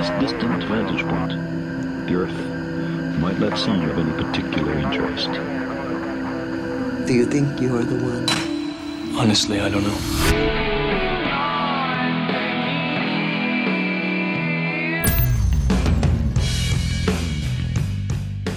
this 0.00 0.08
distant 0.18 0.64
vantage 0.64 1.04
point, 1.04 1.32
the 2.06 2.14
Earth 2.14 2.38
might 3.20 3.38
not 3.38 3.58
seem 3.58 3.82
of 3.82 3.98
any 3.98 4.12
particular 4.12 4.72
interest. 4.78 5.28
Do 7.06 7.12
you 7.12 7.26
think 7.26 7.60
you 7.60 7.76
are 7.76 7.84
the 7.84 7.96
one? 7.96 8.26
Honestly, 9.14 9.60
I 9.60 9.68
don't 9.68 9.84
know. 9.84 9.98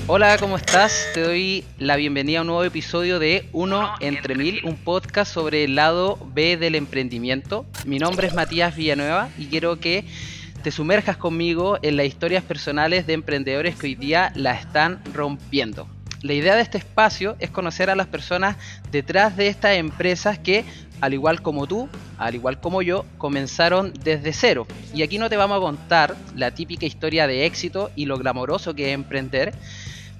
Hola, 0.08 0.38
¿cómo 0.38 0.56
estás? 0.56 1.10
Te 1.14 1.24
doy 1.24 1.66
la 1.78 1.98
bienvenida 1.98 2.40
a 2.40 2.42
un 2.42 2.48
nuevo 2.48 2.64
episodio 2.64 3.20
de 3.20 3.50
Uno 3.52 3.92
entre 4.00 4.36
Mil, 4.36 4.62
un 4.64 4.78
podcast 4.78 5.34
sobre 5.34 5.66
el 5.66 5.76
lado 5.76 6.18
B 6.34 6.56
del 6.56 6.76
emprendimiento. 6.76 7.66
Mi 7.86 8.00
nombre 8.00 8.28
es 8.28 8.34
Matías 8.34 8.78
Villanueva 8.78 9.28
y 9.38 9.48
quiero 9.48 9.80
que 9.80 10.06
te 10.64 10.72
sumerjas 10.72 11.18
conmigo 11.18 11.78
en 11.82 11.98
las 11.98 12.06
historias 12.06 12.42
personales 12.42 13.06
de 13.06 13.14
emprendedores 13.14 13.76
que 13.76 13.88
hoy 13.88 13.96
día 13.96 14.32
la 14.34 14.54
están 14.54 15.02
rompiendo. 15.14 15.88
La 16.22 16.32
idea 16.32 16.56
de 16.56 16.62
este 16.62 16.78
espacio 16.78 17.36
es 17.40 17.50
conocer 17.50 17.90
a 17.90 17.96
las 17.96 18.08
personas 18.08 18.56
detrás 18.90 19.36
de 19.36 19.50
estas 19.50 19.76
empresas 19.76 20.40
que, 20.40 20.64
al 21.02 21.14
igual 21.14 21.42
como 21.42 21.68
tú, 21.68 21.90
al 22.18 22.36
igual 22.36 22.62
como 22.62 22.82
yo, 22.82 23.06
comenzaron 23.18 23.92
desde 24.06 24.32
cero. 24.32 24.66
Y 24.94 25.04
aquí 25.04 25.18
no 25.18 25.30
te 25.30 25.36
vamos 25.36 25.58
a 25.58 25.62
contar 25.62 26.16
la 26.34 26.52
típica 26.52 26.86
historia 26.86 27.28
de 27.28 27.46
éxito 27.46 27.92
y 27.98 28.06
lo 28.06 28.18
glamoroso 28.18 28.74
que 28.74 28.88
es 28.88 28.94
emprender. 28.94 29.54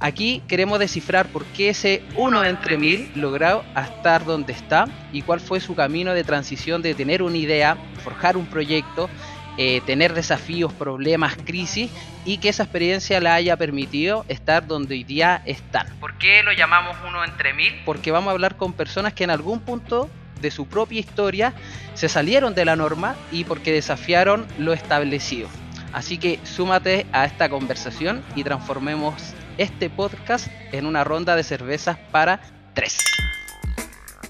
Aquí 0.02 0.42
queremos 0.50 0.80
descifrar 0.80 1.28
por 1.28 1.46
qué 1.46 1.70
ese 1.70 2.04
uno 2.18 2.44
entre 2.44 2.78
mil 2.78 3.10
logró 3.16 3.64
estar 3.74 4.26
donde 4.26 4.52
está 4.52 4.88
y 5.14 5.22
cuál 5.22 5.40
fue 5.40 5.62
su 5.62 5.76
camino 5.76 6.14
de 6.14 6.26
transición 6.26 6.82
de 6.82 6.94
tener 6.94 7.24
una 7.24 7.38
idea, 7.38 7.78
forjar 8.04 8.36
un 8.36 8.46
proyecto, 8.46 9.10
eh, 9.58 9.82
tener 9.86 10.14
desafíos, 10.14 10.74
problemas, 10.74 11.36
crisis 11.36 11.92
y 12.26 12.38
que 12.38 12.50
esa 12.50 12.64
experiencia 12.64 13.20
la 13.20 13.36
haya 13.36 13.56
permitido 13.58 14.26
estar 14.28 14.66
donde 14.66 14.96
hoy 14.96 15.04
día 15.04 15.42
están. 15.46 15.88
¿Por 16.00 16.18
qué 16.18 16.42
lo 16.44 16.52
llamamos 16.54 16.98
uno 17.08 17.24
entre 17.24 17.54
mil? 17.54 17.74
Porque 17.86 18.12
vamos 18.12 18.30
a 18.30 18.32
hablar 18.32 18.58
con 18.58 18.74
personas 18.74 19.14
que 19.14 19.24
en 19.24 19.30
algún 19.30 19.60
punto 19.60 20.10
de 20.42 20.52
su 20.52 20.68
propia 20.68 21.00
historia 21.00 21.54
se 21.94 22.10
salieron 22.10 22.56
de 22.56 22.66
la 22.66 22.76
norma 22.76 23.16
y 23.32 23.44
porque 23.44 23.72
desafiaron 23.72 24.46
lo 24.58 24.74
establecido. 24.74 25.48
Así 25.94 26.18
que 26.18 26.40
súmate 26.44 27.06
a 27.12 27.26
esta 27.26 27.50
conversación 27.50 28.24
y 28.36 28.44
transformemos 28.44 29.14
este 29.60 29.90
podcast 29.90 30.48
en 30.72 30.88
una 30.88 31.04
ronda 31.04 31.36
de 31.36 31.44
cervezas 31.44 31.98
para 32.12 32.40
tres. 32.74 32.98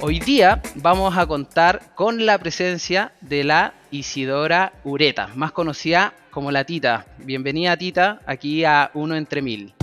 Hoy 0.01 0.19
día 0.19 0.61
vamos 0.75 1.17
a 1.17 1.25
contar 1.25 1.95
con 1.95 2.25
la 2.25 2.37
presencia 2.37 3.13
de 3.21 3.45
la 3.45 3.73
Isidora 3.93 4.73
Ureta, 4.83 5.27
más 5.35 5.51
conocida 5.51 6.15
como 6.31 6.51
la 6.51 6.63
Tita. 6.63 7.05
Bienvenida 7.19 7.77
Tita, 7.77 8.21
aquí 8.25 8.65
a 8.65 8.89
Uno 8.95 9.15
entre 9.15 9.43
Mil. 9.43 9.75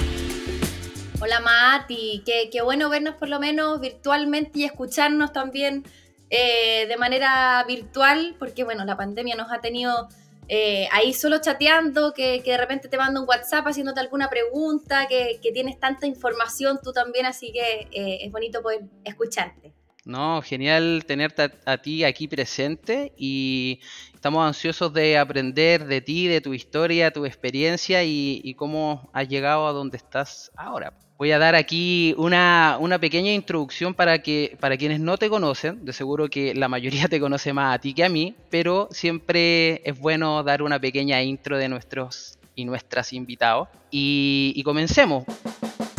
Hola 1.20 1.38
Mati, 1.38 2.24
qué, 2.26 2.60
bueno 2.62 2.88
vernos 2.90 3.14
por 3.14 3.28
lo 3.28 3.38
menos 3.38 3.80
virtualmente 3.80 4.58
y 4.58 4.64
escucharnos 4.64 5.32
también 5.32 5.84
eh, 6.28 6.86
de 6.88 6.96
manera 6.96 7.64
virtual, 7.68 8.34
porque 8.36 8.64
bueno, 8.64 8.84
la 8.84 8.96
pandemia 8.96 9.36
nos 9.36 9.52
ha 9.52 9.60
tenido 9.60 10.08
eh, 10.48 10.88
ahí 10.90 11.12
solo 11.12 11.40
chateando, 11.40 12.12
que, 12.12 12.42
de 12.44 12.56
repente 12.56 12.88
te 12.88 12.96
manda 12.96 13.20
un 13.20 13.28
WhatsApp 13.28 13.68
haciéndote 13.68 14.00
alguna 14.00 14.28
pregunta, 14.28 15.06
que, 15.06 15.38
que 15.40 15.52
tienes 15.52 15.78
tanta 15.78 16.08
información 16.08 16.80
tú 16.82 16.92
también, 16.92 17.26
así 17.26 17.52
que 17.52 17.86
eh, 17.92 18.24
es 18.24 18.32
bonito 18.32 18.60
poder 18.60 18.80
escucharte. 19.04 19.72
No, 20.04 20.40
genial 20.40 21.04
tenerte 21.06 21.50
a, 21.66 21.78
ti 21.78 22.04
aquí 22.04 22.26
presente 22.26 23.12
y 23.18 23.80
estamos 24.14 24.46
ansiosos 24.46 24.92
de 24.94 25.18
aprender 25.18 25.86
de 25.86 26.00
ti, 26.00 26.26
de 26.26 26.40
tu 26.40 26.54
historia, 26.54 27.10
tu 27.10 27.26
experiencia 27.26 28.02
y, 28.02 28.54
cómo 28.54 29.10
has 29.12 29.28
llegado 29.28 29.66
a 29.66 29.72
donde 29.72 29.98
estás 29.98 30.50
ahora. 30.56 30.94
Voy 31.18 31.32
a 31.32 31.38
dar 31.38 31.54
aquí 31.54 32.14
una, 32.16 32.78
una, 32.80 32.98
pequeña 32.98 33.30
introducción 33.32 33.92
para 33.92 34.22
que 34.22 34.56
para 34.58 34.78
quienes 34.78 35.00
no 35.00 35.18
te 35.18 35.28
conocen, 35.28 35.84
de 35.84 35.92
seguro 35.92 36.30
que 36.30 36.54
la 36.54 36.68
mayoría 36.68 37.08
te 37.08 37.20
conoce 37.20 37.52
más 37.52 37.74
a 37.74 37.78
ti 37.78 37.92
que 37.92 38.04
a 38.04 38.08
mí, 38.08 38.34
pero 38.48 38.88
siempre 38.90 39.82
es 39.84 39.98
bueno 39.98 40.42
dar 40.42 40.62
una 40.62 40.80
pequeña 40.80 41.22
intro 41.22 41.58
de 41.58 41.68
nuestros 41.68 42.38
y 42.54 42.64
nuestras 42.64 43.12
invitados. 43.12 43.68
Y, 43.90 44.60
comencemos. 44.64 45.24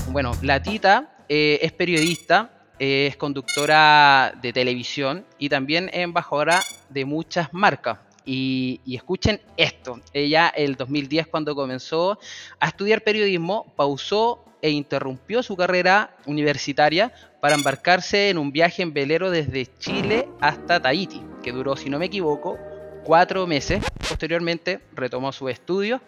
Bueno, 0.09 0.31
la 0.41 0.61
Tita 0.61 1.15
eh, 1.29 1.59
es 1.61 1.71
periodista, 1.71 2.60
es 2.81 3.15
conductora 3.15 4.33
de 4.41 4.51
televisión 4.51 5.23
y 5.37 5.49
también 5.49 5.87
es 5.89 5.99
embajadora 5.99 6.63
de 6.89 7.05
muchas 7.05 7.53
marcas. 7.53 7.99
Y, 8.25 8.81
y, 8.85 8.95
escuchen 8.95 9.39
esto, 9.55 9.99
ella 10.13 10.49
el 10.49 10.75
2010 10.75 11.27
cuando 11.27 11.53
comenzó 11.53 12.17
a 12.59 12.67
estudiar 12.67 13.03
periodismo 13.03 13.71
pausó 13.75 14.43
e 14.63 14.71
interrumpió 14.71 15.43
su 15.43 15.55
carrera 15.55 16.15
universitaria 16.25 17.13
para 17.39 17.53
embarcarse 17.53 18.29
en 18.29 18.39
un 18.39 18.51
viaje 18.51 18.81
en 18.81 18.93
velero 18.93 19.29
desde 19.29 19.67
Chile 19.77 20.27
hasta 20.39 20.81
Tahiti, 20.81 21.21
que 21.43 21.51
duró, 21.51 21.75
si 21.75 21.87
no 21.87 21.99
me 21.99 22.05
equivoco, 22.05 22.57
cuatro 23.03 23.45
meses. 23.45 23.83
Posteriormente 24.09 24.81
retomó 24.93 25.31
sus 25.31 25.51
estudios, 25.51 26.01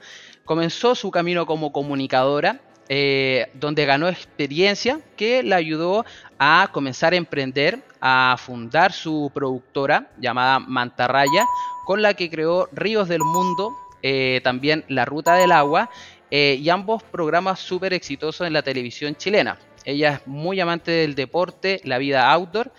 comenzó 0.43 0.95
su 0.95 1.11
camino 1.11 1.45
como 1.45 1.71
comunicadora, 1.71 2.61
eh, 2.89 3.47
donde 3.53 3.85
ganó 3.85 4.09
experiencia 4.09 4.99
que 5.15 5.41
le 5.41 5.55
ayudó 5.55 6.05
a 6.37 6.69
comenzar 6.71 7.13
a 7.13 7.15
emprender, 7.15 7.79
a 8.01 8.35
fundar 8.37 8.91
su 8.91 9.31
productora 9.33 10.09
llamada 10.19 10.59
Mantarraya, 10.59 11.45
con 11.85 12.01
la 12.01 12.13
que 12.13 12.29
creó 12.29 12.67
Ríos 12.73 13.07
del 13.07 13.21
Mundo, 13.21 13.71
eh, 14.01 14.41
también 14.43 14.83
La 14.89 15.05
Ruta 15.05 15.35
del 15.35 15.53
Agua 15.53 15.89
eh, 16.29 16.59
y 16.61 16.69
ambos 16.69 17.03
programas 17.03 17.59
súper 17.59 17.93
exitosos 17.93 18.45
en 18.45 18.53
la 18.53 18.63
televisión 18.63 19.15
chilena. 19.15 19.57
Ella 19.85 20.15
es 20.15 20.27
muy 20.27 20.59
amante 20.59 20.91
del 20.91 21.15
deporte, 21.15 21.79
la 21.85 21.97
vida 21.97 22.31
outdoor 22.31 22.71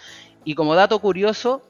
y 0.44 0.54
como 0.54 0.75
dato 0.75 0.98
curioso, 0.98 1.62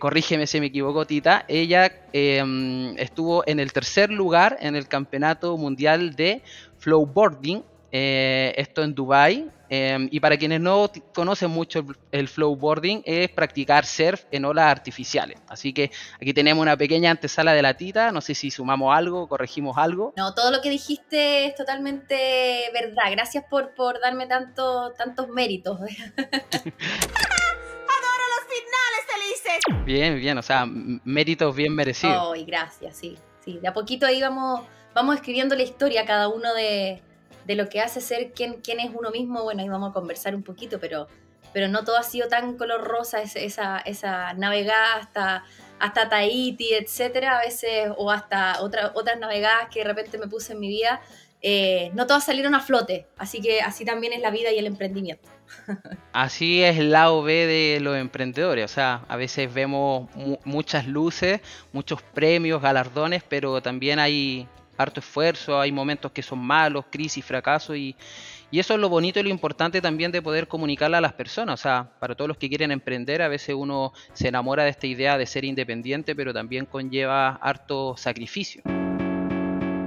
corrígeme 0.00 0.46
si 0.46 0.58
me 0.58 0.66
equivoco 0.66 1.06
Tita, 1.06 1.44
ella 1.48 1.92
eh, 2.14 2.94
estuvo 2.96 3.44
en 3.46 3.60
el 3.60 3.72
tercer 3.72 4.10
lugar 4.10 4.56
en 4.60 4.74
el 4.74 4.88
campeonato 4.88 5.56
mundial 5.58 6.14
de 6.14 6.42
flowboarding, 6.88 7.62
eh, 7.92 8.54
esto 8.56 8.82
en 8.82 8.94
Dubai 8.94 9.50
eh, 9.70 10.08
y 10.10 10.20
para 10.20 10.38
quienes 10.38 10.60
no 10.60 10.90
conocen 11.14 11.50
mucho 11.50 11.80
el, 11.80 11.86
el, 12.12 12.28
flowboarding 12.28 13.02
es 13.04 13.28
practicar 13.28 13.84
surf 13.84 14.24
en 14.30 14.46
olas 14.46 14.66
artificiales. 14.66 15.38
Así 15.48 15.74
que 15.74 15.90
aquí 16.16 16.32
tenemos 16.32 16.62
una 16.62 16.76
pequeña 16.76 17.10
antesala 17.10 17.52
de 17.52 17.60
la 17.60 17.74
tita. 17.74 18.10
No 18.10 18.22
sé 18.22 18.34
si 18.34 18.50
sumamos 18.50 18.96
algo, 18.96 19.28
corregimos 19.28 19.76
algo. 19.76 20.14
No, 20.16 20.32
todo 20.34 20.50
lo 20.50 20.62
que 20.62 20.70
dijiste 20.70 21.44
es 21.46 21.54
totalmente 21.54 22.70
verdad. 22.72 23.10
Gracias 23.10 23.44
por, 23.50 23.74
por 23.74 24.00
darme 24.00 24.26
tanto, 24.26 24.92
tantos 24.92 25.28
méritos. 25.28 25.78
Adoro 25.80 25.92
los 28.34 28.44
finales 28.48 29.02
felices. 29.06 29.84
Bien, 29.84 30.18
bien, 30.18 30.38
o 30.38 30.42
sea, 30.42 30.64
méritos 30.66 31.54
bien 31.54 31.74
merecidos. 31.74 32.16
Oh, 32.22 32.34
y 32.34 32.44
gracias, 32.44 32.96
sí. 32.96 33.18
Sí, 33.44 33.58
de 33.58 33.68
a 33.68 33.74
poquito 33.74 34.06
ahí 34.06 34.20
vamos, 34.98 35.14
escribiendo 35.14 35.54
la 35.54 35.62
historia 35.62 36.04
cada 36.04 36.28
uno 36.28 36.52
de, 36.54 37.00
de 37.46 37.54
lo 37.54 37.68
que 37.68 37.80
hace 37.80 38.00
ser 38.00 38.32
quién, 38.32 38.60
quién 38.62 38.80
es 38.80 38.90
uno 38.92 39.10
mismo, 39.12 39.44
bueno, 39.44 39.62
ahí 39.62 39.68
vamos 39.68 39.90
a 39.90 39.92
conversar 39.92 40.34
un 40.34 40.42
poquito, 40.42 40.80
pero, 40.80 41.06
pero 41.52 41.68
no 41.68 41.84
todo 41.84 41.96
ha 41.96 42.02
sido 42.02 42.26
tan 42.26 42.56
color 42.56 42.82
rosa, 42.82 43.22
esa, 43.22 43.78
esa 43.78 44.32
navegada 44.34 44.96
hasta, 44.96 45.44
hasta 45.78 46.08
Tahiti, 46.08 46.74
etcétera, 46.74 47.38
a 47.38 47.40
veces, 47.42 47.92
o 47.96 48.10
hasta 48.10 48.60
otra, 48.60 48.90
otras 48.94 49.20
navegadas 49.20 49.68
que 49.72 49.80
de 49.80 49.84
repente 49.84 50.18
me 50.18 50.26
puse 50.26 50.54
en 50.54 50.58
mi 50.58 50.68
vida, 50.68 51.00
eh, 51.40 51.92
no 51.94 52.08
todas 52.08 52.24
salieron 52.24 52.56
a 52.56 52.60
flote, 52.60 53.06
así 53.16 53.40
que 53.40 53.60
así 53.60 53.84
también 53.84 54.12
es 54.12 54.20
la 54.20 54.32
vida 54.32 54.50
y 54.50 54.58
el 54.58 54.66
emprendimiento. 54.66 55.28
Así 56.12 56.62
es 56.62 56.76
el 56.76 56.90
lado 56.90 57.22
B 57.22 57.46
de 57.46 57.80
los 57.80 57.96
emprendedores, 57.96 58.66
o 58.66 58.68
sea, 58.68 59.06
a 59.08 59.16
veces 59.16 59.54
vemos 59.54 60.14
mu 60.14 60.36
muchas 60.44 60.86
luces, 60.86 61.40
muchos 61.72 62.02
premios, 62.02 62.60
galardones, 62.60 63.22
pero 63.26 63.62
también 63.62 63.98
hay 63.98 64.46
harto 64.78 65.00
esfuerzo, 65.00 65.60
hay 65.60 65.72
momentos 65.72 66.12
que 66.12 66.22
son 66.22 66.38
malos, 66.38 66.86
crisis, 66.90 67.24
fracaso 67.24 67.76
y, 67.76 67.94
eso 68.50 68.72
es 68.72 68.80
lo 68.80 68.88
bonito 68.88 69.20
y 69.20 69.24
lo 69.24 69.28
importante 69.28 69.82
también 69.82 70.10
de 70.10 70.22
poder 70.22 70.48
comunicarle 70.48 70.96
a 70.96 71.02
las 71.02 71.12
personas, 71.12 71.60
o 71.60 71.62
sea, 71.62 71.90
para 72.00 72.14
todos 72.14 72.28
los 72.28 72.38
que 72.38 72.48
quieren 72.48 72.70
emprender, 72.70 73.20
a 73.20 73.28
veces 73.28 73.54
uno 73.54 73.92
se 74.14 74.28
enamora 74.28 74.64
de 74.64 74.70
esta 74.70 74.86
idea 74.86 75.18
de 75.18 75.26
ser 75.26 75.44
independiente, 75.44 76.16
pero 76.16 76.32
también 76.32 76.64
conlleva 76.64 77.36
harto 77.42 77.94
sacrificio. 77.98 78.62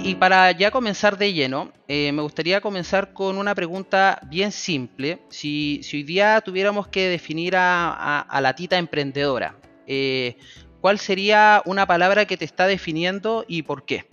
Y 0.04 0.16
para 0.16 0.52
ya 0.52 0.70
comenzar 0.70 1.18
de 1.18 1.34
lleno, 1.34 1.72
eh, 1.88 2.12
me 2.12 2.22
gustaría 2.22 2.62
comenzar 2.62 3.14
con 3.14 3.40
una 3.40 3.56
pregunta 3.56 4.20
bien 4.30 4.52
simple. 4.52 5.20
Si, 5.30 5.80
si 5.82 5.98
hoy 5.98 6.04
día 6.04 6.42
tuviéramos 6.42 6.88
que 6.88 7.08
definir 7.08 7.56
a 7.56 8.40
la 8.42 8.56
tita 8.56 8.78
emprendedora, 8.78 9.56
eh, 9.88 10.38
¿cuál 10.80 11.00
sería 11.00 11.62
una 11.66 11.86
palabra 11.86 12.26
que 12.26 12.38
te 12.38 12.46
está 12.46 12.66
definiendo 12.68 13.44
y 13.48 13.64
por 13.64 13.86
qué? 13.86 14.06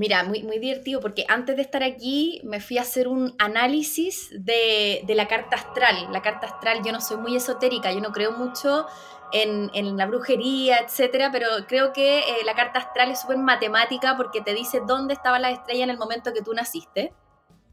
Mira, 0.00 0.24
muy, 0.24 0.42
muy 0.42 0.58
divertido 0.58 0.98
porque 0.98 1.26
antes 1.28 1.56
de 1.56 1.60
estar 1.60 1.82
aquí 1.82 2.40
me 2.42 2.62
fui 2.62 2.78
a 2.78 2.80
hacer 2.80 3.06
un 3.06 3.34
análisis 3.36 4.30
de, 4.32 5.04
la 5.06 5.28
carta 5.28 5.56
astral. 5.56 6.10
La 6.10 6.22
carta 6.22 6.46
astral, 6.46 6.80
yo 6.82 6.90
no 6.90 7.02
soy 7.02 7.18
muy 7.18 7.36
esotérica, 7.36 7.92
yo 7.92 8.00
no 8.00 8.10
creo 8.10 8.32
mucho 8.32 8.86
en, 9.30 9.70
en 9.74 9.98
la 9.98 10.06
brujería, 10.06 10.78
etcétera, 10.78 11.28
pero 11.30 11.48
creo 11.68 11.92
que 11.92 12.20
eh, 12.20 12.24
la 12.46 12.54
carta 12.54 12.78
astral 12.78 13.10
es 13.10 13.20
súper 13.20 13.36
matemática 13.36 14.16
porque 14.16 14.40
te 14.40 14.54
dice 14.54 14.80
dónde 14.88 15.12
estaba 15.12 15.38
la 15.38 15.50
estrella 15.50 15.84
en 15.84 15.90
el 15.90 15.98
momento 15.98 16.32
que 16.32 16.40
tú 16.40 16.54
naciste. 16.54 17.12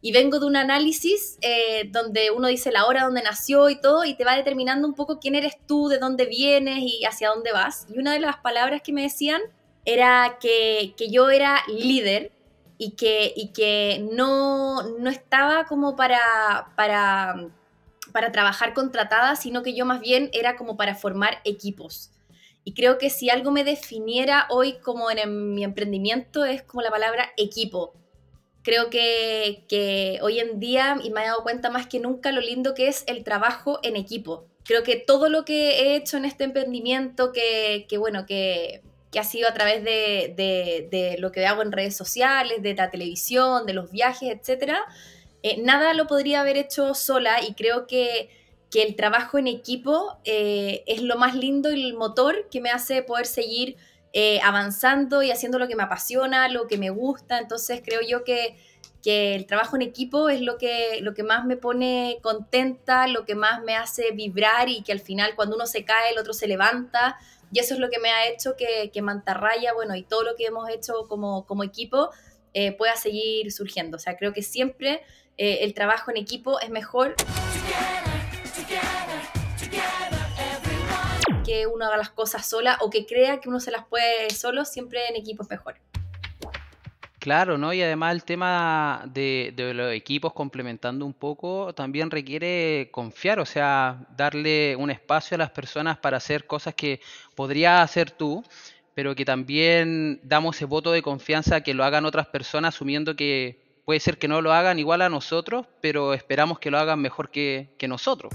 Y 0.01 0.11
vengo 0.11 0.41
de 0.41 0.47
un 0.47 0.57
análisis 0.57 1.37
eh, 1.39 1.87
donde 1.93 2.31
uno 2.31 2.49
dice 2.49 2.73
la 2.73 2.87
hora 2.87 3.03
donde 3.03 3.23
nació 3.23 3.69
y 3.69 3.79
todo, 3.79 4.03
y 4.03 4.15
te 4.17 4.25
va 4.25 4.35
determinando 4.35 4.85
un 4.85 4.95
poco 4.95 5.19
quién 5.19 5.35
eres 5.35 5.53
tú, 5.65 5.87
de 5.87 5.97
dónde 5.97 6.25
vienes 6.25 6.79
y 6.79 7.05
hacia 7.05 7.29
dónde 7.29 7.53
vas. 7.53 7.87
Y 7.87 7.97
una 7.99 8.11
de 8.11 8.19
las 8.19 8.35
palabras 8.35 8.81
que 8.81 8.91
me 8.91 9.03
decían 9.03 9.39
era 9.87 10.37
que, 10.39 10.93
que 10.95 11.09
yo 11.09 11.31
era 11.31 11.63
líder 11.67 12.31
y 12.77 12.91
que, 12.91 13.33
y 13.35 13.53
que 13.53 14.07
no, 14.11 14.83
no 14.99 15.09
estaba 15.09 15.65
como 15.65 15.95
para, 15.95 16.67
para 16.75 17.49
para 18.11 18.31
trabajar 18.31 18.73
contratada, 18.73 19.35
sino 19.35 19.63
que 19.63 19.75
yo 19.75 19.85
más 19.85 20.01
bien 20.01 20.29
era 20.33 20.55
como 20.55 20.77
para 20.77 20.95
formar 20.95 21.39
equipos. 21.43 22.11
Y 22.63 22.73
creo 22.73 22.97
que 22.97 23.09
si 23.09 23.29
algo 23.29 23.51
me 23.51 23.63
definiera 23.63 24.47
hoy 24.49 24.79
como 24.79 25.09
en, 25.09 25.53
mi 25.53 25.63
emprendimiento 25.63 26.43
es 26.43 26.63
como 26.63 26.81
la 26.81 26.89
palabra 26.89 27.31
equipo. 27.37 27.93
Creo 28.63 28.89
que, 28.89 29.65
que, 29.69 30.19
hoy 30.21 30.39
en 30.39 30.59
día, 30.59 30.97
y 31.01 31.09
me 31.11 31.21
he 31.21 31.27
dado 31.27 31.43
cuenta 31.43 31.69
más 31.69 31.87
que 31.87 31.99
nunca, 31.99 32.31
lo 32.31 32.41
lindo 32.41 32.73
que 32.73 32.89
es 32.89 33.05
el 33.07 33.23
trabajo 33.23 33.79
en 33.83 33.95
equipo. 33.95 34.45
Creo 34.65 34.83
que 34.83 34.97
todo 34.97 35.29
lo 35.29 35.45
que 35.45 35.79
he 35.79 35.95
hecho 35.95 36.17
en 36.17 36.25
este 36.25 36.43
emprendimiento, 36.43 37.31
que, 37.31 37.85
que 37.87 37.97
bueno, 37.97 38.25
que, 38.25 38.81
que, 39.17 39.21
ha 39.21 39.23
sido 39.23 39.49
a 39.49 39.53
través 39.53 39.83
de, 39.83 41.15
lo 41.17 41.31
que 41.31 41.47
hago 41.47 41.63
en 41.63 41.71
redes 41.71 41.97
sociales, 41.97 42.61
de 42.61 42.75
la 42.75 42.91
televisión, 42.91 43.65
de 43.65 43.73
los 43.73 43.91
viajes, 43.91 44.29
etcétera, 44.29 44.85
eh, 45.41 45.59
nada 45.61 45.93
lo 45.93 46.05
podría 46.05 46.41
haber 46.41 46.55
hecho 46.57 46.93
sola 46.93 47.41
y 47.43 47.53
creo 47.55 47.87
que, 47.87 48.29
el 48.73 48.95
trabajo 48.95 49.39
en 49.39 49.47
equipo 49.47 50.19
eh, 50.23 50.83
es 50.85 51.01
lo 51.01 51.17
más 51.17 51.33
lindo 51.33 51.73
y 51.73 51.83
el 51.83 51.95
motor 51.95 52.47
que 52.51 52.61
me 52.61 52.69
hace 52.69 53.01
poder 53.01 53.25
seguir 53.25 53.75
eh, 54.13 54.39
avanzando 54.43 55.23
y 55.23 55.31
haciendo 55.31 55.57
lo 55.57 55.67
que 55.67 55.75
me 55.75 55.81
apasiona, 55.81 56.47
lo 56.47 56.67
que 56.67 56.77
me 56.77 56.91
gusta. 56.91 57.39
Entonces 57.39 57.81
creo 57.83 58.01
yo 58.07 58.23
que, 58.23 58.55
el 59.03 59.47
trabajo 59.47 59.77
en 59.77 59.81
equipo 59.81 60.29
es 60.29 60.41
lo 60.41 60.57
que 60.57 61.23
más 61.25 61.45
me 61.45 61.57
pone 61.57 62.19
contenta, 62.21 63.07
lo 63.07 63.25
que 63.25 63.33
más 63.33 63.63
me 63.63 63.75
hace 63.75 64.11
vibrar 64.11 64.69
y 64.69 64.83
que 64.83 64.91
al 64.91 64.99
final 64.99 65.33
cuando 65.35 65.55
uno 65.55 65.65
se 65.65 65.85
cae 65.85 66.11
el 66.11 66.19
otro 66.19 66.33
se 66.33 66.47
levanta. 66.47 67.17
Y 67.51 67.59
eso 67.59 67.73
es 67.73 67.79
lo 67.79 67.89
que 67.89 67.99
me 67.99 68.09
ha 68.09 68.27
hecho 68.27 68.55
que, 68.57 69.01
Mantarraya, 69.01 69.73
bueno, 69.73 69.95
y 69.95 70.03
todo 70.03 70.23
lo 70.23 70.35
que 70.35 70.45
hemos 70.45 70.69
hecho 70.69 71.07
como, 71.07 71.63
equipo 71.63 72.09
pueda 72.77 72.95
seguir 72.95 73.51
surgiendo. 73.51 73.97
O 73.97 73.99
sea, 73.99 74.17
creo 74.17 74.33
que 74.33 74.41
siempre 74.41 75.01
eh, 75.37 75.59
el 75.61 75.75
trabajo 75.75 76.09
en 76.09 76.17
equipo 76.17 76.59
es 76.59 76.71
mejor 76.71 77.15
que 81.45 81.67
uno 81.67 81.85
haga 81.85 81.97
las 81.97 82.09
cosas 82.09 82.47
sola 82.47 82.77
o 82.81 82.89
que 82.89 83.05
crea 83.05 83.39
que 83.39 83.47
uno 83.47 83.59
se 83.59 83.71
las 83.71 83.85
puede 83.85 84.31
solo, 84.31 84.65
siempre 84.65 85.07
en 85.07 85.15
equipo 85.15 85.43
es 85.43 85.49
mejor. 85.49 85.75
Claro, 87.27 87.57
¿no? 87.57 87.73
Y 87.73 87.81
además 87.81 88.15
el 88.15 88.23
tema 88.23 89.03
de, 89.13 89.53
los 89.75 89.91
equipos 89.91 90.31
complementando 90.31 91.05
un 91.05 91.13
poco 91.13 91.73
también 91.75 92.09
requiere 92.09 92.87
confiar, 92.89 93.41
o 93.41 93.45
sea, 93.45 94.07
darle 94.15 94.77
un 94.77 94.89
espacio 94.91 95.35
a 95.35 95.37
las 95.37 95.49
personas 95.49 95.97
para 95.97 96.15
hacer 96.15 96.47
cosas 96.47 96.73
que 96.73 97.01
podría 97.35 97.81
hacer 97.81 98.11
tú, 98.11 98.45
pero 98.93 99.13
que 99.13 99.25
también 99.25 100.21
damos 100.23 100.55
ese 100.55 100.63
voto 100.63 100.93
de 100.93 101.01
confianza 101.01 101.59
que 101.59 101.73
lo 101.73 101.83
hagan 101.83 102.05
otras 102.05 102.27
personas 102.27 102.73
asumiendo 102.73 103.17
que 103.17 103.59
puede 103.83 103.99
ser 103.99 104.17
que 104.19 104.29
no 104.29 104.41
lo 104.41 104.53
hagan 104.53 104.79
igual 104.79 105.01
a 105.01 105.09
nosotros, 105.09 105.65
pero 105.81 106.13
esperamos 106.13 106.59
que 106.59 106.71
lo 106.71 106.77
hagan 106.79 107.01
mejor 107.01 107.29
que, 107.29 107.75
nosotros. 107.89 108.31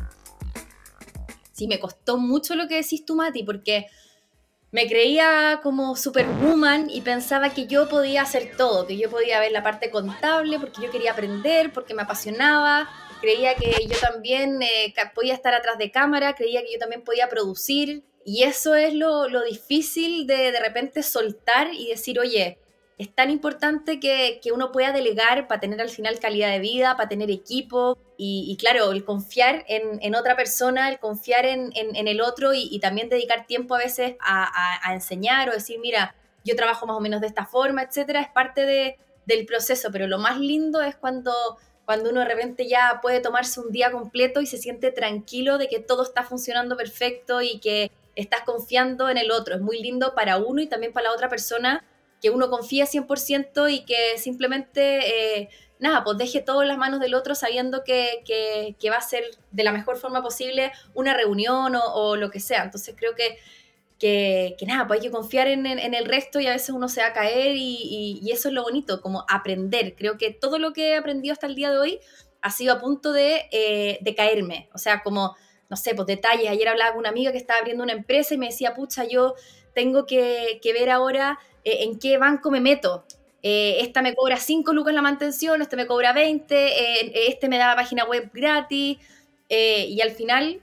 Sí, 1.53 1.67
me 1.67 1.81
costó 1.81 2.19
mucho 2.19 2.55
lo 2.57 2.69
que 2.69 2.75
decís 2.75 3.07
tú, 3.07 3.17
Mati, 3.17 3.43
porque 3.43 3.87
me 4.73 4.89
creía 4.89 5.61
como 5.63 5.97
superwoman 5.97 6.89
y 6.89 7.03
pensaba 7.03 7.51
que 7.51 7.67
yo 7.67 7.91
podía 7.91 8.23
hacer 8.23 8.57
todo, 8.57 8.87
que 8.87 8.97
yo 8.97 9.11
podía 9.11 9.39
ver 9.39 9.53
la 9.53 9.63
parte 9.63 9.91
contable 9.91 10.59
porque 10.59 10.81
yo 10.81 10.91
quería 10.91 11.13
aprender, 11.13 11.73
porque 11.75 11.93
me 11.93 12.03
apasionaba, 12.03 12.89
creía 13.21 13.55
que 13.55 13.71
yo 13.87 13.99
también 14.01 14.63
eh, 14.63 14.95
podía 15.15 15.35
estar 15.35 15.53
atrás 15.53 15.77
de 15.77 15.91
cámara, 15.91 16.35
creía 16.35 16.63
que 16.63 16.73
yo 16.73 16.79
también 16.79 17.05
podía 17.05 17.29
producir. 17.29 18.03
Y 18.25 18.45
eso 18.45 18.75
es 18.75 18.95
lo, 18.95 19.29
lo 19.29 19.43
difícil 19.43 20.27
de 20.27 20.53
de 20.53 20.61
repente 20.61 21.03
soltar 21.03 21.75
y 21.75 21.89
decir, 21.89 22.19
oye, 22.19 22.59
es 22.99 23.15
tan 23.15 23.31
importante 23.31 23.99
que, 23.99 24.41
uno 24.53 24.71
pueda 24.71 24.93
delegar 24.93 25.49
para 25.49 25.61
tener 25.61 25.81
al 25.81 25.89
final 25.89 26.19
calidad 26.19 26.51
de 26.51 26.61
vida, 26.61 26.97
para 26.97 27.09
tener 27.09 27.31
equipo 27.31 27.99
y, 28.17 28.57
claro, 28.61 28.93
el 28.93 29.05
confiar 29.05 29.65
en, 29.67 30.15
otra 30.15 30.37
persona, 30.37 30.89
el 30.89 30.99
confiar 30.99 31.47
en, 31.47 31.73
el 31.75 32.21
otro 32.21 32.53
y, 32.55 32.79
también 32.81 33.09
dedicar 33.09 33.47
tiempo 33.47 33.75
a 33.75 33.79
veces 33.79 34.17
a, 34.21 34.93
enseñar 34.93 35.49
o 35.49 35.53
decir, 35.53 35.79
mira, 35.81 36.15
yo 36.45 36.55
trabajo 36.55 36.87
más 36.87 36.97
o 36.97 37.01
menos 37.01 37.21
de 37.21 37.27
esta 37.27 37.47
forma, 37.47 37.83
etcétera, 37.83 38.21
es 38.21 38.29
parte 38.29 38.67
de, 38.67 38.97
del 39.27 39.47
proceso, 39.47 39.91
pero 39.91 40.07
lo 40.07 40.19
más 40.19 40.39
lindo 40.39 40.83
es 40.83 40.95
cuando, 40.97 41.33
cuando 41.85 42.11
uno 42.11 42.21
de 42.21 42.27
repente 42.27 42.69
ya 42.69 43.01
puede 43.01 43.21
tomarse 43.21 43.61
un 43.61 43.73
día 43.73 43.91
completo 43.91 44.41
y 44.41 44.47
se 44.47 44.59
siente 44.59 44.93
tranquilo 44.93 45.59
de 45.59 45.69
que 45.69 45.79
todo 45.79 46.03
está 46.03 46.25
funcionando 46.25 46.77
perfecto 46.77 47.41
y 47.41 47.59
que 47.59 47.91
estás 48.15 48.43
confiando 48.43 49.09
en 49.09 49.19
el 49.19 49.31
otro. 49.31 49.55
Es 49.55 49.61
muy 49.61 49.81
lindo 49.83 50.15
para 50.15 50.37
uno 50.37 50.61
y 50.61 50.67
también 50.67 50.93
para 50.93 51.09
la 51.09 51.15
otra 51.15 51.29
persona 51.29 51.85
que 52.23 52.31
uno 52.31 52.49
confía 52.49 52.87
100% 52.87 53.71
y 53.71 53.85
que 53.85 54.17
simplemente, 54.17 55.41
eh, 55.41 55.49
nada, 55.81 56.05
pues 56.05 56.17
deje 56.17 56.41
todo 56.41 56.63
en 56.63 56.69
las 56.69 56.79
manos 56.79 57.01
del 57.01 57.15
otro 57.15 57.35
sabiendo 57.35 57.83
que, 57.83 58.23
que, 58.25 58.91
va 58.91 58.97
a 58.97 59.01
ser 59.01 59.25
de 59.51 59.65
la 59.65 59.73
mejor 59.73 59.97
forma 59.97 60.23
posible 60.23 60.71
una 60.95 61.15
reunión 61.15 61.75
o, 61.77 62.15
lo 62.15 62.31
que 62.31 62.39
sea. 62.39 62.63
Entonces 62.63 62.95
creo 62.97 63.17
que, 63.17 63.39
que, 63.99 64.57
nada, 64.67 64.87
pues 64.87 65.01
hay 65.01 65.07
que 65.07 65.13
confiar 65.13 65.49
en, 65.49 65.67
en, 65.67 65.95
el 65.95 66.05
resto 66.05 66.39
y 66.39 66.47
a 66.47 66.53
veces 66.53 66.71
uno 66.71 66.89
se 66.89 67.01
va 67.01 67.09
a 67.09 67.13
caer 67.13 67.57
y, 67.57 68.21
y, 68.23 68.31
eso 68.31 68.49
es 68.49 68.55
lo 68.55 68.63
bonito, 68.63 69.01
como 69.01 69.25
aprender. 69.29 69.97
Creo 69.97 70.17
que 70.17 70.31
todo 70.31 70.61
lo 70.61 70.73
que 70.73 70.91
he 70.91 70.97
aprendido 70.97 71.33
hasta 71.33 71.49
el 71.49 71.57
día 71.57 71.73
de 71.73 71.79
hoy 71.79 72.01
ha 72.41 72.53
sido 72.53 72.75
a 72.75 72.81
punto 72.81 73.13
de, 73.13 73.49
eh, 73.51 73.99
de 74.01 74.15
caerme. 74.15 74.69
O 74.75 74.79
sea, 74.79 75.03
como, 75.03 75.35
no 75.69 75.77
sé, 75.77 75.97
pues 75.97 76.07
detalles. 76.07 76.51
Ayer 76.51 76.69
hablaba 76.69 76.93
con 76.93 77.01
una 77.01 77.09
amiga 77.09 77.33
que 77.33 77.39
estaba 77.39 77.59
abriendo 77.59 77.83
una 77.83 77.95
empresa 77.95 78.35
y 78.35 78.39
me 78.39 78.47
decía, 78.47 78.75
pucha, 78.75 79.05
yo 79.05 79.35
tengo 79.75 80.07
que, 80.07 80.61
que 80.63 80.73
ver 80.73 80.91
ahora 80.91 81.39
eh, 81.65 81.85
en 81.85 81.99
qué 81.99 82.19
banco 82.19 82.51
me 82.51 82.61
meto. 82.61 83.05
Eh, 83.43 83.79
esta 83.81 84.03
me 84.03 84.15
cobra 84.15 84.37
5 84.37 84.73
lucas 84.73 84.95
la 84.95 85.03
mantención, 85.03 85.61
este 85.63 85.77
me 85.77 85.87
cobra 85.87 86.13
20, 86.13 86.55
eh, 86.55 87.13
este 87.29 87.49
me 87.49 87.59
da 87.59 87.69
la 87.69 87.77
página 87.77 88.05
web 88.05 88.31
gratis. 88.33 88.99
y 89.49 90.01
al 90.01 90.13
final 90.13 90.63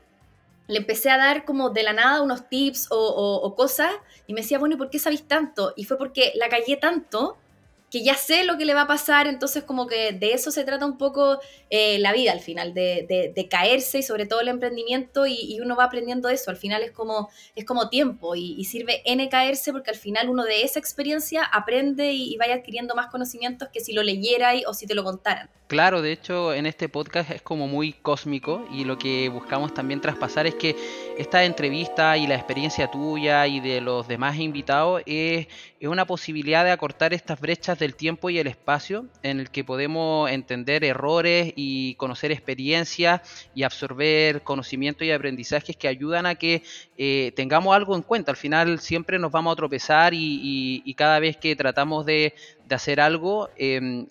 le 0.67 0.77
empecé 0.77 1.09
a 1.11 1.17
dar 1.17 1.45
como 1.45 1.69
de 1.69 1.83
la 1.83 1.93
nada 1.93 2.21
unos 2.21 2.47
tips 2.49 2.87
o, 2.91 3.53
cosas 3.55 3.91
y 4.27 4.33
me 4.33 4.41
decía, 4.41 4.59
bueno, 4.59 4.75
¿y 4.75 4.77
por 4.77 4.89
qué 4.89 4.99
sabéis 4.99 5.27
tanto? 5.27 5.73
Y 5.75 5.83
fue 5.83 5.97
porque 5.97 6.31
la 6.35 6.49
callé 6.49 6.77
tanto 6.77 7.37
que 7.89 8.03
ya 8.03 8.15
sé 8.15 8.43
lo 8.43 8.57
que 8.57 8.65
le 8.65 8.73
va 8.73 8.81
a 8.81 8.87
pasar, 8.87 9.27
entonces 9.27 9.63
como 9.63 9.87
que 9.87 10.11
de 10.13 10.33
eso 10.33 10.51
se 10.51 10.63
trata 10.63 10.85
un 10.85 10.97
poco 10.97 11.39
eh, 11.69 11.99
la 11.99 12.13
vida 12.13 12.31
al 12.31 12.39
final, 12.39 12.73
de, 12.73 13.31
de, 13.35 13.47
caerse 13.49 13.99
y 13.99 14.03
sobre 14.03 14.25
todo 14.25 14.41
el 14.41 14.47
emprendimiento 14.47 15.25
y, 15.25 15.59
uno 15.59 15.75
va 15.75 15.85
aprendiendo 15.85 16.29
eso, 16.29 16.51
al 16.51 16.57
final 16.57 16.83
es 16.83 16.91
como, 16.91 17.29
es 17.55 17.65
como 17.65 17.89
tiempo 17.89 18.35
y, 18.35 18.63
sirve 18.65 19.01
N 19.05 19.27
caerse 19.29 19.71
porque 19.71 19.89
al 19.89 19.97
final 19.97 20.29
uno 20.29 20.43
de 20.45 20.63
esa 20.63 20.79
experiencia 20.79 21.43
aprende 21.43 22.11
y, 22.13 22.37
vaya 22.37 22.55
adquiriendo 22.55 22.95
más 22.95 23.07
conocimientos 23.07 23.69
que 23.73 23.79
si 23.79 23.93
lo 23.93 24.03
leyera 24.03 24.51
o 24.67 24.73
si 24.73 24.85
te 24.85 24.95
lo 24.95 25.03
contaran. 25.03 25.49
Claro, 25.69 26.01
de 26.01 26.11
hecho 26.11 26.51
en 26.51 26.65
este 26.65 26.89
podcast 26.89 27.29
es 27.29 27.43
como 27.43 27.67
muy 27.67 27.93
cósmico 27.93 28.67
y 28.71 28.85
lo 28.85 28.97
que 28.97 29.29
buscamos 29.29 29.71
también 29.71 30.01
traspasar 30.01 30.47
es 30.47 30.55
que 30.55 30.75
esta 31.15 31.43
entrevista 31.43 32.17
y 32.17 32.25
la 32.25 32.33
experiencia 32.33 32.89
tuya 32.89 33.45
y 33.45 33.59
de 33.59 33.79
los 33.79 34.07
demás 34.07 34.39
invitados 34.39 35.03
es, 35.05 35.47
es 35.79 35.87
una 35.87 36.07
posibilidad 36.07 36.65
de 36.65 36.71
acortar 36.71 37.13
estas 37.13 37.39
brechas 37.39 37.77
del 37.77 37.93
tiempo 37.93 38.31
y 38.31 38.39
el 38.39 38.47
espacio 38.47 39.05
en 39.21 39.39
el 39.39 39.51
que 39.51 39.63
podemos 39.63 40.31
entender 40.31 40.83
errores 40.83 41.53
y 41.55 41.93
conocer 41.95 42.31
experiencias 42.31 43.47
y 43.53 43.61
absorber 43.61 44.41
conocimientos 44.41 45.05
y 45.05 45.11
aprendizajes 45.11 45.77
que 45.77 45.87
ayudan 45.87 46.25
a 46.25 46.33
que 46.33 46.63
eh, 46.97 47.31
tengamos 47.35 47.75
algo 47.75 47.95
en 47.95 48.01
cuenta. 48.01 48.31
Al 48.31 48.37
final 48.37 48.79
siempre 48.79 49.19
nos 49.19 49.31
vamos 49.31 49.53
a 49.53 49.55
tropezar 49.55 50.13
y, 50.15 50.95
cada 50.97 51.19
vez 51.19 51.37
que 51.37 51.55
tratamos 51.55 52.07
de, 52.07 52.33
hacer 52.71 52.99
algo, 52.99 53.49
em, 53.55 54.07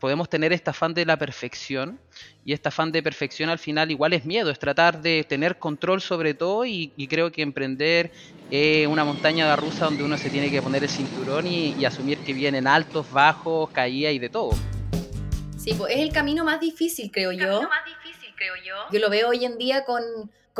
podemos 0.00 0.28
tener 0.28 0.52
este 0.52 0.70
afán 0.70 0.94
de 0.94 1.04
la 1.04 1.16
perfección 1.16 2.00
y 2.44 2.54
este 2.54 2.68
afán 2.68 2.90
de 2.90 3.02
perfección 3.02 3.50
al 3.50 3.58
final 3.58 3.90
igual 3.90 4.14
es 4.14 4.24
miedo, 4.24 4.50
es 4.50 4.58
tratar 4.58 5.00
de 5.00 5.24
tener 5.24 5.58
control 5.58 6.00
sobre 6.00 6.34
todo 6.34 6.64
y, 6.64 6.90
creo 7.08 7.30
que 7.30 7.42
emprender 7.42 8.10
es 8.50 8.86
una 8.88 9.04
montaña 9.04 9.48
de 9.48 9.56
rusa 9.56 9.84
donde 9.84 10.02
uno 10.02 10.16
se 10.16 10.30
tiene 10.30 10.50
que 10.50 10.62
poner 10.62 10.82
el 10.82 10.88
cinturón 10.88 11.46
y, 11.46 11.84
asumir 11.84 12.18
que 12.18 12.32
vienen 12.32 12.66
altos, 12.66 13.10
bajos, 13.12 13.70
caídas 13.70 14.14
y 14.14 14.18
de 14.18 14.28
todo. 14.28 14.52
Sí, 15.58 15.74
pues 15.74 15.94
es 15.94 16.00
el 16.00 16.12
camino 16.12 16.44
más 16.44 16.60
difícil, 16.60 17.10
creo 17.12 17.32
yo. 17.32 17.62
más 17.62 17.84
difícil, 17.84 18.32
creo 18.34 18.54
yo. 18.56 18.74
Yo 18.90 18.98
lo 18.98 19.10
veo 19.10 19.28
hoy 19.28 19.44
en 19.44 19.58
día 19.58 19.84
con, 19.84 20.02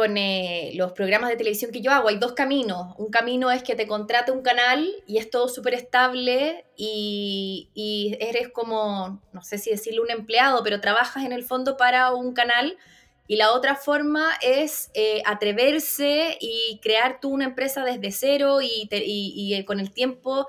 con 0.00 0.16
eh, 0.16 0.72
los 0.76 0.92
programas 0.92 1.28
de 1.28 1.36
televisión 1.36 1.72
que 1.72 1.82
yo 1.82 1.92
hago. 1.92 2.08
Hay 2.08 2.16
dos 2.16 2.32
caminos. 2.32 2.94
Un 2.96 3.10
camino 3.10 3.50
es 3.50 3.62
que 3.62 3.74
te 3.74 3.86
contrate 3.86 4.32
un 4.32 4.40
canal 4.40 4.90
y 5.06 5.18
es 5.18 5.28
todo 5.28 5.46
súper 5.46 5.74
estable 5.74 6.64
y, 6.74 8.16
eres 8.18 8.48
como, 8.48 9.20
no 9.34 9.42
sé 9.42 9.58
si 9.58 9.68
decirle 9.68 10.00
un 10.00 10.10
empleado, 10.10 10.62
pero 10.64 10.80
trabajas 10.80 11.26
en 11.26 11.32
el 11.32 11.44
fondo 11.44 11.76
para 11.76 12.14
un 12.14 12.32
canal 12.32 12.78
y 13.26 13.36
la 13.36 13.52
otra 13.52 13.74
forma 13.74 14.30
es 14.40 14.90
eh, 14.94 15.20
atreverse 15.26 16.38
y 16.40 16.80
crear 16.82 17.20
tú 17.20 17.28
una 17.28 17.44
empresa 17.44 17.84
desde 17.84 18.10
cero 18.10 18.62
y, 18.62 18.88
eh, 18.90 19.64
con 19.66 19.80
el 19.80 19.92
tiempo 19.92 20.46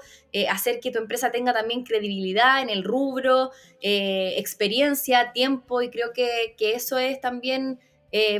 hacer 0.49 0.79
que 0.79 0.91
tu 0.91 0.99
empresa 0.99 1.29
tenga 1.29 1.51
también 1.51 1.83
credibilidad 1.83 2.61
en 2.61 2.69
el 2.69 2.85
rubro, 2.85 3.51
experiencia, 3.81 5.33
tiempo 5.33 5.81
y 5.81 5.89
creo 5.89 6.13
que, 6.13 6.55
eso 6.57 6.97
es 6.97 7.19
también... 7.19 7.81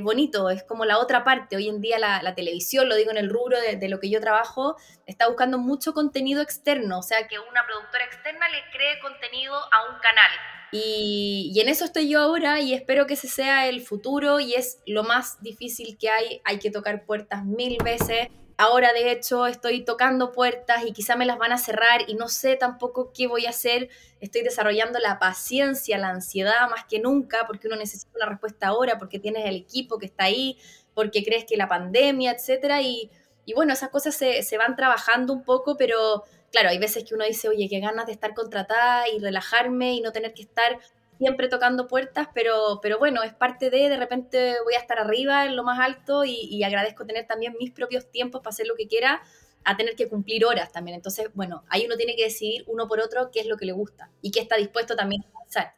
bonito, 0.02 0.50
es 0.50 0.64
como 0.64 0.86
la 0.86 1.00
otra 1.00 1.24
parte. 1.24 1.56
Hoy 1.56 1.70
en 1.70 1.82
día 1.82 1.98
la, 1.98 2.36
televisión, 2.36 2.90
lo 2.90 2.96
digo 2.96 3.12
en 3.12 3.18
el 3.18 3.30
rubro 3.30 3.58
de, 3.60 3.90
lo 3.90 4.00
que 4.00 4.10
yo 4.10 4.20
trabajo, 4.20 4.76
está 5.06 5.28
buscando 5.28 5.58
mucho 5.58 5.94
contenido 5.94 6.42
externo, 6.42 7.00
o 7.00 7.04
sea, 7.04 7.28
que 7.28 7.40
una 7.40 7.66
productora 7.66 8.06
externa 8.06 8.48
le 8.50 8.60
cree 8.72 9.00
contenido 9.00 9.56
a 9.56 9.90
un 9.90 10.00
canal. 10.00 10.32
Y, 10.72 11.54
en 11.60 11.68
eso 11.68 11.84
estoy 11.84 12.10
yo 12.10 12.22
ahora 12.22 12.62
y 12.62 12.74
espero 12.74 13.06
que 13.06 13.16
ese 13.16 13.28
sea 13.28 13.68
el 13.68 13.82
futuro 13.82 14.40
y 14.40 14.54
es 14.54 14.80
lo 14.88 15.04
más 15.04 15.42
difícil 15.42 15.98
que 15.98 16.10
hay. 16.10 16.42
Hay 16.46 16.60
que 16.60 16.72
tocar 16.72 17.06
puertas 17.06 17.44
mil 17.44 17.78
veces. 17.84 18.30
Ahora 18.58 18.94
de 18.94 19.12
hecho 19.12 19.48
estoy 19.48 19.84
tocando 19.84 20.32
puertas 20.32 20.86
y 20.86 20.94
quizá 20.94 21.16
me 21.16 21.26
las 21.26 21.38
van 21.38 21.52
a 21.52 21.58
cerrar 21.58 22.02
y 22.08 22.16
no 22.16 22.28
sé 22.30 22.56
tampoco 22.56 23.12
qué 23.14 23.28
voy 23.28 23.46
a 23.46 23.50
hacer. 23.50 23.90
Estoy 24.20 24.42
desarrollando 24.42 25.00
la 25.00 25.20
paciencia, 25.20 25.98
la 25.98 26.10
ansiedad 26.10 26.70
más 26.70 26.86
que 26.86 27.00
nunca 27.00 27.46
porque 27.48 27.68
uno 27.68 27.76
necesita 27.76 28.12
una 28.16 28.28
respuesta 28.28 28.68
ahora, 28.68 28.98
porque 28.98 29.20
tienes 29.20 29.46
el 29.46 29.56
equipo 29.56 29.98
que 29.98 30.06
está 30.06 30.26
ahí, 30.26 30.58
porque 30.94 31.24
crees 31.24 31.46
que 31.46 31.58
la 31.58 31.68
pandemia, 31.68 32.32
etcétera. 32.32 32.82
Y, 32.82 33.10
y 33.46 33.54
bueno, 33.54 33.74
esas 33.74 33.90
cosas 33.90 34.16
se, 34.16 34.44
se 34.44 34.58
van 34.58 34.76
trabajando 34.76 35.34
un 35.34 35.44
poco, 35.44 35.78
pero 35.78 36.24
claro, 36.52 36.70
hay 36.70 36.78
veces 36.78 37.04
que 37.04 37.16
uno 37.16 37.26
dice, 37.26 37.50
oye, 37.50 37.68
qué 37.70 37.80
ganas 37.80 38.06
de 38.06 38.12
estar 38.12 38.34
contratada 38.34 39.08
y 39.10 39.20
relajarme 39.20 39.94
y 39.94 40.02
no 40.02 40.12
tener 40.12 40.34
que 40.34 40.44
estar 40.44 40.80
siempre 41.22 41.50
tocando 41.50 41.88
puertas, 41.88 42.30
pero, 42.34 42.80
pero 42.82 42.98
bueno, 42.98 43.22
es 43.22 43.32
parte 43.32 43.70
de, 43.70 43.90
de 43.90 43.98
repente 43.98 44.56
voy 44.64 44.74
a 44.74 44.80
estar 44.80 44.98
arriba 44.98 45.46
en 45.46 45.56
lo 45.56 45.64
más 45.64 45.80
alto 45.80 46.26
y, 46.26 46.64
agradezco 46.64 47.06
tener 47.06 47.28
también 47.28 47.54
mis 47.60 47.70
propios 47.70 48.10
tiempos 48.10 48.42
para 48.42 48.50
hacer 48.50 48.66
lo 48.66 48.74
que 48.76 48.88
quiera, 48.88 49.22
a 49.64 49.78
tener 49.78 49.96
que 49.96 50.10
cumplir 50.10 50.46
horas 50.46 50.72
también. 50.72 50.96
Entonces, 50.96 51.30
bueno, 51.36 51.64
ahí 51.70 51.86
uno 51.86 51.96
tiene 51.96 52.16
que 52.16 52.24
decidir 52.24 52.64
uno 52.66 52.88
por 52.88 53.00
otro 53.00 53.30
qué 53.32 53.42
es 53.42 53.46
lo 53.46 53.56
que 53.56 53.66
le 53.66 53.72
gusta 53.72 54.10
y 54.24 54.32
qué 54.32 54.40
está 54.40 54.56
dispuesto 54.56 54.96
también 54.96 55.22
a 55.22 55.48
hacer. 55.48 55.72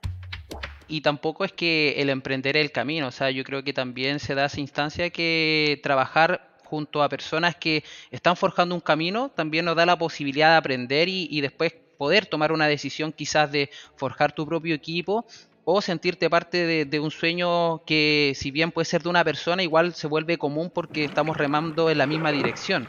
Y 0.88 1.02
tampoco 1.02 1.44
es 1.44 1.52
que 1.52 1.96
el 1.98 2.10
emprender 2.10 2.56
el 2.56 2.72
camino, 2.72 3.08
o 3.08 3.12
sea, 3.12 3.30
yo 3.30 3.44
creo 3.44 3.66
que 3.66 3.74
también 3.74 4.22
se 4.22 4.36
da 4.36 4.46
esa 4.46 4.62
instancia 4.62 5.10
que 5.10 5.78
trabajar 5.84 6.54
junto 6.64 7.04
a 7.04 7.10
personas 7.10 7.58
que 7.58 7.84
están 8.12 8.38
forjando 8.38 8.76
un 8.76 8.82
camino, 8.82 9.30
también 9.30 9.66
nos 9.66 9.76
da 9.76 9.86
la 9.86 9.98
posibilidad 9.98 10.52
de 10.52 10.56
aprender 10.56 11.10
y, 11.10 11.42
después 11.42 11.74
poder 11.98 12.26
tomar 12.26 12.52
una 12.52 12.68
decisión 12.68 13.12
quizás 13.12 13.52
de 13.52 13.70
forjar 13.96 14.34
tu 14.34 14.46
propio 14.46 14.76
equipo 14.76 15.26
o 15.66 15.82
sentirte 15.82 16.30
parte 16.30 16.86
de, 16.86 17.00
un 17.00 17.12
sueño 17.12 17.84
que 17.86 18.34
si 18.36 18.52
bien 18.52 18.72
puede 18.72 18.86
ser 18.86 19.02
de 19.02 19.10
una 19.10 19.24
persona, 19.24 19.64
igual 19.64 19.94
se 19.94 20.08
vuelve 20.08 20.38
común 20.38 20.70
porque 20.74 21.06
estamos 21.06 21.38
remando 21.38 21.90
en 21.90 21.98
la 21.98 22.06
misma 22.06 22.32
dirección. 22.32 22.88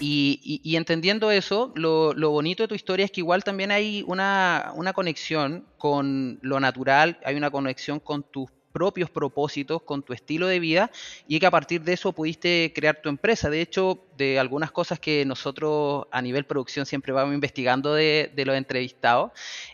Y, 0.00 0.76
entendiendo 0.76 1.32
eso, 1.32 1.72
lo, 1.74 2.14
bonito 2.30 2.62
de 2.62 2.68
tu 2.68 2.76
historia 2.76 3.04
es 3.04 3.10
que 3.10 3.20
igual 3.20 3.42
también 3.42 3.72
hay 3.72 4.04
una, 4.06 4.70
una, 4.76 4.92
conexión 4.92 5.64
con 5.76 6.38
lo 6.40 6.60
natural, 6.60 7.18
hay 7.24 7.34
una 7.34 7.50
conexión 7.50 7.98
con 7.98 8.22
tus 8.22 8.48
propios 8.72 9.10
propósitos, 9.10 9.82
con 9.82 10.04
tu 10.04 10.12
estilo 10.12 10.46
de 10.46 10.60
vida 10.60 10.90
y 11.26 11.40
que 11.40 11.46
a 11.46 11.50
partir 11.50 11.82
de 11.82 11.94
eso 11.94 12.12
pudiste 12.12 12.72
crear 12.72 13.02
tu 13.02 13.08
empresa. 13.08 13.50
De 13.50 13.60
hecho, 13.60 14.04
de 14.18 14.38
algunas 14.38 14.72
cosas 14.72 14.98
que 14.98 15.24
nosotros 15.24 16.06
a 16.10 16.20
nivel 16.20 16.44
producción 16.44 16.84
siempre 16.84 17.12
vamos 17.12 17.34
investigando 17.34 17.94
de, 17.94 18.30
los 18.44 18.56
entrevistados, 18.56 19.30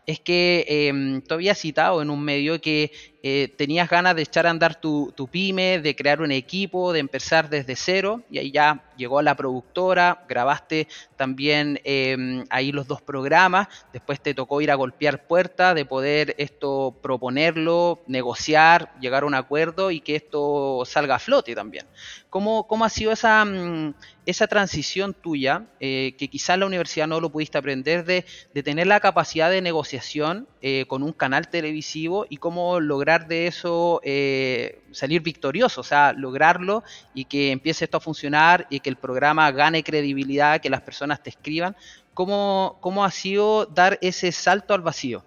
es 0.06 0.20
que 0.20 0.64
eh, 0.68 1.22
tú 1.26 1.34
habías 1.34 1.58
citado 1.58 2.02
en 2.02 2.10
un 2.10 2.22
medio 2.22 2.60
que 2.60 2.92
eh, 3.26 3.48
tenías 3.56 3.88
ganas 3.88 4.14
de 4.14 4.20
echar 4.20 4.46
a 4.46 4.50
andar 4.50 4.78
tu, 4.78 5.14
pyme, 5.32 5.80
de 5.80 5.96
crear 5.96 6.20
un 6.20 6.30
equipo, 6.30 6.92
de 6.92 6.98
empezar 6.98 7.48
desde 7.48 7.74
cero, 7.74 8.20
y 8.30 8.36
ahí 8.36 8.50
ya 8.50 8.84
llegó 8.98 9.22
la 9.22 9.34
productora, 9.34 10.26
grabaste 10.28 10.88
también 11.16 11.80
em, 11.84 12.44
ahí 12.50 12.70
los 12.70 12.86
dos 12.86 13.00
programas, 13.00 13.68
después 13.94 14.20
te 14.20 14.34
tocó 14.34 14.60
ir 14.60 14.70
a 14.70 14.74
golpear 14.74 15.26
puertas, 15.26 15.74
de 15.74 15.86
poder 15.86 16.34
esto 16.36 16.94
proponerlo, 17.02 18.02
negociar, 18.06 18.92
llegar 19.00 19.22
a 19.22 19.26
un 19.26 19.34
acuerdo 19.34 19.90
y 19.90 20.00
que 20.00 20.16
esto 20.16 20.82
salga 20.84 21.14
a 21.14 21.18
flote 21.18 21.54
también. 21.54 21.86
¿Cómo, 22.28 22.66
cómo 22.66 22.84
ha 22.84 22.90
sido 22.90 23.12
esa, 23.12 23.42
mm, 23.42 23.94
esa 24.26 24.46
transición 24.46 25.14
tuya, 25.14 25.66
eh, 25.80 26.14
que 26.18 26.28
quizás 26.28 26.58
la 26.58 26.66
universidad 26.66 27.06
no 27.06 27.20
lo 27.20 27.30
pudiste 27.30 27.58
aprender, 27.58 28.04
de, 28.04 28.24
tener 28.62 28.86
la 28.86 29.00
capacidad 29.00 29.50
de 29.50 29.60
negociación 29.60 30.48
eh, 30.62 30.84
con 30.86 31.02
un 31.02 31.12
canal 31.12 31.48
televisivo 31.48 32.26
y 32.28 32.38
cómo 32.38 32.80
lograr 32.80 33.28
de 33.28 33.46
eso 33.46 34.00
eh, 34.04 34.80
salir 34.92 35.22
victorioso, 35.22 35.80
o 35.80 35.84
sea, 35.84 36.12
lograrlo 36.12 36.82
y 37.12 37.26
que 37.26 37.52
empiece 37.52 37.84
esto 37.84 37.98
a 37.98 38.00
funcionar 38.00 38.66
y 38.70 38.80
que 38.80 38.90
el 38.90 38.96
programa 38.96 39.50
gane 39.50 39.82
credibilidad, 39.82 40.60
que 40.60 40.70
las 40.70 40.80
personas 40.80 41.22
te 41.22 41.30
escriban? 41.30 41.76
¿Cómo, 42.14 42.78
cómo 42.80 43.04
ha 43.04 43.10
sido 43.10 43.66
dar 43.66 43.98
ese 44.00 44.32
salto 44.32 44.72
al 44.72 44.82
vacío? 44.82 45.24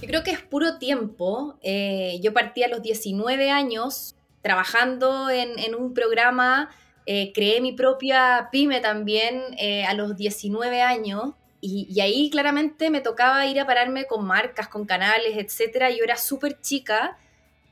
Yo 0.00 0.06
creo 0.06 0.22
que 0.22 0.30
es 0.30 0.40
puro 0.40 0.78
tiempo. 0.78 1.58
yo 1.62 2.32
partí 2.32 2.62
a 2.62 2.68
los 2.68 2.80
19 2.80 3.50
años 3.50 4.14
trabajando 4.42 5.28
en, 5.30 5.74
un 5.74 5.92
programa, 5.94 6.70
eh, 7.06 7.32
creé 7.32 7.60
mi 7.60 7.72
propia 7.72 8.48
pyme 8.52 8.80
también 8.80 9.42
eh, 9.58 9.84
a 9.84 9.94
los 9.94 10.16
19 10.16 10.82
años. 10.82 11.34
Y, 11.62 12.00
ahí 12.00 12.30
claramente 12.30 12.88
me 12.88 13.00
tocaba 13.02 13.44
ir 13.46 13.60
a 13.60 13.66
pararme 13.66 14.06
con 14.06 14.26
marcas, 14.26 14.68
con 14.68 14.86
canales, 14.86 15.36
etc. 15.36 15.94
Yo 15.96 16.04
era 16.04 16.16
súper 16.16 16.60
chica 16.60 17.18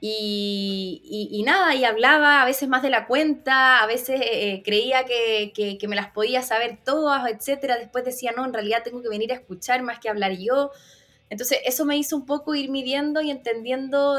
y, 0.00 1.42
nada, 1.44 1.74
y 1.74 1.84
hablaba 1.84 2.42
a 2.42 2.44
veces 2.44 2.68
más 2.68 2.82
de 2.82 2.90
la 2.90 3.06
cuenta, 3.06 3.82
a 3.82 3.86
veces 3.86 4.20
eh, 4.22 4.62
creía 4.64 5.04
que, 5.04 5.52
que, 5.54 5.88
me 5.88 5.96
las 5.96 6.10
podía 6.10 6.42
saber 6.42 6.78
todas, 6.84 7.24
etc. 7.30 7.78
Después 7.78 8.04
decía, 8.04 8.32
no, 8.36 8.44
en 8.44 8.52
realidad 8.52 8.82
tengo 8.84 9.02
que 9.02 9.08
venir 9.08 9.32
a 9.32 9.36
escuchar 9.36 9.82
más 9.82 9.98
que 9.98 10.08
hablar 10.08 10.32
yo. 10.32 10.70
Entonces, 11.30 11.58
eso 11.64 11.84
me 11.84 11.96
hizo 11.96 12.16
un 12.16 12.24
poco 12.24 12.54
ir 12.54 12.70
midiendo 12.70 13.20
y 13.20 13.30
entendiendo 13.30 14.18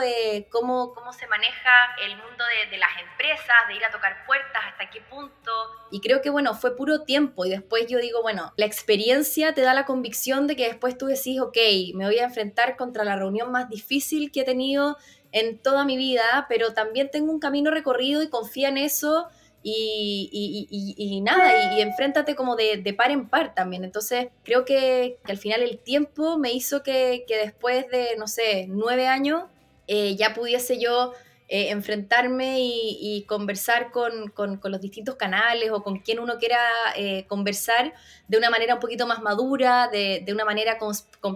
cómo, 0.49 0.93
cómo 0.93 1.11
se 1.11 1.27
maneja 1.27 1.71
el 2.03 2.15
mundo 2.17 2.43
de, 2.69 2.77
las 2.77 2.91
empresas, 3.01 3.55
de 3.67 3.75
ir 3.75 3.83
a 3.83 3.91
tocar 3.91 4.25
puertas, 4.27 4.61
hasta 4.67 4.89
qué 4.91 5.01
punto. 5.01 5.51
Y 5.91 6.01
creo 6.01 6.21
que, 6.21 6.29
bueno, 6.29 6.53
fue 6.53 6.75
puro 6.75 7.03
tiempo. 7.03 7.45
Y 7.45 7.49
después 7.49 7.87
yo 7.87 7.97
digo, 7.97 8.21
bueno, 8.21 8.53
la 8.57 8.65
experiencia 8.65 9.53
te 9.53 9.61
da 9.61 9.73
la 9.73 9.85
convicción 9.85 10.45
de 10.45 10.55
que 10.55 10.67
después 10.67 10.97
tú 10.97 11.07
decís, 11.07 11.41
ok, 11.41 11.57
me 11.95 12.05
voy 12.05 12.19
a 12.19 12.25
enfrentar 12.25 12.77
contra 12.77 13.03
la 13.03 13.15
reunión 13.15 13.51
más 13.51 13.69
difícil 13.69 14.31
que 14.31 14.41
he 14.41 14.45
tenido 14.45 14.97
en 15.31 15.59
toda 15.59 15.85
mi 15.85 15.97
vida, 15.97 16.45
pero 16.47 16.73
también 16.73 17.09
tengo 17.09 17.31
un 17.31 17.39
camino 17.39 17.71
recorrido 17.71 18.21
y 18.21 18.29
confía 18.29 18.69
en 18.69 18.77
eso 18.77 19.29
y, 19.61 21.21
nada, 21.23 21.75
y, 21.75 21.81
enfréntate 21.81 22.35
como 22.35 22.55
de, 22.55 22.93
par 22.97 23.11
en 23.11 23.27
par 23.27 23.53
también. 23.53 23.83
Entonces, 23.83 24.27
creo 24.43 24.65
que, 24.65 25.17
al 25.23 25.37
final 25.37 25.61
el 25.61 25.79
tiempo 25.79 26.37
me 26.37 26.51
hizo 26.51 26.83
que, 26.83 27.25
después 27.27 27.89
de, 27.89 28.15
no 28.17 28.27
sé, 28.27 28.65
nueve 28.69 29.07
años, 29.07 29.43
eh, 29.87 30.15
ya 30.15 30.33
pudiese 30.33 30.79
yo 30.79 31.13
eh, 31.51 31.71
enfrentarme 31.71 32.57
y, 32.59 33.25
conversar 33.27 33.91
con, 33.91 34.31
los 34.63 34.81
distintos 34.81 35.15
canales 35.15 35.71
o 35.71 35.81
con 35.81 35.97
quien 35.97 36.19
uno 36.19 36.37
quiera 36.37 36.59
eh, 36.95 37.25
conversar 37.27 37.93
de 38.27 38.37
una 38.37 38.51
manera 38.51 38.75
un 38.75 38.79
poquito 38.79 39.07
más 39.07 39.21
madura, 39.21 39.87
de, 39.91 40.23
una 40.31 40.45
manera 40.45 40.77
con, 40.77 40.93
con, 41.19 41.35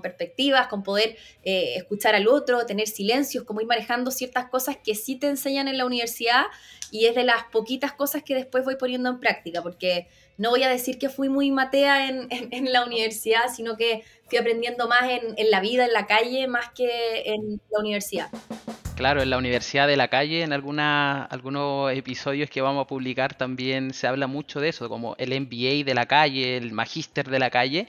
perspectivas, 0.00 0.68
con 0.68 0.82
poder 0.82 1.16
escuchar 1.42 2.14
al 2.14 2.28
otro, 2.28 2.64
tener 2.66 2.86
silencios, 2.86 3.44
como 3.44 3.60
ir 3.60 3.66
manejando 3.66 4.10
ciertas 4.10 4.46
cosas 4.46 4.76
que 4.76 4.94
sí 4.94 5.16
te 5.16 5.26
enseñan 5.26 5.68
en 5.68 5.78
la 5.78 5.86
universidad 5.86 6.44
y 6.90 7.06
es 7.06 7.14
de 7.14 7.24
las 7.24 7.44
poquitas 7.44 7.92
cosas 7.92 8.22
que 8.22 8.34
después 8.34 8.64
voy 8.64 8.76
poniendo 8.76 9.10
en 9.10 9.20
práctica, 9.20 9.62
porque 9.62 10.08
no 10.40 10.50
voy 10.50 10.62
a 10.62 10.68
decir 10.68 10.98
que 10.98 11.08
fui 11.08 11.28
muy 11.28 11.50
matea 11.50 12.08
en, 12.08 12.28
la 12.72 12.84
universidad, 12.84 13.52
sino 13.54 13.76
que 13.76 14.04
fui 14.26 14.38
aprendiendo 14.38 14.88
más 14.88 15.02
en, 15.10 15.50
la 15.50 15.60
vida, 15.60 15.84
en 15.84 15.92
la 15.92 16.06
calle, 16.06 16.46
más 16.46 16.70
que 16.70 17.22
en 17.26 17.60
la 17.70 17.80
universidad. 17.80 18.28
Claro, 18.96 19.22
en 19.22 19.30
la 19.30 19.38
Universidad 19.38 19.86
de 19.88 19.96
la 19.96 20.08
Calle, 20.08 20.42
en 20.42 20.52
algunos 20.52 21.92
episodios 21.92 22.50
que 22.50 22.60
vamos 22.60 22.84
a 22.84 22.86
publicar 22.86 23.34
también 23.34 23.94
se 23.94 24.06
habla 24.06 24.26
mucho 24.26 24.60
de 24.60 24.68
eso, 24.68 24.90
como 24.90 25.14
el 25.18 25.30
MBA 25.40 25.84
de 25.86 25.94
la 25.94 26.04
calle, 26.04 26.58
el 26.58 26.72
magíster 26.72 27.30
de 27.30 27.38
la 27.38 27.48
calle. 27.48 27.88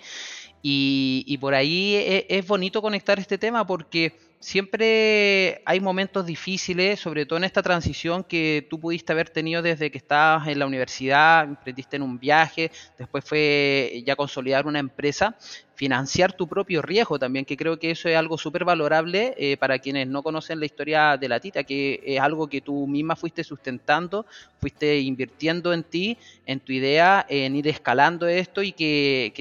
Y, 0.62 1.24
y 1.28 1.38
por 1.38 1.54
ahí 1.54 1.96
es, 1.96 2.26
es 2.30 2.48
bonito 2.48 2.82
conectar 2.82 3.20
este 3.20 3.38
tema 3.38 3.66
porque 3.66 4.14
siempre 4.42 5.62
hay 5.66 5.80
momentos 5.80 6.26
difíciles, 6.26 7.00
sobre 7.00 7.26
todo 7.26 7.38
en 7.38 7.46
esta 7.46 7.62
transición 7.62 8.24
que 8.24 8.68
tú 8.70 8.80
pudiste 8.80 9.14
haber 9.14 9.30
tenido 9.30 9.62
desde 9.62 9.92
que 9.92 10.00
estabas 10.00 10.48
en 10.48 10.60
la 10.60 10.66
universidad, 10.66 11.46
emprendiste 11.46 11.96
en 11.96 12.02
un 12.02 12.20
viaje, 12.20 12.72
después 12.98 13.24
fue 13.24 14.04
ya 14.06 14.16
consolidar 14.16 14.66
una 14.66 14.80
empresa, 14.80 15.38
financiar 15.76 16.34
tu 16.34 16.48
propio 16.48 16.82
riesgo 16.82 17.20
también, 17.20 17.46
que 17.46 17.56
creo 17.56 17.78
que 17.78 17.92
eso 17.92 18.10
es 18.10 18.18
algo 18.18 18.38
súper 18.38 18.66
valorable 18.66 19.36
eh, 19.38 19.58
para 19.58 19.78
quienes 19.78 20.08
no 20.08 20.24
conocen 20.24 20.60
la 20.60 20.66
historia 20.66 21.18
de 21.18 21.30
la 21.30 21.40
Tita, 21.40 21.64
que 21.64 22.02
es 22.04 22.20
algo 22.20 22.48
que 22.48 22.62
tú 22.62 22.88
misma 22.88 23.16
fuiste 23.16 23.44
sustentando, 23.44 24.26
fuiste 24.60 25.00
invirtiendo 25.00 25.72
en 25.72 25.84
ti, 25.84 26.18
en 26.48 26.60
tu 26.60 26.72
idea, 26.72 27.26
en 27.30 27.56
ir 27.56 27.68
escalando 27.68 28.28
esto 28.28 28.64
y 28.64 28.72
que, 28.72 29.34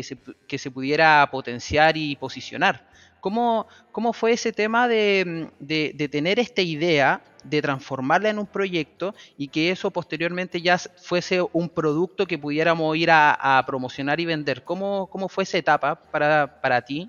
que 0.47 0.59
se 0.59 0.71
pudiera 0.71 1.27
potenciar 1.31 1.97
y 1.97 2.17
posicionar. 2.17 2.90
¿Cómo, 3.21 3.67
cómo 3.93 4.13
fue 4.13 4.33
ese 4.33 4.53
tema 4.53 4.89
de, 4.89 5.51
de, 5.59 5.93
de, 5.95 6.09
tener 6.09 6.39
esta 6.39 6.63
idea, 6.63 7.23
de 7.45 7.63
transformarla 7.63 8.31
en 8.31 8.39
un 8.39 8.47
proyecto 8.47 9.15
y 9.37 9.49
que 9.49 9.71
eso 9.71 9.91
posteriormente 9.91 10.61
ya 10.61 10.79
fuese 10.79 11.43
un 11.53 11.69
producto 11.69 12.27
que 12.27 12.39
pudiéramos 12.39 12.97
ir 12.97 13.11
a, 13.11 13.59
a 13.59 13.65
promocionar 13.67 14.21
y 14.21 14.27
vender? 14.27 14.65
¿Cómo, 14.65 15.09
¿Cómo, 15.11 15.29
fue 15.29 15.45
esa 15.45 15.59
etapa 15.59 15.95
para, 15.95 16.61
para 16.61 16.83
ti? 16.83 17.09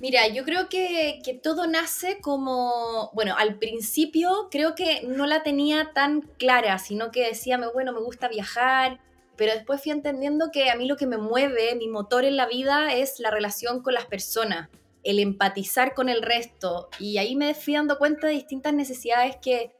Mira, 0.00 0.28
yo 0.28 0.44
creo 0.44 0.68
que, 0.68 1.20
que, 1.24 1.34
todo 1.34 1.66
nace 1.66 2.20
como, 2.20 3.10
bueno, 3.14 3.34
al 3.36 3.56
principio 3.56 4.48
creo 4.48 4.76
que 4.76 5.02
no 5.08 5.26
la 5.26 5.42
tenía 5.42 5.90
tan 5.92 6.20
clara, 6.20 6.78
sino 6.78 7.10
que 7.10 7.26
decía, 7.26 7.58
bueno, 7.74 7.92
me 7.92 8.00
gusta 8.00 8.28
viajar, 8.28 9.00
pero 9.38 9.54
después 9.54 9.80
fui 9.80 9.92
entendiendo 9.92 10.50
que 10.52 10.68
a 10.68 10.74
mí 10.74 10.86
lo 10.86 10.96
que 10.96 11.06
me 11.06 11.16
mueve, 11.16 11.74
mi 11.76 11.88
motor 11.88 12.24
en 12.24 12.36
la 12.36 12.46
vida 12.46 12.92
es 12.92 13.20
la 13.20 13.30
relación 13.30 13.82
con 13.82 13.94
las 13.94 14.04
personas, 14.04 14.68
el 15.04 15.20
empatizar 15.20 15.94
con 15.94 16.08
el 16.08 16.20
resto, 16.20 16.90
y 16.98 17.16
ahí 17.16 17.36
me 17.36 17.54
fui 17.54 17.74
dando 17.74 17.96
cuenta 17.96 18.26
de 18.26 18.34
distintas 18.34 18.74
necesidades 18.74 19.36
que, 19.40 19.72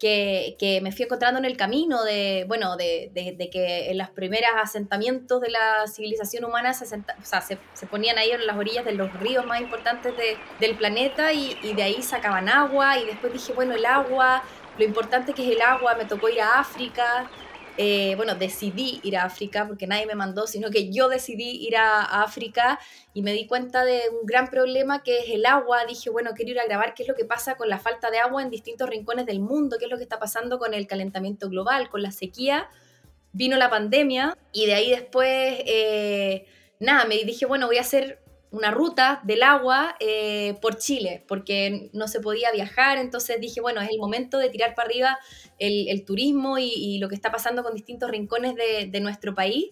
que, 0.00 0.56
que, 0.58 0.80
me 0.80 0.90
fui 0.90 1.04
encontrando 1.04 1.38
en 1.38 1.44
el 1.44 1.56
camino 1.56 2.02
de, 2.02 2.44
bueno, 2.48 2.76
de, 2.76 3.10
de, 3.14 3.36
de, 3.38 3.50
que 3.50 3.92
en 3.92 3.98
los 3.98 4.10
primeros 4.10 4.50
asentamientos 4.60 5.40
de 5.40 5.50
la 5.50 5.86
civilización 5.86 6.44
humana 6.44 6.74
se, 6.74 6.84
se, 6.84 7.86
ponían 7.86 8.18
ahí 8.18 8.32
en 8.32 8.44
las 8.46 8.56
orillas 8.56 8.84
de 8.84 8.92
los 8.92 9.12
ríos 9.20 9.46
más 9.46 9.60
importantes 9.60 10.12
del 10.58 10.76
planeta 10.76 11.32
y, 11.32 11.72
de 11.72 11.82
ahí 11.82 12.02
sacaban 12.02 12.48
agua 12.48 12.98
y 12.98 13.06
después 13.06 13.32
dije, 13.32 13.52
bueno, 13.52 13.74
el 13.74 13.86
agua, 13.86 14.42
lo 14.76 14.84
importante 14.84 15.32
que 15.32 15.44
es 15.48 15.56
el 15.56 15.62
agua, 15.62 15.94
me 15.94 16.04
tocó 16.04 16.28
ir 16.28 16.40
a 16.40 16.58
África. 16.58 17.30
Eh, 17.76 18.14
bueno, 18.16 18.36
decidí 18.36 19.00
ir 19.02 19.16
a 19.16 19.24
África 19.24 19.66
porque 19.66 19.88
nadie 19.88 20.06
me 20.06 20.14
mandó, 20.14 20.46
sino 20.46 20.70
que 20.70 20.92
yo 20.92 21.08
decidí 21.08 21.66
ir 21.66 21.76
a, 21.76 22.22
África 22.22 22.78
y 23.12 23.22
me 23.22 23.32
di 23.32 23.46
cuenta 23.46 23.84
de 23.84 24.02
un 24.10 24.26
gran 24.26 24.48
problema 24.48 25.02
que 25.02 25.18
es 25.18 25.30
el 25.30 25.44
agua. 25.44 25.84
Dije, 25.84 26.10
bueno, 26.10 26.30
quiero 26.34 26.52
ir 26.52 26.60
a 26.60 26.64
grabar 26.64 26.94
qué 26.94 27.02
es 27.02 27.08
lo 27.08 27.14
que 27.14 27.24
pasa 27.24 27.56
con 27.56 27.68
la 27.68 27.78
falta 27.78 28.10
de 28.10 28.18
agua 28.18 28.42
en 28.42 28.50
distintos 28.50 28.88
rincones 28.88 29.26
del 29.26 29.40
mundo, 29.40 29.76
qué 29.78 29.86
es 29.86 29.90
lo 29.90 29.96
que 29.96 30.04
está 30.04 30.20
pasando 30.20 30.58
con 30.58 30.72
el 30.72 30.86
calentamiento 30.86 31.48
global, 31.48 31.88
con 31.90 32.02
la 32.02 32.12
sequía. 32.12 32.68
Vino 33.32 33.56
la 33.56 33.68
pandemia 33.68 34.36
y 34.52 34.66
de 34.66 34.74
ahí 34.74 34.90
después, 34.90 35.28
eh, 35.66 36.46
nada, 36.78 37.04
me 37.06 37.16
dije, 37.24 37.46
bueno, 37.46 37.66
voy 37.66 37.78
a 37.78 37.80
hacer 37.80 38.23
una 38.54 38.70
ruta 38.70 39.20
del 39.24 39.42
agua 39.42 39.96
eh, 39.98 40.54
por 40.62 40.78
Chile, 40.78 41.24
porque 41.26 41.90
no 41.92 42.06
se 42.06 42.20
podía 42.20 42.52
viajar, 42.52 42.98
entonces 42.98 43.40
dije, 43.40 43.60
bueno, 43.60 43.80
es 43.80 43.90
el 43.90 43.98
momento 43.98 44.38
de 44.38 44.48
tirar 44.48 44.76
para 44.76 44.86
arriba 44.88 45.18
el, 45.58 46.04
turismo 46.04 46.56
y, 46.58 46.98
lo 46.98 47.08
que 47.08 47.16
está 47.16 47.32
pasando 47.32 47.64
con 47.64 47.74
distintos 47.74 48.10
rincones 48.10 48.54
de, 48.54 49.00
nuestro 49.00 49.34
país. 49.34 49.70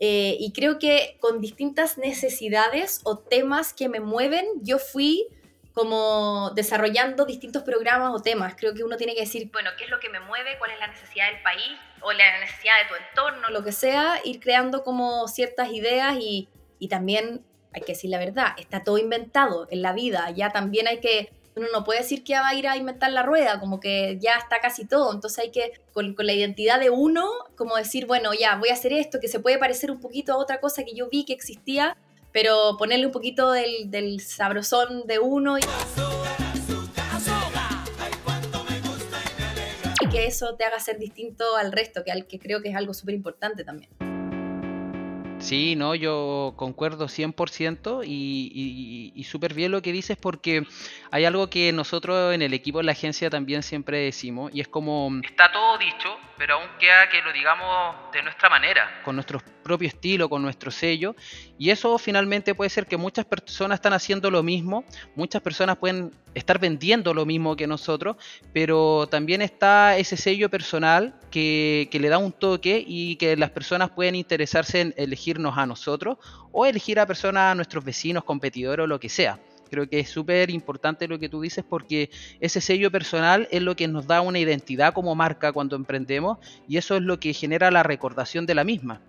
Eh, 0.00 0.36
y 0.40 0.52
creo 0.52 0.78
que 0.78 1.18
con 1.20 1.40
distintas 1.40 1.98
necesidades 1.98 3.00
o 3.04 3.18
temas 3.18 3.74
que 3.74 3.88
me 3.88 4.00
mueven, 4.00 4.46
yo 4.62 4.78
fui 4.78 5.26
como 5.74 6.50
desarrollando 6.54 7.26
distintos 7.26 7.62
programas 7.62 8.12
o 8.14 8.22
temas. 8.22 8.54
Creo 8.56 8.74
que 8.74 8.84
uno 8.84 8.96
tiene 8.96 9.14
que 9.14 9.20
decir, 9.20 9.50
bueno, 9.52 9.70
¿qué 9.76 9.84
es 9.84 9.90
lo 9.90 10.00
que 10.00 10.08
me 10.08 10.20
mueve? 10.20 10.56
¿Cuál 10.58 10.70
es 10.70 10.78
la 10.78 10.86
necesidad 10.86 11.30
del 11.30 11.42
país? 11.42 11.76
O 12.00 12.12
la 12.12 12.40
necesidad 12.40 12.74
de 12.82 12.88
tu 12.88 12.94
entorno, 12.94 13.50
lo 13.50 13.62
que 13.62 13.72
sea, 13.72 14.20
ir 14.24 14.40
creando 14.40 14.82
como 14.82 15.28
ciertas 15.28 15.70
ideas 15.72 16.16
y 16.20 16.48
también 16.88 17.44
hay 17.72 17.82
que 17.82 17.92
decir 17.92 18.10
la 18.10 18.18
verdad, 18.18 18.48
está 18.58 18.82
todo 18.82 18.98
inventado 18.98 19.66
en 19.70 19.82
la 19.82 19.92
vida, 19.92 20.30
ya 20.30 20.50
también 20.50 20.88
hay 20.88 20.98
que, 21.00 21.30
uno 21.54 21.66
no 21.72 21.84
puede 21.84 22.00
decir 22.00 22.24
que 22.24 22.34
va 22.34 22.48
a 22.48 22.54
ir 22.54 22.68
a 22.68 22.76
inventar 22.76 23.12
la 23.12 23.22
rueda, 23.22 23.60
como 23.60 23.80
que 23.80 24.18
ya 24.20 24.36
está 24.36 24.60
casi 24.60 24.86
todo, 24.86 25.12
entonces 25.12 25.38
hay 25.38 25.50
que, 25.50 25.72
con, 25.92 26.14
la 26.18 26.32
identidad 26.32 26.80
de 26.80 26.90
uno, 26.90 27.28
como 27.56 27.76
decir, 27.76 28.06
bueno, 28.06 28.32
ya 28.34 28.56
voy 28.56 28.70
a 28.70 28.74
hacer 28.74 28.92
esto, 28.92 29.20
que 29.20 29.28
se 29.28 29.40
puede 29.40 29.58
parecer 29.58 29.90
un 29.90 30.00
poquito 30.00 30.32
a 30.32 30.36
otra 30.36 30.60
cosa 30.60 30.84
que 30.84 30.94
yo 30.94 31.08
vi 31.08 31.24
que 31.24 31.32
existía, 31.32 31.96
pero 32.32 32.76
ponerle 32.78 33.06
un 33.06 33.12
poquito 33.12 33.52
del, 33.52 33.90
del 33.90 34.20
sabrosón 34.20 35.06
de 35.06 35.18
uno 35.18 35.58
y... 35.58 35.62
y 40.00 40.08
que 40.08 40.26
eso 40.26 40.54
te 40.54 40.64
haga 40.64 40.78
ser 40.78 40.98
distinto 40.98 41.56
al 41.56 41.72
resto, 41.72 42.04
que, 42.04 42.12
al, 42.12 42.26
que 42.26 42.38
creo 42.38 42.62
que 42.62 42.68
es 42.68 42.76
algo 42.76 42.94
súper 42.94 43.14
importante 43.14 43.64
también. 43.64 44.17
Sí, 45.38 45.76
no, 45.76 45.94
yo 45.94 46.52
concuerdo 46.56 47.06
100% 47.06 48.02
y, 48.04 48.50
y, 48.52 49.12
y 49.14 49.24
súper 49.24 49.54
bien 49.54 49.72
lo 49.72 49.80
que 49.80 49.92
dices 49.92 50.16
porque 50.20 50.66
hay 51.10 51.24
algo 51.24 51.48
que 51.48 51.72
nosotros 51.72 52.34
en 52.34 52.42
el 52.42 52.52
equipo 52.54 52.78
de 52.78 52.84
la 52.84 52.92
agencia 52.92 53.30
también 53.30 53.62
siempre 53.62 53.98
decimos 53.98 54.50
y 54.52 54.60
es 54.60 54.68
como... 54.68 55.10
Está 55.24 55.50
todo 55.52 55.78
dicho, 55.78 56.16
pero 56.38 56.54
aún 56.54 56.68
queda 56.78 57.08
que 57.10 57.20
lo 57.20 57.32
digamos 57.32 57.96
de 58.12 58.22
nuestra 58.22 58.48
manera, 58.48 59.00
con 59.04 59.16
nuestro 59.16 59.40
propio 59.64 59.88
estilo, 59.88 60.28
con 60.30 60.40
nuestro 60.40 60.70
sello. 60.70 61.14
Y 61.58 61.70
eso 61.70 61.98
finalmente 61.98 62.54
puede 62.54 62.70
ser 62.70 62.86
que 62.86 62.96
muchas 62.96 63.26
personas 63.26 63.76
están 63.76 63.92
haciendo 63.92 64.30
lo 64.30 64.42
mismo, 64.42 64.84
muchas 65.16 65.42
personas 65.42 65.76
pueden 65.76 66.12
estar 66.34 66.58
vendiendo 66.58 67.12
lo 67.12 67.26
mismo 67.26 67.56
que 67.56 67.66
nosotros, 67.66 68.16
pero 68.54 69.08
también 69.10 69.42
está 69.42 69.96
ese 69.96 70.16
sello 70.16 70.48
personal 70.48 71.18
que, 71.30 71.88
que 71.90 71.98
le 71.98 72.08
da 72.08 72.18
un 72.18 72.32
toque 72.32 72.82
y 72.86 73.16
que 73.16 73.36
las 73.36 73.50
personas 73.50 73.90
pueden 73.90 74.14
interesarse 74.14 74.80
en 74.80 74.94
elegirnos 74.96 75.58
a 75.58 75.66
nosotros 75.66 76.18
o 76.52 76.64
elegir 76.64 77.00
a 77.00 77.06
personas, 77.06 77.52
a 77.52 77.54
nuestros 77.56 77.84
vecinos, 77.84 78.24
competidores 78.24 78.84
o 78.84 78.86
lo 78.86 79.00
que 79.00 79.08
sea. 79.08 79.40
Creo 79.68 79.88
que 79.88 80.00
es 80.00 80.10
súper 80.10 80.50
importante 80.50 81.08
lo 81.08 81.18
que 81.18 81.28
tú 81.28 81.40
dices 81.40 81.64
porque 81.68 82.10
ese 82.40 82.60
sello 82.60 82.90
personal 82.90 83.48
es 83.50 83.62
lo 83.62 83.76
que 83.76 83.88
nos 83.88 84.06
da 84.06 84.20
una 84.20 84.38
identidad 84.38 84.92
como 84.92 85.14
marca 85.14 85.52
cuando 85.52 85.76
emprendemos 85.76 86.38
y 86.68 86.76
eso 86.76 86.96
es 86.96 87.02
lo 87.02 87.20
que 87.20 87.32
genera 87.32 87.70
la 87.70 87.82
recordación 87.82 88.46
de 88.46 88.54
la 88.54 88.64
misma. 88.64 89.00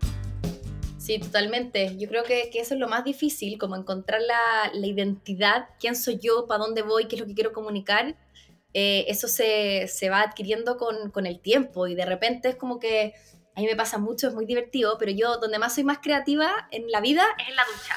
Sí, 0.97 1.17
totalmente. 1.17 1.97
Yo 1.97 2.07
creo 2.07 2.23
que, 2.23 2.49
que, 2.51 2.59
eso 2.59 2.75
es 2.75 2.79
lo 2.79 2.87
más 2.87 3.03
difícil, 3.03 3.57
como 3.57 3.75
encontrar 3.75 4.21
la, 4.21 4.71
la 4.73 4.85
identidad, 4.85 5.69
quién 5.79 5.95
soy 5.95 6.19
yo, 6.19 6.45
para 6.45 6.63
dónde 6.63 6.83
voy, 6.83 7.07
qué 7.07 7.15
es 7.15 7.21
lo 7.21 7.25
que 7.25 7.33
quiero 7.33 7.51
comunicar. 7.51 8.15
Eh, 8.73 9.05
eso 9.07 9.27
se, 9.27 9.87
se, 9.87 10.09
va 10.09 10.21
adquiriendo 10.21 10.77
con, 10.77 11.09
con, 11.09 11.25
el 11.25 11.39
tiempo 11.39 11.87
y 11.87 11.95
de 11.95 12.05
repente 12.05 12.49
es 12.49 12.55
como 12.55 12.79
que 12.79 13.15
a 13.55 13.61
mí 13.61 13.65
me 13.65 13.75
pasa 13.75 13.97
mucho, 13.97 14.27
es 14.27 14.35
muy 14.35 14.45
divertido, 14.45 14.97
pero 14.99 15.11
yo 15.11 15.37
donde 15.37 15.57
más 15.57 15.73
soy 15.73 15.83
más 15.83 15.97
creativa 15.97 16.67
en 16.69 16.91
la 16.91 17.01
vida 17.01 17.23
es 17.39 17.49
en 17.49 17.55
la 17.55 17.63
ducha. 17.65 17.95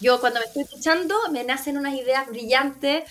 Yo 0.00 0.20
cuando 0.20 0.40
me 0.40 0.46
estoy 0.46 0.64
duchando 0.64 1.14
me 1.32 1.44
nacen 1.44 1.76
unas 1.76 1.94
ideas 1.94 2.26
brillantes 2.28 3.04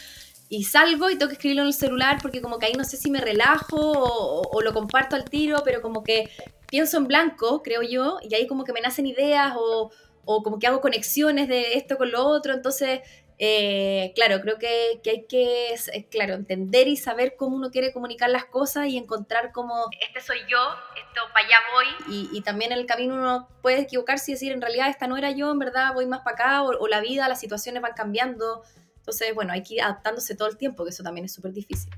y 0.49 0.63
salgo 0.63 1.09
y 1.09 1.17
tengo 1.17 1.27
que 1.27 1.33
escribirlo 1.33 1.63
en 1.63 1.67
el 1.67 1.73
celular 1.73 2.19
porque 2.21 2.41
como 2.41 2.57
que 2.57 2.67
ahí 2.67 2.73
no 2.73 2.85
sé 2.85 2.97
si 2.97 3.11
me 3.11 3.19
relajo 3.19 3.75
o, 3.77 4.41
o, 4.41 4.49
o 4.51 4.61
lo 4.61 4.73
comparto 4.73 5.15
al 5.15 5.25
tiro, 5.25 5.61
pero 5.65 5.81
como 5.81 6.03
que 6.03 6.29
pienso 6.67 6.97
en 6.97 7.07
blanco, 7.07 7.61
creo 7.63 7.81
yo, 7.81 8.19
y 8.21 8.33
ahí 8.35 8.47
como 8.47 8.63
que 8.63 8.73
me 8.73 8.81
nacen 8.81 9.07
ideas 9.07 9.55
o, 9.57 9.91
o 10.25 10.43
como 10.43 10.59
que 10.59 10.67
hago 10.67 10.81
conexiones 10.81 11.47
de 11.47 11.73
esto 11.73 11.97
con 11.97 12.11
lo 12.11 12.25
otro, 12.25 12.53
entonces, 12.53 12.99
eh, 13.39 14.13
claro, 14.15 14.41
creo 14.41 14.57
que, 14.57 14.99
que 15.03 15.09
hay 15.11 15.27
que, 15.27 15.75
claro, 16.09 16.33
entender 16.33 16.87
y 16.87 16.97
saber 16.97 17.35
cómo 17.37 17.55
uno 17.55 17.69
quiere 17.69 17.93
comunicar 17.93 18.31
las 18.31 18.45
cosas 18.45 18.87
y 18.87 18.97
encontrar 18.97 19.51
como, 19.51 19.85
este 20.01 20.21
soy 20.21 20.39
yo, 20.49 20.57
esto 20.95 21.21
para 21.33 21.45
allá 21.45 21.57
voy, 21.73 22.15
y, 22.15 22.29
y, 22.35 22.41
también 22.41 22.71
en 22.71 22.79
el 22.79 22.87
camino 22.87 23.13
uno 23.13 23.47
puede 23.61 23.81
equivocarse 23.81 24.31
y 24.31 24.33
decir, 24.33 24.51
en 24.53 24.61
realidad 24.61 24.89
esta 24.89 25.05
no 25.05 25.17
era 25.17 25.29
yo, 25.29 25.51
en 25.51 25.59
verdad 25.59 25.93
voy 25.93 26.07
más 26.07 26.21
para 26.21 26.33
acá, 26.33 26.63
o, 26.63 26.69
o 26.79 26.87
la 26.87 26.99
vida, 26.99 27.27
las 27.27 27.39
situaciones 27.39 27.81
van 27.83 27.93
cambiando, 27.93 28.63
entonces, 28.97 29.35
bueno, 29.35 29.53
hay 29.53 29.61
que 29.61 29.75
ir 29.75 29.81
adaptándose 29.83 30.35
todo 30.35 30.47
el 30.47 30.57
tiempo, 30.57 30.83
que 30.83 30.89
eso 30.89 31.03
también 31.03 31.25
es 31.25 31.33
súper 31.33 31.53
difícil. 31.53 31.93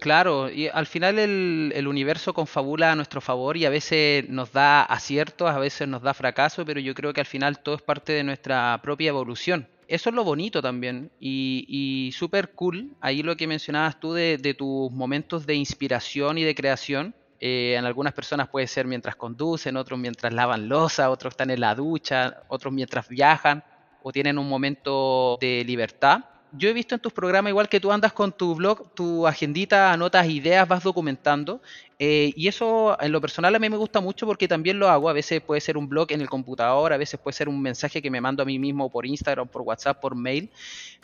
Claro, 0.00 0.48
y 0.48 0.68
al 0.68 0.86
final 0.86 1.18
el, 1.18 1.72
el, 1.74 1.88
universo 1.88 2.32
confabula 2.32 2.92
a 2.92 2.94
nuestro 2.94 3.20
favor 3.20 3.56
y 3.56 3.66
a 3.66 3.70
veces 3.70 4.28
nos 4.28 4.52
da 4.52 4.84
aciertos, 4.84 5.50
a 5.50 5.58
veces 5.58 5.88
nos 5.88 6.02
da 6.02 6.14
fracaso, 6.14 6.64
pero 6.64 6.78
yo 6.78 6.94
creo 6.94 7.12
que 7.12 7.20
al 7.20 7.26
final 7.26 7.58
todo 7.58 7.74
es 7.74 7.82
parte 7.82 8.12
de 8.12 8.22
nuestra 8.22 8.78
propia 8.82 9.08
evolución. 9.08 9.68
Eso 9.88 10.10
es 10.10 10.16
lo 10.16 10.24
bonito 10.24 10.60
también 10.60 11.10
y, 11.20 11.64
y 11.68 12.12
súper 12.12 12.52
cool, 12.52 12.90
ahí 13.00 13.22
lo 13.22 13.36
que 13.36 13.46
mencionabas 13.46 14.00
tú 14.00 14.12
de, 14.12 14.54
tus 14.58 14.90
momentos 14.90 15.46
de 15.46 15.54
inspiración 15.54 16.38
y 16.38 16.44
de 16.44 16.54
creación. 16.54 17.14
Eh, 17.38 17.76
en 17.78 17.84
algunas 17.84 18.14
personas 18.14 18.48
puede 18.48 18.66
ser 18.66 18.86
mientras 18.86 19.14
conducen, 19.14 19.76
otros 19.76 19.98
mientras 19.98 20.32
lavan 20.32 20.68
losa, 20.68 21.10
otros 21.10 21.32
están 21.32 21.50
en 21.50 21.60
la 21.60 21.74
ducha, 21.74 22.42
otros 22.48 22.72
mientras 22.72 23.08
viajan 23.08 23.62
o 24.02 24.10
tienen 24.10 24.38
un 24.38 24.48
momento 24.48 25.36
de 25.40 25.62
libertad 25.64 26.24
yo 26.52 26.68
he 26.68 26.72
visto 26.72 26.94
en 26.94 27.00
tus 27.00 27.12
programas, 27.12 27.50
igual 27.50 27.68
que 27.68 27.80
tú 27.80 27.92
andas 27.92 28.12
con 28.12 28.32
tu 28.32 28.54
blog, 28.54 28.94
tu 28.94 29.26
agendita, 29.26 29.92
anotas 29.92 30.28
ideas, 30.28 30.66
vas 30.66 30.82
documentando. 30.82 31.60
Eh, 31.98 32.34
y 32.36 32.48
eso 32.48 33.00
en 33.00 33.10
lo 33.10 33.22
personal 33.22 33.54
a 33.54 33.58
mí 33.58 33.70
me 33.70 33.76
gusta 33.78 34.00
mucho 34.00 34.26
porque 34.26 34.48
también 34.48 34.78
lo 34.78 34.88
hago. 34.88 35.08
A 35.08 35.14
veces 35.14 35.40
puede 35.40 35.60
ser 35.60 35.78
un 35.78 35.88
blog 35.88 36.12
en 36.12 36.20
el 36.20 36.28
computador, 36.28 36.92
a 36.92 36.96
veces 36.96 37.18
puede 37.18 37.34
ser 37.34 37.48
un 37.48 37.60
mensaje 37.60 38.02
que 38.02 38.10
me 38.10 38.20
mando 38.20 38.42
a 38.42 38.46
mí 38.46 38.58
mismo 38.58 38.90
por 38.90 39.06
Instagram, 39.06 39.48
por 39.48 39.62
WhatsApp, 39.62 40.00
por 40.00 40.14
mail. 40.14 40.50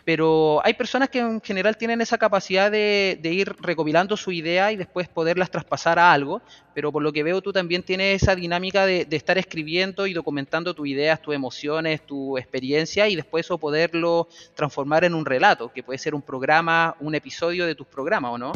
Pero 0.05 0.61
hay 0.65 0.75
personas 0.75 1.09
que 1.09 1.21
en 1.21 1.41
general 1.41 1.77
tienen 1.77 2.01
esa 2.01 2.19
capacidad 2.19 2.71
de, 2.71 3.19
de 3.23 3.33
ir 3.33 3.55
recopilando 3.61 4.17
su 4.17 4.33
idea 4.33 4.73
y 4.73 4.77
después 4.77 5.09
poderlas 5.09 5.51
traspasar 5.51 5.99
a 5.99 6.13
algo. 6.13 6.43
Pero 6.75 6.91
por 6.91 7.03
lo 7.03 7.13
que 7.13 7.23
veo 7.23 7.41
tú 7.41 7.53
también 7.53 7.83
tienes 7.83 8.23
esa 8.23 8.35
dinámica 8.35 8.85
de, 8.85 9.05
de 9.05 9.17
estar 9.17 9.39
escribiendo 9.39 10.07
y 10.07 10.13
documentando 10.13 10.75
tus 10.75 10.89
ideas, 10.89 11.23
tus 11.23 11.35
emociones, 11.35 12.05
tu 12.05 12.37
experiencia 12.37 13.09
y 13.09 13.17
después 13.17 13.47
eso 13.47 13.59
poderlo 13.59 14.29
transformar 14.55 15.05
en 15.05 15.15
un 15.15 15.25
relato, 15.25 15.73
que 15.73 15.83
puede 15.83 15.99
ser 15.99 16.15
un 16.15 16.23
programa, 16.23 16.97
un 17.01 17.15
episodio 17.15 17.65
de 17.65 17.75
tus 17.75 17.87
programas, 17.87 18.33
¿o 18.33 18.39
no? 18.39 18.53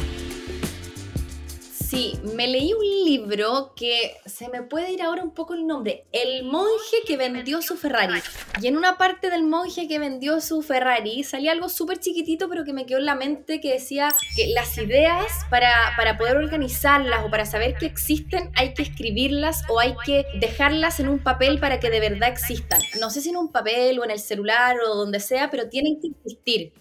Sí, 1.88 2.18
me 2.34 2.48
leí 2.48 2.72
un 2.72 3.04
libro 3.04 3.72
que 3.76 4.16
se 4.24 4.48
me 4.48 4.62
puede 4.62 4.90
ir 4.90 5.02
ahora 5.02 5.22
un 5.22 5.30
poco 5.30 5.54
el 5.54 5.68
nombre. 5.68 6.04
El 6.10 6.42
monje 6.42 6.96
que 7.06 7.16
vendió 7.16 7.62
su 7.62 7.76
Ferrari. 7.76 8.20
Y 8.60 8.66
en 8.66 8.76
una 8.76 8.98
parte 8.98 9.30
del 9.30 9.44
monje 9.44 9.86
que 9.86 10.00
vendió 10.00 10.40
su 10.40 10.62
Ferrari 10.62 11.22
salía 11.22 11.52
algo 11.52 11.68
súper 11.68 12.00
chiquitito, 12.00 12.48
pero 12.48 12.64
que 12.64 12.72
me 12.72 12.86
quedó 12.86 12.98
en 12.98 13.04
la 13.04 13.14
mente 13.14 13.60
que 13.60 13.74
decía 13.74 14.12
que 14.34 14.48
las 14.48 14.76
ideas 14.78 15.26
para, 15.48 15.70
para 15.96 16.18
poder 16.18 16.36
organizarlas 16.36 17.24
o 17.24 17.30
para 17.30 17.46
saber 17.46 17.76
que 17.76 17.86
existen 17.86 18.50
hay 18.56 18.74
que 18.74 18.82
escribirlas 18.82 19.62
o 19.68 19.78
hay 19.78 19.94
que 20.04 20.26
dejarlas 20.40 20.98
en 20.98 21.08
un 21.08 21.20
papel 21.20 21.60
para 21.60 21.78
que 21.78 21.90
de 21.90 22.00
verdad 22.00 22.30
existan. 22.30 22.80
No 23.00 23.10
sé 23.10 23.20
si 23.20 23.28
en 23.28 23.36
un 23.36 23.52
papel 23.52 24.00
o 24.00 24.04
en 24.04 24.10
el 24.10 24.18
celular 24.18 24.76
o 24.80 24.96
donde 24.96 25.20
sea, 25.20 25.52
pero 25.52 25.68
tienen 25.68 26.00
que 26.00 26.08
existir. 26.08 26.72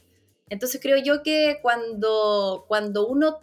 Entonces 0.49 0.81
creo 0.81 0.97
yo 0.97 1.21
que 1.21 1.59
cuando, 1.61 2.65
cuando 2.67 3.07
uno 3.07 3.37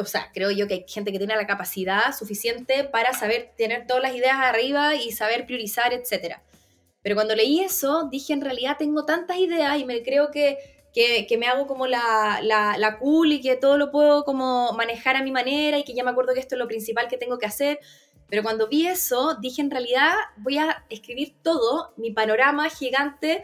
o 0.00 0.04
sea, 0.04 0.30
creo 0.32 0.50
yo 0.50 0.66
que 0.66 0.74
hay 0.74 0.84
gente 0.88 1.12
que 1.12 1.18
tiene 1.18 1.36
la 1.36 1.46
capacidad 1.46 2.16
suficiente 2.16 2.84
para 2.84 3.12
saber 3.12 3.52
tener 3.56 3.86
todas 3.86 4.02
las 4.02 4.14
ideas 4.14 4.36
arriba 4.36 4.94
y 4.94 5.12
saber 5.12 5.46
priorizar, 5.46 5.92
etc. 5.92 6.36
Pero 7.02 7.14
cuando 7.14 7.34
leí 7.34 7.60
eso, 7.60 8.08
dije, 8.10 8.32
en 8.32 8.40
realidad 8.40 8.76
tengo 8.78 9.04
tantas 9.04 9.38
ideas 9.38 9.78
y 9.78 9.84
me 9.84 10.02
creo 10.02 10.30
que, 10.30 10.58
que, 10.92 11.36
me 11.38 11.46
hago 11.46 11.66
como 11.66 11.86
la, 11.86 12.40
la, 12.42 12.76
la, 12.76 12.98
cool 12.98 13.32
y 13.32 13.40
que 13.40 13.56
todo 13.56 13.78
lo 13.78 13.90
puedo 13.90 14.24
como 14.24 14.72
manejar 14.72 15.16
a 15.16 15.22
mi 15.22 15.30
manera 15.30 15.78
y 15.78 15.84
que 15.84 15.94
ya 15.94 16.02
me 16.02 16.10
acuerdo 16.10 16.34
que 16.34 16.40
esto 16.40 16.54
es 16.54 16.58
lo 16.58 16.66
principal 16.66 17.08
que 17.08 17.16
tengo 17.16 17.38
que 17.38 17.46
hacer. 17.46 17.78
Pero 18.28 18.42
cuando 18.42 18.68
vi 18.68 18.86
eso, 18.86 19.36
dije, 19.40 19.62
en 19.62 19.70
realidad 19.70 20.12
voy 20.36 20.58
a 20.58 20.84
escribir 20.90 21.34
todo, 21.42 21.94
mi 21.96 22.10
panorama 22.10 22.68
gigante, 22.68 23.42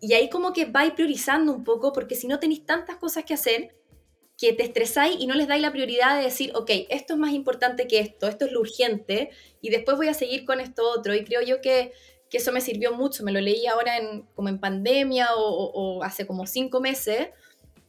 y 0.00 0.12
ahí 0.14 0.28
como 0.28 0.52
que 0.52 0.66
vais 0.66 0.92
priorizando 0.92 1.52
un 1.52 1.64
poco, 1.64 1.92
porque 1.92 2.14
si 2.14 2.26
no 2.26 2.38
tenéis 2.38 2.64
tantas 2.64 2.96
cosas 2.96 3.24
que 3.24 3.34
hacer, 3.34 3.74
que 4.44 4.52
te 4.52 4.62
estresáis 4.62 5.16
y 5.18 5.26
no 5.26 5.34
les 5.34 5.48
dais 5.48 5.62
la 5.62 5.72
prioridad 5.72 6.18
de 6.18 6.24
decir, 6.24 6.52
ok, 6.54 6.70
esto 6.90 7.14
es 7.14 7.18
más 7.18 7.32
importante 7.32 7.86
que 7.86 7.98
esto, 7.98 8.28
esto 8.28 8.44
es 8.44 8.52
lo 8.52 8.60
urgente, 8.60 9.30
y 9.62 9.70
después 9.70 9.96
voy 9.96 10.08
a 10.08 10.14
seguir 10.14 10.44
con 10.44 10.60
esto 10.60 10.86
otro. 10.90 11.14
Y 11.14 11.24
creo 11.24 11.40
yo 11.40 11.62
que, 11.62 11.92
que 12.28 12.36
eso 12.36 12.52
me 12.52 12.60
sirvió 12.60 12.92
mucho. 12.92 13.24
Me 13.24 13.32
lo 13.32 13.40
leí 13.40 13.66
ahora 13.66 13.96
en, 13.96 14.22
como 14.34 14.50
en 14.50 14.60
pandemia 14.60 15.34
o, 15.34 15.70
o, 15.72 16.02
hace 16.02 16.26
como 16.26 16.46
cinco 16.46 16.80
meses, 16.80 17.28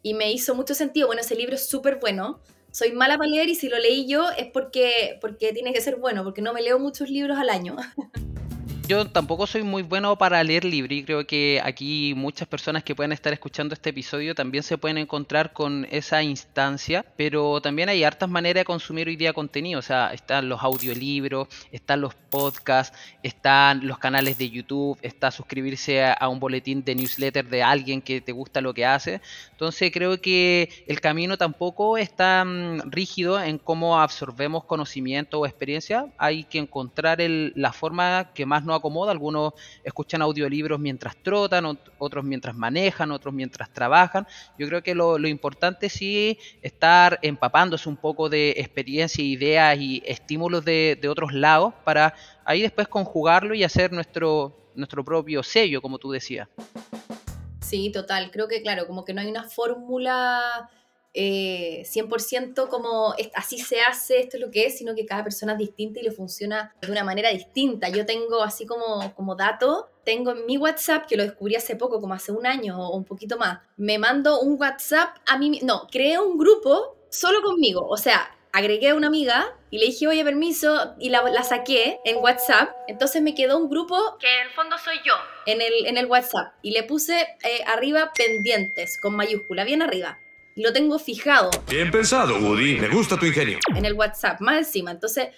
y 0.02 0.14
me 0.14 0.32
hizo 0.32 0.56
mucho 0.56 0.74
sentido. 0.76 1.08
Bueno, 1.08 1.22
ese 1.22 1.36
libro 1.36 1.56
es 1.56 1.68
súper 1.68 2.00
bueno. 2.00 2.40
Soy 2.72 2.94
mala 2.94 3.18
para 3.18 3.30
leer 3.30 3.50
y 3.50 3.56
si 3.56 3.68
lo 3.68 3.78
leí 3.78 4.08
yo 4.08 4.30
es 4.32 4.48
porque, 4.52 5.18
porque 5.20 5.52
tiene 5.52 5.74
que 5.74 5.82
ser 5.82 5.98
bueno, 5.98 6.24
porque 6.24 6.42
no 6.42 6.54
me 6.54 6.62
leo 6.62 6.80
muchos 6.80 7.10
libros 7.10 7.38
al 7.38 7.50
año. 7.50 7.76
Yo 8.88 9.04
tampoco 9.08 9.48
soy 9.48 9.64
muy 9.64 9.82
bueno 9.82 10.16
para 10.16 10.44
leer 10.44 10.64
libros 10.64 10.92
y 10.92 11.04
creo 11.04 11.26
que 11.26 11.60
aquí 11.64 12.14
muchas 12.16 12.48
personas 12.48 12.84
que 12.84 12.94
pueden 12.94 13.14
estar 13.14 13.34
escuchando 13.34 13.74
este 13.74 13.90
episodio 13.90 14.36
también 14.36 14.64
se 14.64 14.78
pueden 14.78 15.00
encontrar 15.00 15.54
con 15.54 15.88
esa 15.90 16.22
instancia, 16.22 17.04
pero 17.18 17.60
también 17.62 17.90
hay 17.90 18.04
hartas 18.04 18.30
maneras 18.30 18.62
de 18.62 18.66
consumir 18.66 19.08
hoy 19.08 19.16
día 19.16 19.34
contenido, 19.34 19.80
o 19.80 19.82
sea, 19.82 20.14
están 20.14 20.50
los 20.50 20.62
audiolibros, 20.62 21.48
están 21.72 22.02
los 22.02 22.14
podcasts, 22.14 22.96
están 23.24 23.88
los 23.88 23.98
canales 23.98 24.38
de 24.38 24.52
YouTube, 24.52 25.00
está 25.02 25.32
suscribirse 25.32 26.06
a, 26.06 26.30
un 26.30 26.40
boletín 26.40 26.84
de 26.84 26.94
newsletter 26.94 27.48
de 27.48 27.64
alguien 27.64 28.04
que 28.04 28.22
te 28.22 28.34
gusta 28.34 28.62
lo 28.62 28.76
que 28.76 28.86
hace, 28.86 29.20
entonces 29.50 29.92
creo 29.92 30.22
que 30.22 30.86
el 30.86 31.02
camino 31.02 31.38
tampoco 31.38 31.98
es 31.98 32.16
tan 32.16 32.92
rígido 32.92 33.42
en 33.42 33.58
cómo 33.58 34.00
absorbemos 34.00 34.64
conocimiento 34.66 35.40
o 35.40 35.48
experiencia, 35.48 36.06
hay 36.20 36.44
que 36.44 36.60
encontrar 36.60 37.18
la 37.20 37.74
forma 37.74 38.30
que 38.36 38.46
más 38.46 38.64
nos 38.64 38.75
acomoda. 38.76 39.12
Algunos 39.12 39.54
escuchan 39.84 40.22
audiolibros 40.22 40.80
mientras 40.80 41.16
trotan, 41.18 41.78
otros 41.98 42.24
mientras 42.24 42.56
manejan, 42.56 43.12
otros 43.12 43.34
mientras 43.34 43.72
trabajan. 43.72 44.28
Yo 44.58 44.68
creo 44.68 44.84
que 44.84 44.96
lo, 44.96 45.18
importante 45.28 45.90
sí 45.90 46.38
estar 46.62 47.20
empapándose 47.22 47.90
un 47.90 47.98
poco 47.98 48.30
de 48.30 48.52
experiencia, 48.58 49.24
ideas 49.24 49.78
y 49.80 50.04
estímulos 50.06 50.64
de, 50.64 50.98
de 51.02 51.10
otros 51.10 51.34
lados 51.34 51.74
para 51.84 52.14
ahí 52.44 52.62
después 52.62 52.88
conjugarlo 52.88 53.56
y 53.56 53.64
hacer 53.64 53.92
nuestro, 53.92 54.72
nuestro 54.76 55.04
propio 55.04 55.44
sello, 55.44 55.82
como 55.82 55.98
tú 55.98 56.12
decías. 56.12 56.48
Sí, 57.62 57.92
total. 57.92 58.30
Creo 58.32 58.48
que, 58.48 58.62
claro, 58.62 58.86
como 58.86 59.04
que 59.04 59.14
no 59.14 59.22
hay 59.22 59.28
una 59.28 59.44
fórmula 59.44 60.70
100% 61.16 62.66
eh, 62.66 62.70
como 62.70 63.14
así 63.34 63.58
se 63.58 63.82
hace, 63.82 64.20
esto 64.20 64.38
es 64.38 64.44
lo 64.44 64.52
que 64.52 64.66
es, 64.66 64.78
sino 64.78 64.94
que 64.96 65.06
cada 65.06 65.24
persona 65.24 65.54
es 65.54 65.60
distinta 65.60 66.00
y 66.00 66.04
le 66.04 66.12
funciona 66.12 66.74
de 66.82 66.92
una 66.92 67.04
manera 67.04 67.30
distinta. 67.30 67.90
Yo 67.90 68.06
tengo 68.06 68.44
así 68.44 68.66
como, 68.66 69.14
como 69.16 69.36
dato, 69.36 69.90
tengo 70.04 70.32
en 70.32 70.46
mi 70.46 70.58
WhatsApp, 70.58 71.06
que 71.06 71.18
lo 71.18 71.24
descubrí 71.24 71.56
hace 71.56 71.76
poco, 71.76 72.02
como 72.02 72.14
hace 72.14 72.32
un 72.32 72.46
año 72.46 72.78
o 72.80 72.96
un 72.96 73.06
poquito 73.06 73.38
más, 73.38 73.60
me 73.78 73.98
mando 73.98 74.42
un 74.42 74.60
WhatsApp 74.60 75.18
a 75.26 75.38
mí, 75.38 75.60
no, 75.64 75.88
creo 75.92 76.26
un 76.26 76.38
grupo 76.38 76.98
solo 77.10 77.42
conmigo, 77.42 77.88
o 77.88 77.98
sea, 77.98 78.36
agregué 78.52 78.90
a 78.90 78.96
una 78.96 79.08
amiga 79.08 79.54
y 79.70 79.80
le 79.80 79.88
dije, 79.88 80.08
oye, 80.08 80.24
permiso, 80.24 80.96
y 81.00 81.10
la, 81.10 81.22
la, 81.24 81.44
saqué 81.44 82.00
en 82.06 82.18
WhatsApp. 82.18 82.70
Entonces 82.88 83.22
me 83.22 83.36
quedó 83.36 83.58
un 83.58 83.70
grupo 83.70 84.18
que 84.18 84.34
en 84.34 84.48
el 84.48 84.54
fondo 84.54 84.78
soy 84.78 84.96
yo. 85.06 85.14
En 85.46 85.62
el, 85.62 85.86
en 85.86 85.98
el 85.98 86.06
WhatsApp. 86.06 86.54
Y 86.62 86.72
le 86.72 86.84
puse 86.84 87.20
eh, 87.20 87.64
arriba 87.68 88.14
pendientes, 88.16 88.98
con 88.98 89.14
mayúscula, 89.14 89.66
bien 89.66 89.82
arriba 89.82 90.20
lo 90.56 90.72
tengo 90.72 90.98
fijado. 91.00 91.50
Bien 91.70 91.92
pensado, 91.92 92.38
Woody. 92.40 92.80
Me 92.80 92.88
gusta 92.88 93.20
tu 93.20 93.26
ingenio. 93.26 93.60
En 93.76 93.86
el 93.86 93.94
WhatsApp, 93.94 94.40
más 94.40 94.58
encima. 94.60 94.92
Entonces, 94.92 95.30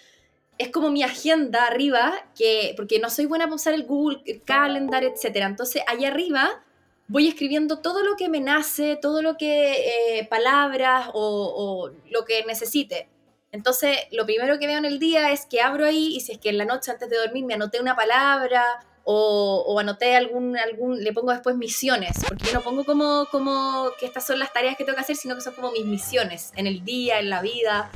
es 0.58 0.70
como 0.70 0.92
mi 0.92 1.04
agenda 1.04 1.66
arriba, 1.66 2.14
que 2.38 2.74
porque 2.78 3.00
no 3.00 3.10
soy 3.10 3.26
buena 3.26 3.46
para 3.46 3.56
usar 3.56 3.74
el 3.74 3.86
Google 3.86 4.42
Calendar, 4.46 5.04
etc. 5.04 5.38
Entonces, 5.38 5.82
ahí 5.88 6.06
arriba 6.06 6.64
voy 7.08 7.28
escribiendo 7.28 7.80
todo 7.80 8.04
lo 8.04 8.16
que 8.16 8.30
me 8.30 8.42
nace, 8.42 8.98
todo 9.02 9.22
lo 9.22 9.38
que, 9.38 10.20
eh, 10.20 10.28
palabras 10.30 11.10
o, 11.14 11.54
o 11.56 11.90
lo 12.12 12.26
que 12.26 12.44
necesite. 12.46 13.08
Entonces, 13.52 13.98
lo 14.12 14.26
primero 14.26 14.60
que 14.60 14.68
veo 14.68 14.78
en 14.78 14.86
el 14.86 15.00
día 15.00 15.32
es 15.32 15.46
que 15.46 15.62
abro 15.62 15.86
ahí 15.86 16.16
y 16.16 16.20
si 16.20 16.34
es 16.34 16.38
que 16.38 16.50
en 16.50 16.58
la 16.58 16.66
noche 16.66 16.92
antes 16.92 17.10
de 17.10 17.18
dormir 17.18 17.46
me 17.46 17.54
anoté 17.54 17.80
una 17.80 17.96
palabra 17.96 18.62
o, 19.10 19.80
anoté 19.80 20.18
algún, 20.18 20.58
algún, 20.58 21.02
le 21.02 21.14
pongo 21.14 21.32
después 21.32 21.56
misiones, 21.56 22.18
porque 22.28 22.44
yo 22.48 22.54
no 22.54 22.62
pongo 22.62 22.84
como, 22.84 23.26
como 23.32 23.90
que 23.98 24.06
estas 24.06 24.28
son 24.28 24.38
las 24.38 24.52
tareas 24.52 24.76
que 24.76 24.84
tengo 24.84 24.98
que 24.98 25.02
hacer, 25.02 25.16
sino 25.16 25.34
que 25.34 25.40
son 25.40 25.54
como 25.54 25.72
mis 25.72 25.86
misiones 25.86 26.52
en 26.58 26.68
el 26.68 26.84
día, 26.84 27.18
en 27.20 27.30
la 27.30 27.42
vida. 27.42 27.90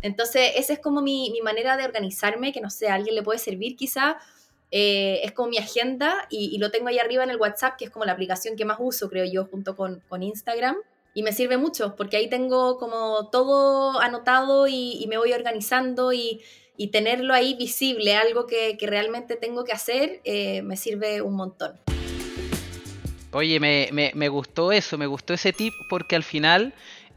Entonces, 0.00 0.52
esa 0.56 0.72
es 0.72 0.78
como 0.78 1.02
mi, 1.02 1.30
mi 1.32 1.42
manera 1.42 1.76
de 1.76 1.84
organizarme, 1.84 2.50
que 2.50 2.62
no 2.62 2.70
sé, 2.70 2.88
a 2.88 2.94
alguien 2.94 3.14
le 3.14 3.22
puede 3.22 3.38
servir 3.38 3.76
quizá. 3.76 4.16
Eh, 4.70 5.20
es 5.22 5.32
como 5.32 5.50
mi 5.50 5.58
agenda 5.58 6.26
y, 6.30 6.56
lo 6.56 6.70
tengo 6.70 6.88
ahí 6.88 6.98
arriba 6.98 7.22
en 7.24 7.28
el 7.30 7.36
WhatsApp, 7.36 7.76
que 7.76 7.84
es 7.84 7.90
como 7.90 8.06
la 8.06 8.12
aplicación 8.12 8.56
que 8.56 8.64
más 8.64 8.78
uso, 8.80 9.10
creo 9.10 9.26
yo, 9.26 9.44
junto 9.44 9.76
con, 9.76 10.00
con 10.08 10.22
Instagram. 10.22 10.76
Y 11.12 11.22
me 11.24 11.34
sirve 11.34 11.58
mucho, 11.58 11.94
porque 11.94 12.16
ahí 12.16 12.30
tengo 12.30 12.78
como 12.78 13.28
todo 13.28 14.00
anotado 14.00 14.66
y, 14.66 14.92
y 14.98 15.06
me 15.08 15.18
voy 15.18 15.34
organizando 15.34 16.14
y, 16.14 16.40
y 16.76 16.88
tenerlo 16.88 17.34
ahí 17.34 17.54
visible, 17.54 18.16
algo 18.16 18.46
que, 18.46 18.76
realmente 18.80 19.36
tengo 19.36 19.64
que 19.64 19.72
hacer, 19.72 20.20
eh, 20.24 20.62
me 20.62 20.76
sirve 20.76 21.22
un 21.22 21.34
montón. 21.34 21.78
Oye, 23.32 23.58
me, 23.58 23.88
me, 24.14 24.28
gustó 24.28 24.70
eso, 24.70 24.96
me 24.96 25.06
gustó 25.06 25.34
ese 25.34 25.52
tip 25.52 25.74
porque 25.88 26.14
al 26.14 26.22
final 26.22 26.72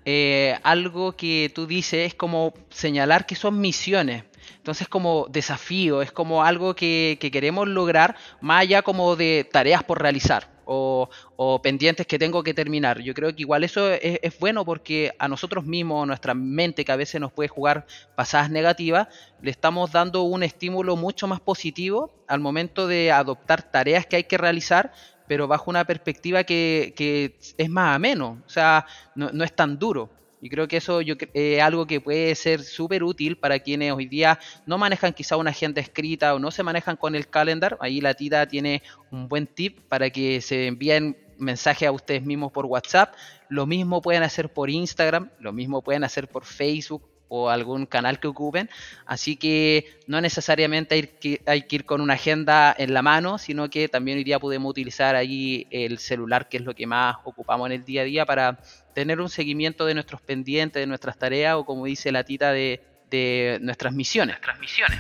eh, 0.06 0.58
algo 0.64 1.16
que 1.16 1.52
tú 1.54 1.68
dices 1.68 2.08
es 2.08 2.16
como 2.16 2.54
señalar 2.70 3.26
que 3.26 3.36
son 3.36 3.60
misiones. 3.60 4.24
Entonces 4.58 4.88
como 4.88 5.28
desafío, 5.30 6.02
es 6.02 6.12
como 6.12 6.44
algo 6.44 6.76
que, 6.76 7.18
que 7.20 7.30
queremos 7.30 7.68
lograr 7.68 8.16
más 8.42 8.62
allá 8.62 8.82
como 8.82 9.16
de 9.16 9.48
tareas 9.52 9.84
por 9.84 10.02
realizar 10.02 10.57
o, 10.68 11.60
pendientes 11.64 12.06
que 12.06 12.20
tengo 12.20 12.44
que 12.44 12.54
terminar. 12.54 13.00
Yo 13.00 13.14
creo 13.14 13.36
que 13.36 13.42
igual 13.42 13.64
eso 13.64 13.90
es, 13.92 14.40
bueno 14.40 14.66
porque 14.66 15.14
a 15.18 15.28
nosotros 15.28 15.66
mismos, 15.66 16.06
nuestra 16.08 16.34
mente 16.34 16.86
que 16.86 16.92
a 16.92 16.96
veces 16.96 17.22
nos 17.22 17.32
puede 17.32 17.48
jugar 17.48 17.86
pasadas 18.16 18.50
negativas, 18.52 19.08
le 19.42 19.52
estamos 19.52 19.92
dando 19.92 20.24
un 20.24 20.44
estímulo 20.44 20.96
mucho 20.96 21.28
más 21.28 21.40
positivo 21.40 22.12
al 22.28 22.40
momento 22.40 22.88
de 22.88 23.12
adoptar 23.12 23.64
tareas 23.64 24.06
que 24.06 24.18
hay 24.18 24.24
que 24.26 24.38
realizar, 24.38 24.92
pero 25.28 25.48
bajo 25.48 25.70
una 25.70 25.86
perspectiva 25.86 26.44
que, 26.44 27.38
es 27.58 27.70
más 27.70 27.96
ameno, 27.96 28.42
o 28.46 28.50
sea, 28.50 28.86
no 29.16 29.44
es 29.44 29.56
tan 29.56 29.80
duro. 29.80 30.17
Y 30.42 30.50
creo 30.50 30.68
que 30.68 30.78
eso 30.78 31.02
es 31.02 31.08
eh, 31.34 31.62
algo 31.62 31.88
que 31.88 32.00
puede 32.00 32.36
ser 32.36 32.64
súper 32.64 33.04
útil 33.04 33.38
para 33.38 33.60
quienes 33.60 33.92
hoy 33.92 34.06
día 34.06 34.40
no 34.66 34.78
manejan 34.78 35.14
quizá 35.14 35.38
una 35.38 35.52
agenda 35.52 35.82
escrita 35.82 36.36
o 36.36 36.40
no 36.40 36.52
se 36.52 36.64
manejan 36.64 36.96
con 36.96 37.16
el 37.16 37.28
calendar. 37.28 37.78
Ahí 37.82 38.02
la 38.02 38.14
tita 38.14 38.48
tiene 38.48 38.84
un 39.12 39.28
buen 39.28 39.48
tip 39.48 39.80
para 39.88 40.10
que 40.10 40.42
se 40.42 40.68
envíen 40.68 41.18
mensajes 41.38 41.88
a 41.88 41.92
ustedes 41.92 42.24
mismos 42.24 42.52
por 42.52 42.66
WhatsApp. 42.66 43.14
Lo 43.50 43.66
mismo 43.66 44.02
pueden 44.02 44.24
hacer 44.24 44.52
por 44.52 44.70
Instagram, 44.70 45.32
lo 45.40 45.54
mismo 45.54 45.82
pueden 45.82 46.04
hacer 46.04 46.28
por 46.28 46.46
Facebook 46.46 47.17
o 47.30 47.50
algún 47.50 47.86
canal 47.86 48.20
que 48.20 48.28
ocupen. 48.28 48.70
Así 49.06 49.36
que 49.36 49.86
no 50.08 50.22
necesariamente 50.22 50.96
hay 50.96 51.04
que, 51.04 51.42
hay 51.46 51.64
que 51.64 51.78
ir 51.78 51.86
con 51.86 52.02
una 52.02 52.14
agenda 52.14 52.76
en 52.78 52.94
la 52.94 53.02
mano, 53.02 53.38
sino 53.38 53.70
que 53.70 53.88
también 53.90 54.18
hoy 54.18 54.24
día 54.24 54.40
podemos 54.40 54.70
utilizar 54.70 55.16
ahí 55.16 55.68
el 55.72 56.00
celular, 56.00 56.50
que 56.50 56.58
es 56.58 56.64
lo 56.64 56.76
que 56.76 56.88
más 56.88 57.18
ocupamos 57.24 57.68
en 57.68 57.74
el 57.74 57.86
día 57.86 58.02
a 58.02 58.06
día, 58.06 58.26
para 58.26 58.60
tener 58.94 59.22
un 59.22 59.30
seguimiento 59.30 59.86
de 59.86 59.94
nuestros 59.94 60.22
pendientes, 60.22 60.82
de 60.82 60.88
nuestras 60.88 61.18
tareas 61.18 61.56
o 61.56 61.66
como 61.66 61.86
dice 61.86 62.12
la 62.12 62.24
tita 62.24 62.52
de, 62.52 62.82
de 63.10 63.60
nuestras 63.62 63.94
misiones. 63.94 64.40
Transmisiones. 64.42 65.00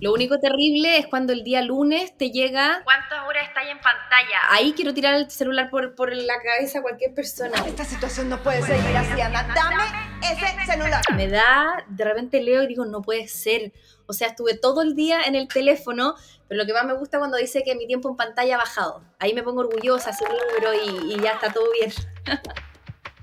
Lo 0.00 0.12
único 0.12 0.38
terrible 0.38 0.98
es 0.98 1.06
cuando 1.06 1.32
el 1.32 1.42
día 1.42 1.62
lunes 1.62 2.14
te 2.18 2.30
llega. 2.30 2.82
¿Cuántas 2.84 3.26
horas 3.26 3.48
estáis 3.48 3.70
en 3.70 3.78
pantalla? 3.78 4.38
Ahí 4.50 4.74
quiero 4.74 4.92
tirar 4.92 5.14
el 5.14 5.30
celular 5.30 5.70
por, 5.70 5.94
por 5.94 6.14
la 6.14 6.34
cabeza 6.42 6.80
a 6.80 6.82
cualquier 6.82 7.14
persona. 7.14 7.56
Esta 7.66 7.84
situación 7.84 8.28
no 8.28 8.42
puede 8.42 8.60
seguir 8.62 8.94
así, 8.94 9.18
Ana. 9.20 9.48
Dame 9.54 9.84
ese 10.22 10.66
celular. 10.70 11.00
Me 11.14 11.28
da, 11.28 11.82
de 11.88 12.04
repente 12.04 12.42
leo 12.42 12.62
y 12.62 12.66
digo, 12.66 12.84
no 12.84 13.00
puede 13.00 13.26
ser. 13.26 13.72
O 14.06 14.12
sea, 14.12 14.28
estuve 14.28 14.54
todo 14.58 14.82
el 14.82 14.94
día 14.94 15.22
en 15.22 15.34
el 15.34 15.48
teléfono, 15.48 16.14
pero 16.46 16.60
lo 16.60 16.66
que 16.66 16.74
más 16.74 16.84
me 16.84 16.92
gusta 16.92 17.18
cuando 17.18 17.38
dice 17.38 17.62
que 17.64 17.74
mi 17.74 17.86
tiempo 17.86 18.10
en 18.10 18.16
pantalla 18.16 18.56
ha 18.56 18.58
bajado. 18.58 19.02
Ahí 19.18 19.32
me 19.32 19.42
pongo 19.42 19.62
orgullosa, 19.62 20.12
celebro 20.12 20.74
y, 20.74 21.14
y 21.14 21.20
ya 21.22 21.32
está 21.32 21.50
todo 21.52 21.64
bien. 21.72 21.90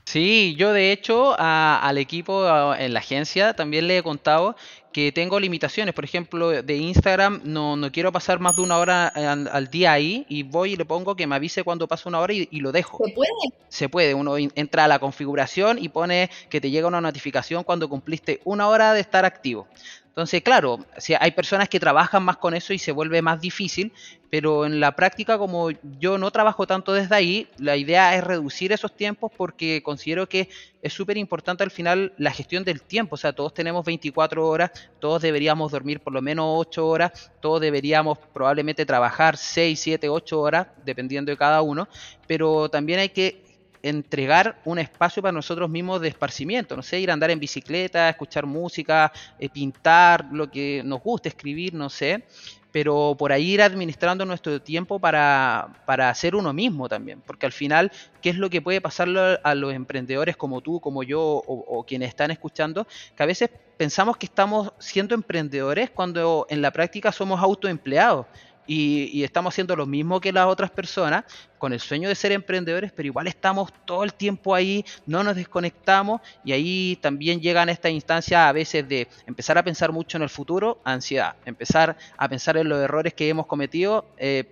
Sí, 0.05 0.55
yo 0.57 0.73
de 0.73 0.91
hecho 0.91 1.35
a- 1.39 1.79
al 1.79 1.97
equipo 1.97 2.43
a- 2.45 2.77
en 2.79 2.93
la 2.93 2.99
agencia 2.99 3.53
también 3.53 3.87
le 3.87 3.97
he 3.99 4.03
contado 4.03 4.55
que 4.93 5.11
tengo 5.11 5.39
limitaciones. 5.39 5.93
Por 5.93 6.05
ejemplo, 6.05 6.49
de 6.49 6.75
Instagram 6.77 7.41
no, 7.43 7.75
no 7.75 7.91
quiero 7.91 8.11
pasar 8.11 8.39
más 8.39 8.55
de 8.55 8.61
una 8.61 8.77
hora 8.77 9.07
al, 9.07 9.49
al 9.51 9.67
día 9.69 9.91
ahí 9.91 10.25
y 10.29 10.43
voy 10.43 10.73
y 10.73 10.75
le 10.75 10.85
pongo 10.85 11.15
que 11.15 11.27
me 11.27 11.35
avise 11.35 11.63
cuando 11.63 11.87
pase 11.87 12.07
una 12.07 12.19
hora 12.19 12.33
y, 12.33 12.47
y 12.51 12.59
lo 12.59 12.71
dejo. 12.71 13.03
¿Se 13.05 13.11
puede? 13.11 13.31
Se 13.67 13.89
puede, 13.89 14.13
uno 14.13 14.37
entra 14.37 14.85
a 14.85 14.87
la 14.87 14.99
configuración 14.99 15.79
y 15.79 15.89
pone 15.89 16.29
que 16.49 16.61
te 16.61 16.69
llega 16.69 16.87
una 16.87 17.01
notificación 17.01 17.63
cuando 17.63 17.89
cumpliste 17.89 18.39
una 18.45 18.67
hora 18.67 18.93
de 18.93 19.01
estar 19.01 19.25
activo. 19.25 19.67
Entonces, 20.13 20.43
claro, 20.43 20.77
si 20.99 21.15
hay 21.19 21.31
personas 21.31 21.67
que 21.67 21.79
trabajan 21.79 22.21
más 22.21 22.37
con 22.37 22.53
eso 22.53 22.71
y 22.71 22.77
se 22.77 22.91
vuelve 22.91 23.23
más 23.23 23.41
difícil, 23.41 23.91
pero 24.29 24.63
en 24.63 24.79
la 24.79 24.95
práctica, 24.95 25.39
como 25.39 25.71
yo 25.99 26.19
no 26.19 26.29
trabajo 26.29 26.67
tanto 26.67 26.93
desde 26.93 27.15
ahí, 27.15 27.47
la 27.57 27.77
idea 27.77 28.15
es 28.15 28.23
reducir 28.23 28.71
esos 28.71 28.95
tiempos 28.95 29.31
porque 29.35 29.81
considero 29.81 30.29
que 30.29 30.49
es 30.83 30.93
súper 30.93 31.17
importante 31.17 31.63
al 31.63 31.71
final 31.71 32.13
la 32.19 32.29
gestión 32.29 32.63
del 32.63 32.83
tiempo. 32.83 33.15
O 33.15 33.17
sea, 33.17 33.33
todos 33.33 33.55
tenemos 33.55 33.83
24 33.85 34.47
horas, 34.47 34.69
todos 34.99 35.19
deberíamos 35.19 35.71
dormir 35.71 35.99
por 35.99 36.13
lo 36.13 36.21
menos 36.21 36.45
8 36.47 36.87
horas, 36.87 37.31
todos 37.41 37.59
deberíamos 37.59 38.19
probablemente 38.33 38.85
trabajar 38.85 39.35
6, 39.35 39.79
7, 39.79 40.09
8 40.09 40.39
horas, 40.39 40.67
dependiendo 40.85 41.31
de 41.31 41.37
cada 41.37 41.63
uno, 41.63 41.87
pero 42.27 42.69
también 42.69 42.99
hay 42.99 43.09
que 43.09 43.42
entregar 43.83 44.59
un 44.63 44.79
espacio 44.79 45.21
para 45.21 45.33
nosotros 45.33 45.69
mismos 45.69 46.01
de 46.01 46.07
esparcimiento, 46.07 46.75
no 46.75 46.81
sé, 46.81 46.99
ir 46.99 47.11
a 47.11 47.13
andar 47.13 47.29
en 47.29 47.39
bicicleta, 47.39 48.09
escuchar 48.09 48.45
música, 48.45 49.11
eh, 49.37 49.49
pintar, 49.49 50.25
lo 50.31 50.49
que 50.49 50.81
nos 50.85 51.01
guste, 51.01 51.29
escribir, 51.29 51.73
no 51.73 51.89
sé, 51.89 52.23
pero 52.71 53.15
por 53.19 53.31
ahí 53.31 53.51
ir 53.51 53.61
administrando 53.61 54.25
nuestro 54.25 54.61
tiempo 54.61 54.99
para, 54.99 55.83
para 55.85 56.13
ser 56.15 56.33
uno 56.33 56.53
mismo 56.53 56.87
también, 56.87 57.21
porque 57.21 57.45
al 57.45 57.51
final, 57.51 57.91
¿qué 58.21 58.29
es 58.29 58.37
lo 58.37 58.49
que 58.49 58.61
puede 58.61 58.79
pasarle 58.79 59.37
a 59.43 59.53
los 59.53 59.73
emprendedores 59.73 60.37
como 60.37 60.61
tú, 60.61 60.79
como 60.79 61.03
yo 61.03 61.21
o, 61.21 61.43
o 61.45 61.85
quienes 61.85 62.09
están 62.09 62.31
escuchando? 62.31 62.87
Que 63.15 63.23
a 63.23 63.27
veces 63.27 63.49
pensamos 63.77 64.17
que 64.17 64.25
estamos 64.25 64.71
siendo 64.79 65.13
emprendedores 65.13 65.89
cuando 65.89 66.47
en 66.49 66.61
la 66.61 66.71
práctica 66.71 67.11
somos 67.11 67.41
autoempleados. 67.41 68.27
Y, 68.65 69.09
y 69.11 69.23
estamos 69.23 69.53
haciendo 69.53 69.75
lo 69.75 69.85
mismo 69.85 70.21
que 70.21 70.31
las 70.31 70.47
otras 70.47 70.71
personas, 70.71 71.25
con 71.57 71.73
el 71.73 71.79
sueño 71.79 72.09
de 72.09 72.15
ser 72.15 72.31
emprendedores, 72.31 72.91
pero 72.91 73.07
igual 73.07 73.27
estamos 73.27 73.71
todo 73.85 74.03
el 74.03 74.13
tiempo 74.13 74.53
ahí, 74.55 74.85
no 75.05 75.23
nos 75.23 75.35
desconectamos 75.35 76.21
y 76.43 76.51
ahí 76.51 76.97
también 77.01 77.39
llegan 77.41 77.69
estas 77.69 77.91
instancias 77.91 78.39
a 78.41 78.51
veces 78.51 78.87
de 78.87 79.07
empezar 79.25 79.57
a 79.57 79.63
pensar 79.63 79.91
mucho 79.91 80.17
en 80.17 80.23
el 80.23 80.29
futuro, 80.29 80.81
ansiedad, 80.83 81.35
empezar 81.45 81.97
a 82.17 82.29
pensar 82.29 82.57
en 82.57 82.69
los 82.69 82.79
errores 82.79 83.13
que 83.13 83.29
hemos 83.29 83.45
cometido. 83.47 84.05
eh, 84.17 84.45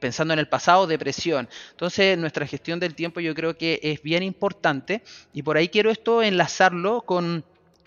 pensando 0.00 0.34
en 0.34 0.40
el 0.40 0.48
pasado, 0.48 0.86
depresión. 0.86 1.48
Entonces, 1.70 2.18
nuestra 2.18 2.46
gestión 2.46 2.78
del 2.78 2.94
tiempo 2.94 3.20
yo 3.20 3.34
creo 3.34 3.56
que 3.56 3.80
es 3.82 4.02
bien 4.02 4.22
importante 4.22 5.02
y 5.32 5.42
por 5.42 5.56
ahí 5.56 5.68
quiero 5.68 5.90
esto 5.90 6.22
enlazarlo 6.22 7.02
con, 7.02 7.42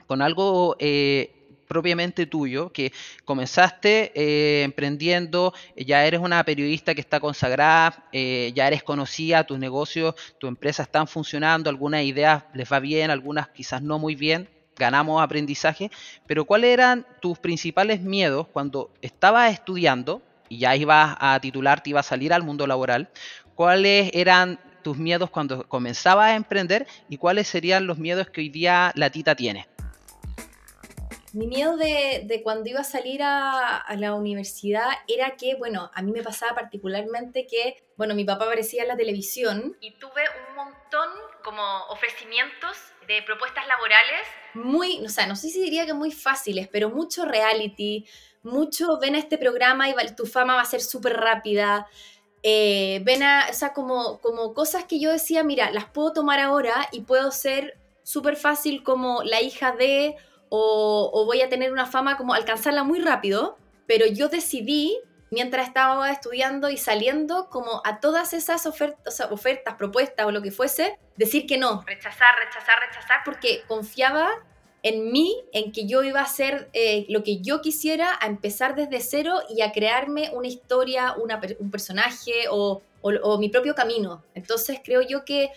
con 0.08 0.24
algo 0.24 0.76
eh, 0.80 1.37
propiamente 1.68 2.26
tuyo, 2.26 2.72
que 2.72 2.92
comenzaste 3.26 4.12
eh, 4.16 4.64
emprendiendo, 4.64 5.54
ya 5.76 6.06
eres 6.06 6.20
una 6.20 6.44
periodista 6.44 6.96
que 6.96 7.02
está 7.02 7.20
consagrada, 7.20 8.08
eh, 8.12 8.52
ya 8.56 8.68
eres 8.68 8.84
conocida, 8.84 9.46
tus 9.46 9.60
negocios, 9.60 10.16
tu 10.40 10.48
empresa 10.48 10.84
están 10.84 11.08
funcionando, 11.08 11.70
algunas 11.70 12.04
ideas 12.04 12.44
les 12.54 12.72
va 12.72 12.80
bien, 12.80 13.12
algunas 13.12 13.50
quizás 13.50 13.82
no 13.82 14.00
muy 14.00 14.16
bien, 14.16 14.50
ganamos 14.78 15.22
aprendizaje, 15.22 15.92
pero 16.26 16.46
¿cuáles 16.46 16.72
eran 16.72 17.06
tus 17.22 17.40
principales 17.40 18.02
miedos 18.02 18.48
cuando 18.48 18.92
estabas 19.02 19.52
estudiando 19.52 20.22
y 20.50 20.60
ya 20.60 20.76
ibas 20.76 21.18
a 21.20 21.40
titularte, 21.40 21.90
ibas 21.90 22.06
a 22.08 22.10
salir 22.10 22.34
al 22.34 22.44
mundo 22.44 22.68
laboral? 22.68 23.10
¿Cuáles 23.56 24.12
eran 24.14 24.60
tus 24.84 24.98
miedos 24.98 25.30
cuando 25.30 25.68
comenzabas 25.68 26.32
a 26.32 26.36
emprender 26.36 26.88
y 27.10 27.18
cuáles 27.18 27.48
serían 27.48 27.88
los 27.88 27.98
miedos 27.98 28.30
que 28.30 28.42
hoy 28.42 28.50
día 28.50 28.92
la 28.96 29.10
tita 29.10 29.36
tiene? 29.36 29.68
Mi 31.38 31.46
miedo 31.46 31.78
de, 31.78 32.24
de 32.26 32.42
cuando 32.42 32.68
iba 32.68 32.80
a 32.80 32.84
salir 32.84 33.22
a, 33.22 33.78
a 33.78 33.96
la 33.96 34.16
universidad 34.16 34.90
era 35.08 35.36
que, 35.36 35.54
bueno, 35.54 35.92
a 35.94 36.02
mí 36.02 36.12
me 36.12 36.24
pasaba 36.24 36.56
particularmente 36.56 37.46
que, 37.46 37.78
bueno, 37.96 38.16
mi 38.16 38.26
papá 38.26 38.46
aparecía 38.46 38.82
en 38.82 38.88
la 38.88 38.98
televisión 38.98 39.78
Y 39.80 39.92
tuve 40.00 40.24
un 40.50 40.56
montón 40.56 41.10
como 41.44 41.62
ofrecimientos 41.90 42.76
de 43.08 43.22
propuestas 43.22 43.68
laborales. 43.68 44.22
muy, 44.56 45.06
o 45.06 45.10
sea, 45.10 45.28
no 45.28 45.36
sé 45.36 45.50
si 45.50 45.62
diría 45.62 45.86
que 45.86 45.94
muy 45.94 46.12
fáciles, 46.12 46.68
pero 46.70 46.90
mucho 46.90 47.24
reality, 47.24 48.08
mucho 48.42 48.98
ven 48.98 49.14
a 49.14 49.20
este 49.20 49.38
programa 49.38 49.88
y 49.90 49.94
tu 50.16 50.26
fama 50.26 50.56
va 50.56 50.62
a 50.62 50.66
ser 50.66 50.82
súper 50.82 51.18
rápida. 51.18 51.88
eh, 52.42 53.00
ven 53.04 53.22
a, 53.22 53.46
o 53.52 53.54
sea, 53.54 53.74
como, 53.74 54.20
como 54.22 54.56
cosas 54.56 54.86
que 54.86 55.00
yo 55.00 55.12
decía, 55.12 55.44
mira, 55.44 55.70
las 55.70 55.86
puedo 55.86 56.14
tomar 56.14 56.40
ahora 56.40 56.90
y 56.92 57.02
puedo 57.02 57.32
ser 57.32 57.78
súper 58.02 58.38
fácil 58.38 58.82
como 58.82 59.22
la 59.22 59.42
hija 59.42 59.72
de, 59.74 60.16
o, 60.50 61.10
o 61.14 61.26
voy 61.26 61.42
a 61.42 61.50
tener 61.50 61.72
una 61.72 61.86
fama 61.86 62.18
como 62.18 62.34
alcanzarla 62.34 62.84
muy 62.84 63.00
rápido, 63.00 63.58
pero 63.86 64.06
yo 64.06 64.28
decidí, 64.30 64.98
mientras 65.32 65.68
estaba 65.68 66.10
estudiando 66.12 66.70
y 66.70 66.78
saliendo, 66.78 67.50
como 67.50 67.82
a 67.86 68.00
todas 68.00 68.34
esas 68.34 68.66
ofertas, 68.66 69.00
o 69.08 69.12
sea, 69.16 69.26
ofertas, 69.28 69.76
propuestas 69.76 70.26
o 70.26 70.32
lo 70.32 70.42
que 70.42 70.52
fuese, 70.52 70.98
decir 71.18 71.46
que 71.48 71.58
no, 71.58 71.84
Rechazar, 71.86 72.36
rechazar, 72.46 72.80
rechazar. 72.88 73.22
porque 73.26 73.64
confiaba 73.68 74.30
en 74.84 75.12
mí, 75.12 75.36
en 75.54 75.72
que 75.72 75.86
yo 75.88 76.04
iba 76.04 76.20
a 76.22 76.24
hacer 76.24 76.70
eh, 76.74 77.06
lo 77.10 77.24
que 77.24 77.40
yo 77.42 77.62
quisiera, 77.62 78.18
a 78.22 78.28
empezar 78.28 78.76
desde 78.76 79.02
cero 79.02 79.40
y 79.50 79.62
a 79.62 79.72
crearme 79.72 80.30
una 80.34 80.48
historia, 80.48 81.14
una 81.18 81.42
un 81.60 81.72
personaje 81.72 82.48
o, 82.50 82.82
o- 83.02 83.12
o 83.24 83.38
mi 83.38 83.50
propio 83.50 83.74
camino. 83.76 84.24
Entonces 84.36 84.80
creo 84.84 85.02
yo 85.02 85.26
que 85.26 85.50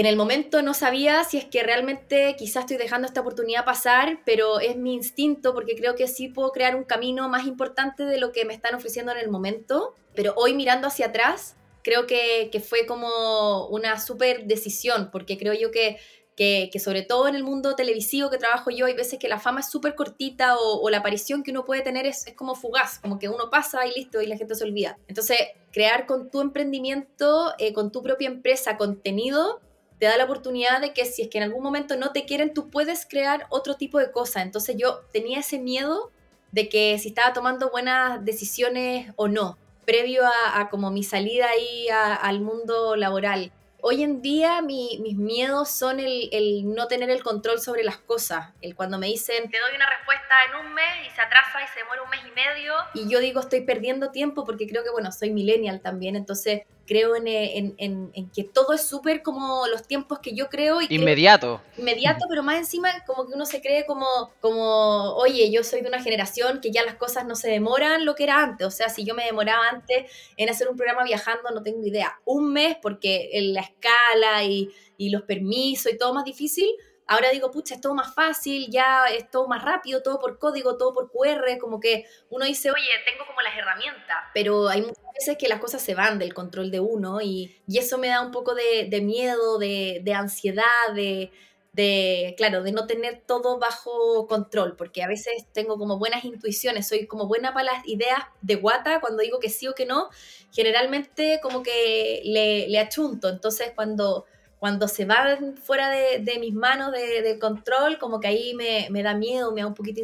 en 0.00 0.06
el 0.06 0.16
momento 0.16 0.62
no 0.62 0.74
sabía 0.74 1.24
si 1.24 1.38
es 1.38 1.44
que 1.44 1.62
realmente 1.62 2.36
quizás 2.38 2.64
estoy 2.64 2.76
dejando 2.76 3.06
esta 3.06 3.20
oportunidad 3.22 3.64
pasar, 3.64 4.20
pero 4.24 4.60
es 4.60 4.76
mi 4.76 4.94
instinto 4.94 5.54
porque 5.54 5.76
creo 5.76 5.94
que 5.94 6.06
sí 6.06 6.28
puedo 6.28 6.52
crear 6.52 6.76
un 6.76 6.84
camino 6.84 7.28
más 7.28 7.46
importante 7.46 8.04
de 8.04 8.18
lo 8.18 8.30
que 8.32 8.44
me 8.44 8.54
están 8.54 8.74
ofreciendo 8.74 9.12
en 9.12 9.18
el 9.18 9.30
momento. 9.30 9.94
Pero 10.14 10.34
hoy 10.36 10.54
mirando 10.54 10.88
hacia 10.88 11.06
atrás, 11.06 11.56
creo 11.82 12.06
que, 12.06 12.50
fue 12.66 12.86
como 12.86 13.66
una 13.68 13.98
súper 13.98 14.44
decisión, 14.44 15.10
porque 15.10 15.38
creo 15.38 15.54
yo 15.54 15.70
que 15.70 15.98
que, 16.36 16.70
sobre 16.78 17.02
todo 17.02 17.26
en 17.26 17.34
el 17.34 17.42
mundo 17.42 17.74
televisivo 17.74 18.30
que 18.30 18.38
trabajo 18.38 18.70
yo, 18.70 18.86
hay 18.86 18.94
veces 18.94 19.18
que 19.18 19.26
la 19.26 19.40
fama 19.40 19.58
es 19.58 19.70
súper 19.70 19.96
cortita 19.96 20.56
o, 20.56 20.88
la 20.88 20.98
aparición 20.98 21.42
que 21.42 21.50
uno 21.50 21.64
puede 21.64 21.82
tener 21.82 22.06
es, 22.06 22.28
es 22.28 22.34
como 22.34 22.54
fugaz, 22.54 23.00
como 23.00 23.18
que 23.18 23.28
uno 23.28 23.50
pasa 23.50 23.84
y 23.88 23.92
listo 23.92 24.22
y 24.22 24.28
la 24.28 24.36
gente 24.36 24.54
se 24.54 24.62
olvida. 24.62 24.96
Entonces, 25.08 25.36
crear 25.72 26.06
con 26.06 26.30
tu 26.30 26.40
emprendimiento, 26.40 27.54
eh, 27.58 27.72
con 27.72 27.90
tu 27.90 28.04
propia 28.04 28.28
empresa 28.28 28.76
contenido, 28.76 29.60
te 29.98 30.06
da 30.06 30.16
la 30.16 30.24
oportunidad 30.24 30.80
de 30.80 30.92
que 30.92 31.04
si 31.04 31.22
es 31.22 31.28
que 31.28 31.38
en 31.38 31.44
algún 31.44 31.62
momento 31.62 31.96
no 31.96 32.12
te 32.12 32.24
quieren, 32.24 32.54
tú 32.54 32.70
puedes 32.70 33.06
crear 33.06 33.46
otro 33.50 33.74
tipo 33.74 33.98
de 33.98 34.10
cosa. 34.12 34.42
Entonces 34.42 34.76
yo 34.78 35.00
tenía 35.12 35.40
ese 35.40 35.58
miedo 35.58 36.10
de 36.52 36.68
que 36.68 36.98
si 36.98 37.08
estaba 37.08 37.32
tomando 37.32 37.70
buenas 37.70 38.24
decisiones 38.24 39.12
o 39.16 39.28
no, 39.28 39.58
previo 39.84 40.24
a, 40.26 40.60
a 40.60 40.68
como 40.70 40.90
mi 40.90 41.02
salida 41.02 41.46
ahí 41.50 41.88
a- 41.88 42.14
al 42.14 42.40
mundo 42.40 42.94
laboral. 42.96 43.52
Hoy 43.80 44.02
en 44.02 44.22
día 44.22 44.60
mi- 44.60 44.98
mis 45.00 45.16
miedos 45.16 45.70
son 45.70 46.00
el, 46.00 46.28
el 46.32 46.74
no 46.74 46.88
tener 46.88 47.10
el 47.10 47.22
control 47.22 47.60
sobre 47.60 47.84
las 47.84 47.96
cosas. 47.98 48.48
El 48.60 48.74
cuando 48.74 48.98
me 48.98 49.06
dicen, 49.06 49.48
Te 49.50 49.58
doy 49.58 49.76
una 49.76 49.88
respuesta 49.88 50.34
en 50.48 50.66
un 50.66 50.74
mes 50.74 51.06
y 51.06 51.14
se 51.14 51.20
atrasa 51.20 51.62
y 51.62 51.68
se 51.68 51.80
demora 51.80 52.02
un 52.02 52.10
mes 52.10 52.20
y 52.26 52.30
medio. 52.32 52.74
y 52.94 53.08
yo 53.08 53.20
digo 53.20 53.40
estoy 53.40 53.60
perdiendo 53.62 54.10
tiempo 54.10 54.44
porque 54.44 54.66
creo 54.66 54.82
que, 54.82 54.90
bueno, 54.90 55.12
soy 55.12 55.30
millennial 55.30 55.80
también, 55.80 56.16
entonces 56.16 56.62
creo 56.88 57.14
en, 57.14 57.28
eh, 57.28 57.58
en- 57.58 57.74
en- 57.78 58.10
en 58.14 58.30
que 58.30 58.42
todo 58.42 58.72
es 58.72 58.82
súper 58.88 59.22
como 59.22 59.66
los 59.68 59.86
tiempos 59.86 60.18
que 60.18 60.34
yo 60.34 60.48
creo 60.48 60.80
y 60.80 60.88
creo- 60.88 61.00
Inmediato. 61.00 61.60
inmediato, 61.76 62.24
pero 62.28 62.42
más 62.42 62.56
encima 62.56 62.88
como 63.06 63.28
que 63.28 63.34
uno 63.34 63.46
se 63.46 63.60
cree 63.60 63.84
como, 63.86 64.06
como, 64.40 65.14
oye, 65.16 65.50
yo 65.52 65.62
soy 65.62 65.82
de 65.82 65.88
una 65.88 66.02
generación 66.02 66.60
que 66.60 66.70
ya 66.72 66.82
las 66.84 66.94
cosas 66.96 67.26
no 67.26 67.36
se 67.36 67.48
demoran 67.50 68.04
lo 68.06 68.14
que 68.14 68.24
era 68.24 68.42
antes. 68.42 68.66
O 68.66 68.70
sea, 68.70 68.88
si 68.88 69.04
yo 69.04 69.14
me 69.14 69.24
demoraba 69.24 69.68
antes 69.68 70.10
en 70.36 70.48
hacer 70.48 70.68
un 70.68 70.76
programa 70.76 71.04
viajando, 71.04 71.50
no 71.50 71.62
tengo 71.62 71.84
idea, 71.86 72.18
un 72.24 72.52
mes 72.52 72.76
porque 72.80 73.28
en 73.34 73.52
la 73.54 73.60
escala 73.60 74.42
y, 74.44 74.70
y 74.96 75.10
los 75.10 75.22
permisos 75.22 75.92
y 75.92 75.98
todo 75.98 76.14
más 76.14 76.24
difícil. 76.24 76.66
Ahora 77.08 77.30
digo, 77.30 77.50
pucha, 77.50 77.74
es 77.74 77.80
todo 77.80 77.94
más 77.94 78.14
fácil, 78.14 78.68
ya 78.70 79.06
es 79.06 79.30
todo 79.30 79.48
más 79.48 79.62
rápido, 79.64 80.02
todo 80.02 80.20
por 80.20 80.38
código, 80.38 80.76
todo 80.76 80.92
por 80.92 81.10
QR, 81.10 81.58
como 81.58 81.80
que 81.80 82.04
uno 82.30 82.44
dice, 82.44 82.70
Oye, 82.70 82.84
tengo 83.06 83.26
como 83.26 83.40
las 83.40 83.56
herramientas. 83.56 84.16
pero 84.34 84.68
hay 84.68 84.82
muchas 84.82 85.04
veces 85.18 85.36
que 85.38 85.48
las 85.48 85.58
cosas 85.60 85.82
se 85.82 85.94
van 85.94 86.18
del 86.18 86.34
control 86.34 86.70
de 86.70 86.80
uno 86.80 87.20
y, 87.20 87.56
y 87.66 87.78
eso 87.78 87.98
me 87.98 88.08
da 88.08 88.20
un 88.20 88.30
poco 88.30 88.54
de, 88.54 88.86
de 88.90 89.00
miedo, 89.00 89.58
de, 89.58 90.00
de 90.04 90.14
ansiedad, 90.14 90.64
de, 90.94 91.32
de, 91.72 92.34
claro, 92.36 92.62
de 92.62 92.72
no 92.72 92.86
tener 92.86 93.22
todo 93.26 93.58
bajo 93.58 94.26
control, 94.26 94.76
porque 94.76 95.02
a 95.02 95.08
veces 95.08 95.46
tengo 95.52 95.78
como 95.78 95.98
buenas 95.98 96.24
intuiciones, 96.24 96.88
soy 96.88 97.06
como 97.06 97.26
buena 97.26 97.52
para 97.54 97.72
las 97.72 97.86
ideas 97.88 98.18
de 98.42 98.56
guata, 98.56 99.00
cuando 99.00 99.22
digo 99.22 99.38
que 99.38 99.48
sí 99.50 99.66
o 99.68 99.74
que 99.74 99.86
no, 99.86 100.08
generalmente 100.52 101.40
como 101.42 101.62
que 101.62 102.22
le, 102.24 102.68
le 102.68 102.78
achunto, 102.78 103.28
entonces 103.28 103.72
cuando, 103.74 104.24
cuando 104.58 104.88
se 104.88 105.04
van 105.04 105.56
fuera 105.56 105.88
de, 105.90 106.38
mis 106.40 106.54
manos 106.54 106.92
de, 106.92 107.38
control, 107.38 107.98
como 107.98 108.20
que 108.20 108.28
ahí 108.28 108.54
me, 108.54 109.02
da 109.02 109.14
miedo, 109.14 109.52
me 109.52 109.60
da 109.60 109.66
un 109.66 109.74
poquito 109.74 110.00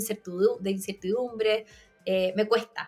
de 0.61 0.71
incertidumbre, 0.71 1.67
eh, 2.05 2.33
me 2.37 2.47
cuesta. 2.47 2.85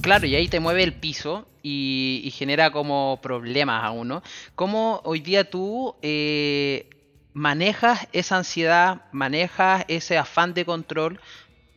Claro, 0.00 0.26
y 0.26 0.34
ahí 0.34 0.48
te 0.48 0.60
mueve 0.60 0.82
el 0.82 0.94
piso 0.94 1.46
y, 1.62 2.22
y, 2.24 2.30
genera 2.30 2.70
como 2.72 3.18
problemas 3.20 3.84
a 3.84 3.90
uno. 3.90 4.22
¿Cómo 4.54 5.02
hoy 5.04 5.20
día 5.20 5.50
tú 5.50 5.94
eh, 6.00 6.88
manejas 7.34 8.08
esa 8.12 8.38
ansiedad, 8.38 9.02
manejas 9.12 9.84
ese 9.88 10.16
afán 10.16 10.54
de 10.54 10.64
control? 10.64 11.20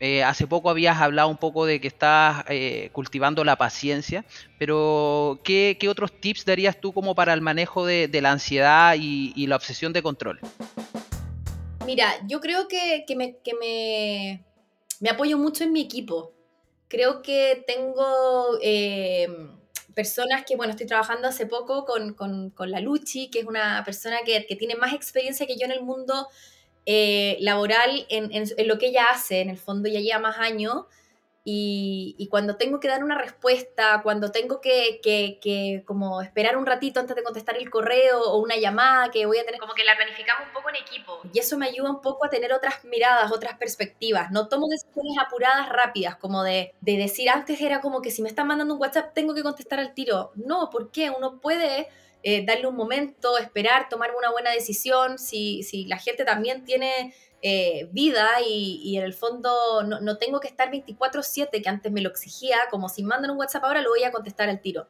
Eh, 0.05 0.21
hace 0.21 0.47
poco 0.47 0.69
habías 0.69 0.99
hablado 0.99 1.29
un 1.29 1.37
poco 1.37 1.65
de 1.65 1.79
que 1.79 1.87
estás 1.87 2.43
eh, 2.49 2.89
cultivando 2.91 3.45
la 3.45 3.55
paciencia, 3.55 4.25
pero 4.59 5.39
¿qué, 5.45 5.77
¿qué, 5.79 5.87
otros 5.87 6.11
tips 6.11 6.43
darías 6.43 6.75
tú 6.81 6.91
como 6.91 7.15
para 7.15 7.31
el 7.31 7.39
manejo 7.39 7.85
de, 7.85 8.09
la 8.21 8.33
ansiedad 8.33 8.95
y, 8.99 9.47
la 9.47 9.55
obsesión 9.55 9.93
de 9.93 10.03
control? 10.03 10.41
Mira, 11.85 12.15
yo 12.27 12.41
creo 12.41 12.67
que, 12.67 13.05
me, 13.57 14.43
apoyo 15.09 15.37
mucho 15.37 15.63
en 15.63 15.71
mi 15.71 15.79
equipo. 15.79 16.33
Creo 16.89 17.21
que 17.21 17.63
tengo 17.65 18.59
eh, 18.61 19.29
personas 19.95 20.43
que, 20.45 20.57
bueno, 20.57 20.71
estoy 20.71 20.85
trabajando 20.85 21.29
hace 21.29 21.45
poco 21.45 21.85
con, 21.85 22.13
con, 22.13 22.51
la 22.71 22.81
Luchi, 22.81 23.29
que 23.29 23.39
es 23.39 23.45
una 23.45 23.81
persona 23.85 24.17
que 24.25 24.41
tiene 24.57 24.75
más 24.75 24.91
experiencia 24.91 25.47
que 25.47 25.55
yo 25.55 25.63
en 25.63 25.71
el 25.71 25.81
mundo 25.81 26.27
eh, 26.85 27.37
laboral 27.39 28.05
en, 28.09 28.31
en, 28.33 28.45
en, 28.55 28.67
lo 28.67 28.77
que 28.77 28.87
ella 28.87 29.07
hace, 29.11 29.41
en 29.41 29.49
el 29.49 29.57
fondo 29.57 29.89
ya 29.89 29.99
lleva 29.99 30.19
más 30.19 30.37
años, 30.37 30.85
y, 31.45 32.15
y 32.17 32.27
cuando 32.27 32.55
tengo 32.55 32.79
que 32.79 32.87
dar 32.87 33.03
una 33.03 33.17
respuesta, 33.17 33.99
cuando 34.01 34.31
tengo 34.31 34.61
que, 34.61 35.01
que, 35.03 35.39
que, 35.41 35.83
como 35.85 36.21
esperar 36.21 36.55
un 36.55 36.65
ratito 36.65 37.01
antes 37.01 37.17
de 37.17 37.23
contestar 37.23 37.57
el 37.57 37.69
correo 37.69 38.21
o 38.21 38.37
una 38.37 38.55
llamada 38.55 39.11
que 39.11 39.25
voy 39.25 39.39
a 39.39 39.45
tener... 39.45 39.59
Como 39.59 39.73
que 39.73 39.83
la 39.83 39.97
planificamos 39.97 40.47
un 40.47 40.53
poco 40.53 40.69
en 40.69 40.77
equipo. 40.77 41.19
Y 41.33 41.39
eso 41.39 41.57
me 41.57 41.67
ayuda 41.67 41.91
un 41.91 42.01
poco 42.01 42.25
a 42.25 42.29
tener 42.29 42.53
otras 42.53 42.85
miradas, 42.85 43.29
otras 43.33 43.57
perspectivas. 43.57 44.31
No 44.31 44.47
tomo 44.47 44.67
decisiones 44.69 45.17
apuradas, 45.19 45.67
rápidas, 45.67 46.15
como 46.15 46.43
de, 46.43 46.73
de 46.79 46.97
decir, 46.97 47.29
antes 47.29 47.59
era 47.59 47.81
como 47.81 48.01
que 48.01 48.11
si 48.11 48.21
me 48.21 48.29
están 48.29 48.47
mandando 48.47 48.75
un 48.75 48.79
WhatsApp 48.79 49.13
tengo 49.13 49.33
que 49.33 49.43
contestar 49.43 49.79
al 49.79 49.93
tiro. 49.93 50.31
No, 50.35 50.69
¿por 50.69 50.91
qué? 50.91 51.09
Uno 51.09 51.41
puede 51.41 51.89
eh, 52.23 52.45
darle 52.45 52.67
un 52.67 52.75
momento, 52.75 53.38
esperar, 53.38 53.89
tomar 53.89 54.12
una 54.17 54.31
buena 54.31 54.51
decisión, 54.51 55.19
si, 55.19 55.62
si 55.63 55.86
la 55.86 55.97
gente 55.97 56.23
también 56.23 56.63
tiene 56.63 57.13
eh, 57.41 57.89
vida 57.91 58.39
y, 58.47 58.79
y, 58.81 58.97
en 58.97 59.03
el 59.03 59.13
fondo 59.13 59.83
no, 59.83 59.99
no 59.99 60.17
tengo 60.17 60.39
que 60.39 60.47
estar 60.47 60.71
24/7, 60.71 61.62
que 61.62 61.69
antes 61.69 61.91
me 61.91 61.99
lo 61.99 62.09
exigía, 62.09 62.57
como 62.71 62.88
si 62.88 63.03
mandan 63.03 63.31
un 63.31 63.38
WhatsApp 63.38 63.65
ahora 63.65 63.81
lo 63.81 63.89
voy 63.89 64.05
a 64.05 64.12
contestar 64.13 64.47
al 64.47 64.62
tiro. 64.62 64.88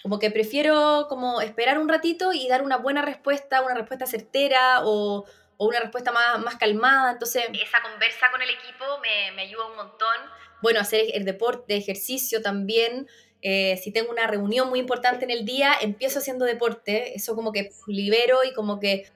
Como 0.00 0.20
que 0.20 0.30
prefiero 0.30 1.06
como 1.08 1.40
esperar 1.40 1.78
un 1.78 1.88
ratito 1.88 2.32
y 2.32 2.48
dar 2.48 2.62
una 2.62 2.76
buena 2.76 3.02
respuesta, 3.02 3.62
una 3.62 3.74
respuesta 3.74 4.06
certera 4.06 4.84
o, 4.84 5.26
o 5.56 5.66
una 5.66 5.80
respuesta 5.80 6.12
más, 6.12 6.38
más 6.38 6.56
calmada. 6.56 7.12
Entonces, 7.12 7.44
esa 7.52 7.82
conversa 7.82 8.30
con 8.30 8.40
el 8.40 8.48
equipo 8.48 8.84
me, 9.02 9.32
me 9.32 9.42
ayuda 9.42 9.66
un 9.66 9.76
montón. 9.76 10.16
Bueno, 10.62 10.80
hacer 10.80 11.06
el 11.12 11.24
deporte, 11.24 11.76
ejercicio 11.76 12.40
también. 12.40 13.08
Eh, 13.42 13.78
si 13.82 13.90
tengo 13.90 14.10
una 14.10 14.26
reunión 14.26 14.68
muy 14.68 14.78
importante 14.78 15.24
en 15.24 15.30
el 15.30 15.44
día, 15.44 15.72
empiezo 15.80 16.18
haciendo 16.18 16.44
deporte, 16.44 17.14
eso 17.14 17.34
como 17.34 17.52
que 17.52 17.70
libero 17.86 18.38
y 18.44 18.52
como 18.52 18.78
que, 18.78 19.06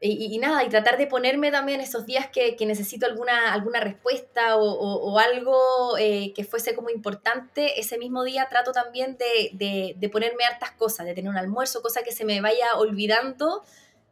y, 0.00 0.34
y 0.34 0.38
nada, 0.38 0.64
y 0.64 0.68
tratar 0.68 0.96
de 0.98 1.06
ponerme 1.06 1.50
también 1.50 1.80
esos 1.80 2.06
días 2.06 2.28
que, 2.28 2.56
que 2.56 2.66
necesito 2.66 3.06
alguna, 3.06 3.52
alguna 3.52 3.80
respuesta 3.80 4.56
o, 4.56 4.64
o, 4.64 5.12
o 5.12 5.18
algo 5.18 5.96
eh, 5.98 6.32
que 6.34 6.44
fuese 6.44 6.74
como 6.74 6.90
importante, 6.90 7.78
ese 7.78 7.98
mismo 7.98 8.24
día 8.24 8.46
trato 8.48 8.72
también 8.72 9.16
de, 9.18 9.50
de, 9.52 9.94
de, 9.96 10.08
ponerme 10.08 10.44
hartas 10.44 10.72
cosas, 10.72 11.06
de 11.06 11.14
tener 11.14 11.30
un 11.30 11.38
almuerzo, 11.38 11.82
cosa 11.82 12.02
que 12.02 12.12
se 12.12 12.24
me 12.24 12.40
vaya 12.40 12.76
olvidando. 12.76 13.62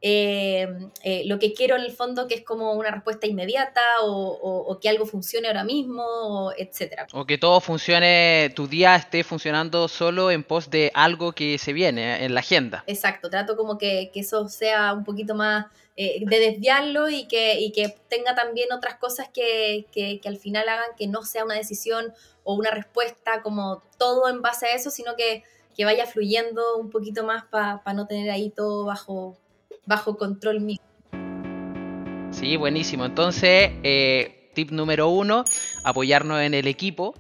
Eh, 0.05 0.67
eh, 1.05 1.23
lo 1.27 1.39
que 1.39 1.53
quiero 1.53 1.77
en 1.77 1.83
el 1.83 1.93
fondo 1.93 2.27
que 2.27 2.35
es 2.35 2.43
como 2.43 2.73
una 2.73 2.91
respuesta 2.91 3.29
inmediata 3.29 3.81
o, 4.03 4.11
o, 4.11 4.73
o 4.73 4.81
que 4.81 4.89
algo 4.89 5.07
funcione 5.07 5.47
ahora 5.47 5.63
mismo, 5.63 6.51
etcétera. 6.59 7.07
O 7.13 7.25
que 7.25 7.39
todo 7.39 7.61
funcione, 7.61 8.53
tu 8.57 8.67
día 8.67 8.97
esté 8.97 9.23
funcionando 9.23 9.87
solo 9.87 10.33
en 10.33 10.43
pos 10.43 10.71
de 10.71 10.91
algo 10.95 11.33
que 11.33 11.57
se 11.57 11.73
viene 11.73 12.25
en 12.25 12.35
la 12.35 12.41
agenda. 12.41 12.83
Exacto, 12.89 13.31
trato 13.31 13.57
como 13.57 13.79
que, 13.79 14.11
que 14.13 14.21
eso 14.21 14.49
sea 14.49 14.93
un 14.93 15.05
poquito 15.05 15.37
más 15.37 15.67
eh, 15.95 16.25
de 16.27 16.39
desviarlo 16.41 17.09
y 17.09 17.29
que, 17.29 17.61
y 17.61 17.71
que 17.71 17.95
tenga 18.09 18.35
también 18.35 18.73
otras 18.73 18.97
cosas 18.97 19.29
que, 19.29 19.87
que, 19.93 20.19
que 20.21 20.29
al 20.29 20.37
final 20.37 20.69
hagan 20.69 20.97
que 20.97 21.07
no 21.07 21.23
sea 21.23 21.45
una 21.45 21.55
decisión 21.55 22.13
o 22.43 22.55
una 22.55 22.73
respuesta 22.73 23.41
como 23.43 23.85
todo 23.99 24.29
en 24.29 24.43
base 24.43 24.67
a 24.67 24.75
eso, 24.75 24.91
sino 24.91 25.15
que, 25.15 25.45
que 25.77 25.85
vaya 25.85 26.07
fluyendo 26.07 26.77
un 26.77 26.91
poquito 26.91 27.25
más 27.25 27.45
para 27.45 27.83
pa 27.83 27.93
no 27.95 28.07
tener 28.07 28.31
ahí 28.31 28.51
todo 28.51 28.85
bajo, 28.85 29.37
bajo 29.87 30.17
control 30.17 30.61
mío. 30.61 30.79
Sí, 32.31 32.57
buenísimo. 32.57 33.05
Entonces, 33.05 33.73
eh, 33.83 34.51
tip 34.55 34.71
número 34.71 35.09
uno, 35.09 35.45
apoyarnos 35.85 36.41
en 36.41 36.55
el 36.55 36.67
equipo. 36.67 37.15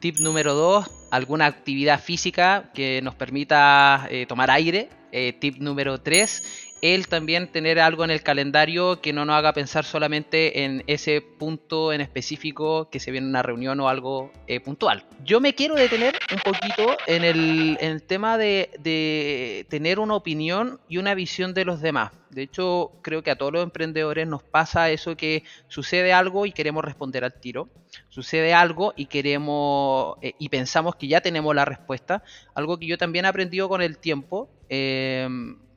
Tip 0.00 0.18
número 0.18 0.54
dos, 0.54 0.86
alguna 1.10 1.46
actividad 1.46 2.00
física 2.00 2.70
que 2.74 3.00
nos 3.02 3.14
permita 3.14 4.06
eh, 4.10 4.26
tomar 4.26 4.50
aire. 4.50 4.90
Eh, 5.12 5.32
tip 5.32 5.56
número 5.58 5.98
tres, 5.98 6.65
el 6.94 7.08
también 7.08 7.48
tener 7.48 7.80
algo 7.80 8.04
en 8.04 8.10
el 8.10 8.22
calendario 8.22 9.00
que 9.00 9.12
no 9.12 9.24
nos 9.24 9.36
haga 9.36 9.52
pensar 9.52 9.84
solamente 9.84 10.64
en 10.64 10.84
ese 10.86 11.20
punto 11.20 11.92
en 11.92 12.00
específico 12.00 12.88
que 12.90 13.00
se 13.00 13.10
viene 13.10 13.26
una 13.26 13.42
reunión 13.42 13.80
o 13.80 13.88
algo 13.88 14.32
eh, 14.46 14.60
puntual. 14.60 15.04
Yo 15.24 15.40
me 15.40 15.54
quiero 15.54 15.74
detener 15.74 16.18
un 16.32 16.38
poquito 16.38 16.96
en 17.06 17.24
el, 17.24 18.02
tema 18.06 18.38
de, 18.38 18.70
de, 18.78 19.66
tener 19.68 19.98
una 19.98 20.14
opinión 20.14 20.80
y 20.88 20.98
una 20.98 21.14
visión 21.14 21.54
de 21.54 21.64
los 21.64 21.80
demás. 21.80 22.12
De 22.30 22.42
hecho, 22.42 22.92
creo 23.02 23.22
que 23.22 23.30
a 23.30 23.36
todos 23.36 23.52
los 23.52 23.62
emprendedores 23.62 24.26
nos 24.28 24.42
pasa 24.42 24.90
eso 24.90 25.16
que 25.16 25.44
sucede 25.68 26.12
algo 26.12 26.46
y 26.46 26.52
queremos 26.52 26.84
responder 26.84 27.24
al 27.24 27.40
tiro. 27.40 27.68
Sucede 28.08 28.52
algo 28.52 28.92
y 28.96 29.06
queremos 29.06 30.18
eh, 30.20 30.34
y 30.38 30.48
pensamos 30.48 30.96
que 30.96 31.08
ya 31.08 31.20
tenemos 31.20 31.54
la 31.54 31.64
respuesta. 31.64 32.22
Algo 32.54 32.78
que 32.78 32.86
yo 32.86 32.98
también 32.98 33.24
he 33.24 33.28
aprendido 33.28 33.68
con 33.68 33.80
el 33.80 33.98
tiempo. 33.98 34.50
Eh, 34.68 35.28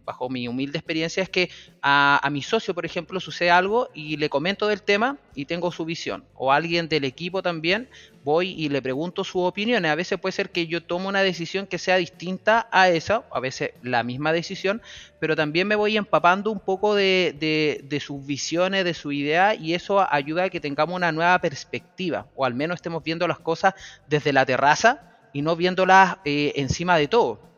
bajo 0.09 0.27
mi 0.27 0.47
humilde 0.47 0.79
experiencia, 0.79 1.21
es 1.21 1.29
que 1.29 1.51
a, 1.83 2.27
mi 2.31 2.41
socio, 2.41 2.73
por 2.73 2.83
ejemplo, 2.83 3.19
sucede 3.19 3.51
algo 3.51 3.89
y 3.93 4.17
le 4.17 4.27
comento 4.27 4.67
del 4.67 4.81
tema 4.81 5.17
y 5.35 5.45
tengo 5.45 5.71
su 5.71 5.85
visión. 5.85 6.23
O 6.33 6.51
alguien 6.51 6.89
del 6.89 7.03
equipo 7.03 7.43
también, 7.43 7.87
voy 8.23 8.49
y 8.57 8.69
le 8.69 8.81
pregunto 8.81 9.23
sus 9.23 9.43
opiniones. 9.43 9.91
A 9.91 9.93
veces 9.93 10.19
puede 10.19 10.31
ser 10.31 10.49
que 10.49 10.65
yo 10.65 10.81
tome 10.81 11.05
una 11.05 11.21
decisión 11.21 11.67
que 11.67 11.77
sea 11.77 11.97
distinta 11.97 12.67
a 12.71 12.89
esa, 12.89 13.23
a 13.31 13.39
veces 13.39 13.73
la 13.83 14.01
misma 14.01 14.33
decisión, 14.33 14.81
pero 15.19 15.35
también 15.35 15.67
me 15.67 15.75
voy 15.75 15.95
empapando 15.95 16.49
un 16.49 16.59
poco 16.59 16.95
de, 16.95 17.35
de, 17.39 17.81
de 17.83 17.99
sus 17.99 18.25
visiones, 18.25 18.85
de 18.85 18.95
su 18.95 19.11
idea, 19.11 19.53
y 19.53 19.75
eso 19.75 20.11
ayuda 20.11 20.45
a 20.45 20.49
que 20.49 20.59
tengamos 20.59 20.95
una 20.95 21.11
nueva 21.11 21.37
perspectiva, 21.37 22.25
o 22.35 22.45
al 22.45 22.55
menos 22.55 22.77
estemos 22.77 23.03
viendo 23.03 23.27
las 23.27 23.37
cosas 23.37 23.75
desde 24.07 24.33
la 24.33 24.43
terraza 24.43 25.19
y 25.33 25.43
no 25.43 25.55
viéndolas 25.55 26.17
eh, 26.25 26.53
encima 26.55 26.97
de 26.97 27.07
todo. 27.07 27.48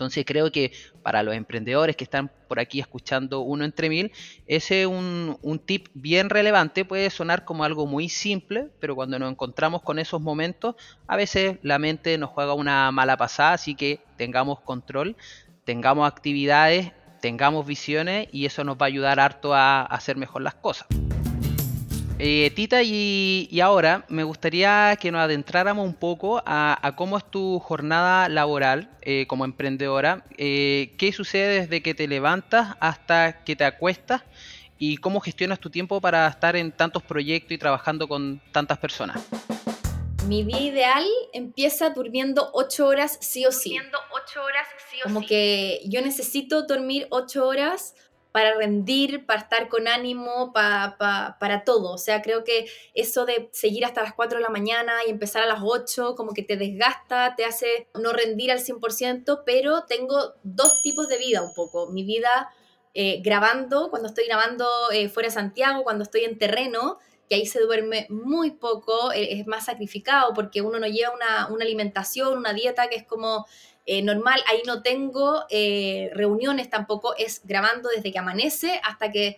Entonces 0.00 0.24
creo 0.26 0.50
que 0.50 0.72
para 1.02 1.22
los 1.22 1.34
emprendedores 1.34 1.94
que 1.94 2.04
están 2.04 2.32
por 2.48 2.58
aquí 2.58 2.80
escuchando 2.80 3.40
uno 3.40 3.66
entre 3.66 3.90
mil, 3.90 4.12
ese 4.46 4.86
un, 4.86 5.36
un 5.42 5.58
tip 5.58 5.88
bien 5.92 6.30
relevante 6.30 6.86
puede 6.86 7.10
sonar 7.10 7.44
como 7.44 7.64
algo 7.64 7.86
muy 7.86 8.08
simple, 8.08 8.70
pero 8.80 8.96
cuando 8.96 9.18
nos 9.18 9.30
encontramos 9.30 9.82
con 9.82 9.98
esos 9.98 10.22
momentos, 10.22 10.74
a 11.06 11.16
veces 11.16 11.58
la 11.60 11.78
mente 11.78 12.16
nos 12.16 12.30
juega 12.30 12.54
una 12.54 12.90
mala 12.92 13.18
pasada, 13.18 13.52
así 13.52 13.74
que 13.74 14.00
tengamos 14.16 14.60
control, 14.60 15.16
tengamos 15.64 16.08
actividades, 16.08 16.92
tengamos 17.20 17.66
visiones 17.66 18.26
y 18.32 18.46
eso 18.46 18.64
nos 18.64 18.78
va 18.78 18.86
a 18.86 18.88
ayudar 18.88 19.20
harto 19.20 19.52
a 19.52 19.82
hacer 19.82 20.16
mejor 20.16 20.40
las 20.40 20.54
cosas. 20.54 20.86
Eh, 22.22 22.50
Tita, 22.54 22.82
y, 22.82 23.48
y, 23.50 23.60
ahora 23.60 24.04
me 24.10 24.24
gustaría 24.24 24.94
que 25.00 25.10
nos 25.10 25.22
adentráramos 25.22 25.86
un 25.86 25.94
poco 25.94 26.42
a, 26.44 26.78
a 26.86 26.94
cómo 26.94 27.16
es 27.16 27.24
tu 27.30 27.58
jornada 27.60 28.28
laboral 28.28 28.90
eh, 29.00 29.24
como 29.26 29.46
emprendedora. 29.46 30.22
Eh, 30.36 30.92
¿Qué 30.98 31.14
sucede 31.14 31.62
desde 31.62 31.82
que 31.82 31.94
te 31.94 32.06
levantas 32.06 32.76
hasta 32.78 33.42
que 33.42 33.56
te 33.56 33.64
acuestas? 33.64 34.20
¿Y 34.76 34.98
cómo 34.98 35.20
gestionas 35.20 35.60
tu 35.60 35.70
tiempo 35.70 35.98
para 36.02 36.28
estar 36.28 36.56
en 36.56 36.72
tantos 36.72 37.02
proyectos 37.02 37.52
y 37.52 37.58
trabajando 37.58 38.06
con 38.06 38.42
tantas 38.52 38.76
personas? 38.76 39.22
Mi 40.26 40.44
día 40.44 40.60
ideal 40.60 41.06
empieza 41.32 41.88
durmiendo 41.88 42.50
8 42.52 42.86
horas 42.86 43.16
sí 43.22 43.46
o 43.46 43.52
sí. 43.52 43.70
Durmiendo 43.70 43.98
8 44.12 44.44
horas 44.44 44.66
sí 44.90 44.98
o 45.00 45.04
Como 45.04 45.20
sí. 45.20 45.26
que 45.26 45.80
yo 45.86 46.02
necesito 46.02 46.64
dormir 46.66 47.06
8 47.08 47.46
horas 47.48 47.94
para 48.32 48.54
rendir, 48.54 49.26
para 49.26 49.40
estar 49.40 49.68
con 49.68 49.88
ánimo, 49.88 50.52
para, 50.52 50.96
para, 50.98 51.36
para, 51.38 51.64
todo. 51.64 51.92
O 51.92 51.98
sea, 51.98 52.22
creo 52.22 52.44
que 52.44 52.66
eso 52.94 53.24
de 53.26 53.48
seguir 53.52 53.84
hasta 53.84 54.02
las 54.02 54.14
4 54.14 54.38
de 54.38 54.44
la 54.44 54.50
mañana 54.50 54.92
y 55.06 55.10
empezar 55.10 55.42
a 55.42 55.46
las 55.46 55.60
8, 55.62 56.14
como 56.14 56.32
que 56.32 56.42
te 56.42 56.56
desgasta, 56.56 57.34
te 57.36 57.44
hace 57.44 57.88
no 58.00 58.12
rendir 58.12 58.52
al 58.52 58.60
100%, 58.60 59.42
pero 59.44 59.84
tengo 59.84 60.34
dos 60.42 60.80
tipos 60.82 61.08
de 61.08 61.18
vida 61.18 61.42
un 61.42 61.54
poco. 61.54 61.90
Mi 61.90 62.04
vida 62.04 62.50
eh, 62.94 63.20
grabando, 63.22 63.90
cuando 63.90 64.08
estoy 64.08 64.26
grabando 64.26 64.66
eh, 64.92 65.08
fuera 65.08 65.28
de 65.28 65.34
Santiago, 65.34 65.84
cuando 65.84 66.04
estoy 66.04 66.24
en 66.24 66.38
terreno, 66.38 66.98
que 67.28 67.36
ahí 67.36 67.46
se 67.46 67.60
duerme 67.60 68.08
muy 68.10 68.50
poco, 68.50 69.12
eh, 69.12 69.38
es 69.38 69.46
más 69.46 69.66
sacrificado 69.66 70.34
porque 70.34 70.62
uno 70.62 70.80
no 70.80 70.88
lleva 70.88 71.14
una, 71.14 71.46
una 71.48 71.64
alimentación, 71.64 72.36
una 72.36 72.52
dieta 72.52 72.88
que 72.88 72.96
es 72.96 73.06
como 73.06 73.46
eh, 73.92 74.02
normal, 74.02 74.40
ahí 74.46 74.62
no 74.66 74.84
tengo 74.84 75.46
eh, 75.50 76.10
reuniones 76.14 76.70
tampoco, 76.70 77.16
es 77.16 77.40
grabando 77.42 77.88
desde 77.88 78.12
que 78.12 78.20
amanece 78.20 78.80
hasta 78.84 79.10
que 79.10 79.36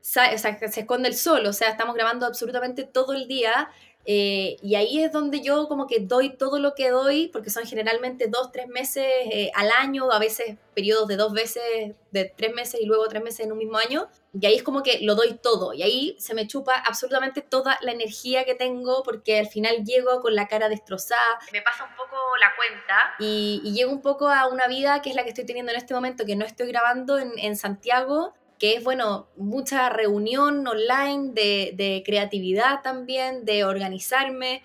se 0.00 0.80
esconde 0.80 1.10
el 1.10 1.14
sol, 1.14 1.44
o 1.44 1.52
sea, 1.52 1.68
estamos 1.68 1.94
grabando 1.94 2.24
absolutamente 2.24 2.84
todo 2.84 3.12
el 3.12 3.28
día. 3.28 3.68
Eh, 4.04 4.56
y 4.62 4.74
ahí 4.74 5.02
es 5.02 5.12
donde 5.12 5.40
yo 5.40 5.68
como 5.68 5.86
que 5.86 6.00
doy 6.00 6.36
todo 6.36 6.58
lo 6.58 6.74
que 6.74 6.90
doy, 6.90 7.28
porque 7.28 7.50
son 7.50 7.64
generalmente 7.66 8.26
dos, 8.28 8.50
tres 8.50 8.66
meses 8.66 9.06
eh, 9.30 9.50
al 9.54 9.70
año, 9.70 10.10
a 10.10 10.18
veces 10.18 10.56
periodos 10.74 11.06
de 11.06 11.16
dos 11.16 11.32
veces, 11.32 11.94
de 12.10 12.24
tres 12.36 12.52
meses 12.54 12.80
y 12.80 12.86
luego 12.86 13.06
tres 13.06 13.22
meses 13.22 13.46
en 13.46 13.52
un 13.52 13.58
mismo 13.58 13.78
año. 13.78 14.08
Y 14.38 14.46
ahí 14.46 14.54
es 14.54 14.62
como 14.62 14.82
que 14.82 15.00
lo 15.02 15.14
doy 15.14 15.34
todo. 15.34 15.72
Y 15.74 15.82
ahí 15.82 16.16
se 16.18 16.34
me 16.34 16.46
chupa 16.46 16.74
absolutamente 16.74 17.42
toda 17.42 17.78
la 17.82 17.92
energía 17.92 18.44
que 18.44 18.54
tengo, 18.54 19.02
porque 19.02 19.38
al 19.38 19.46
final 19.46 19.84
llego 19.84 20.20
con 20.20 20.34
la 20.34 20.48
cara 20.48 20.68
destrozada, 20.68 21.38
Me 21.52 21.62
pasa 21.62 21.84
un 21.84 21.94
poco 21.94 22.16
la 22.40 22.50
cuenta. 22.56 23.14
y, 23.20 23.60
y 23.62 23.72
llego 23.72 23.92
un 23.92 24.00
poco 24.02 24.28
a 24.28 24.48
una 24.48 24.66
vida 24.66 25.02
que 25.02 25.10
es 25.10 25.16
la 25.16 25.22
que 25.22 25.28
estoy 25.28 25.44
teniendo 25.44 25.70
en 25.70 25.78
este 25.78 25.94
momento, 25.94 26.24
que 26.24 26.34
no 26.34 26.44
estoy 26.44 26.66
grabando 26.68 27.18
en, 27.18 27.38
en 27.38 27.56
Santiago, 27.56 28.34
que 28.62 28.74
es, 28.76 28.84
bueno, 28.84 29.26
mucha 29.36 29.88
reunión 29.88 30.64
online 30.68 31.32
de, 31.32 32.02
creatividad 32.06 32.80
también, 32.80 33.44
de 33.44 33.64
organizarme. 33.64 34.62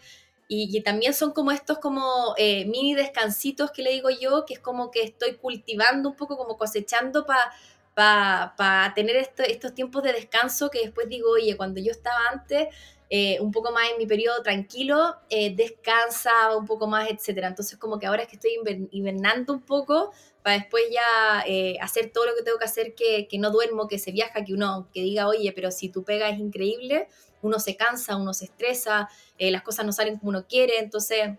Y, 0.48 0.80
también 0.82 1.16
son 1.16 1.32
como 1.32 1.52
estos 1.52 1.80
como 1.80 2.36
eh, 2.38 2.66
mini 2.66 2.94
descansitos 2.94 3.72
que 3.72 3.82
le 3.82 3.90
digo 3.94 4.12
yo, 4.12 4.46
que 4.46 4.54
es 4.54 4.60
como 4.60 4.92
que 4.92 5.02
estoy 5.02 5.38
cultivando 5.38 6.10
un 6.10 6.16
poco, 6.16 6.38
como 6.38 6.60
cosechando 6.60 7.26
para 7.26 8.54
pa, 8.56 8.92
tener 8.94 9.16
esto- 9.16 9.42
estos 9.42 9.74
tiempos 9.74 10.04
de 10.04 10.14
descanso 10.14 10.70
que 10.70 10.82
después 10.82 11.10
digo, 11.10 11.32
oye, 11.32 11.58
cuando 11.58 11.80
yo 11.82 11.90
estaba 11.90 12.20
antes, 12.32 12.68
eh, 13.10 13.40
un 13.40 13.52
poco 13.52 13.72
más 13.72 13.90
en 13.90 13.98
mi 13.98 14.06
periodo 14.06 14.42
tranquilo, 14.44 15.16
eh, 15.30 15.56
descansa 15.56 16.56
un 16.58 16.66
poco 16.66 16.88
más, 16.88 17.10
etcétera. 17.10 17.48
Entonces 17.48 17.78
como 17.78 18.00
que 18.00 18.06
ahora 18.06 18.24
es 18.24 18.28
que 18.28 18.36
estoy 18.36 18.52
hibernando 18.92 19.54
un 19.54 19.62
poco 19.62 20.12
para 20.44 20.58
después 20.58 20.84
ya 20.92 21.44
eh, 21.48 21.78
hacer 21.82 22.12
todo 22.12 22.26
lo 22.26 22.36
que 22.36 22.44
tengo 22.44 22.58
que 22.58 22.66
hacer, 22.66 22.96
que, 22.96 23.28
que 23.30 23.40
no 23.40 23.50
duermo, 23.50 23.88
que 23.88 23.98
se 23.98 24.12
viaja, 24.12 24.44
que 24.44 24.54
uno 24.54 24.90
que 24.94 25.02
diga, 25.02 25.28
oye, 25.28 25.54
pero 25.54 25.72
si 25.72 25.90
tu 25.90 26.04
pega 26.04 26.30
es 26.30 26.40
increíble, 26.40 27.08
uno 27.42 27.60
se 27.60 27.78
cansa, 27.78 28.18
uno 28.18 28.34
se 28.34 28.46
estresa, 28.46 29.10
las 29.40 29.62
cosas 29.62 29.86
no 29.86 29.94
salen 29.94 30.18
como 30.18 30.30
uno 30.30 30.46
quiere, 30.48 30.80
entonces 30.80 31.38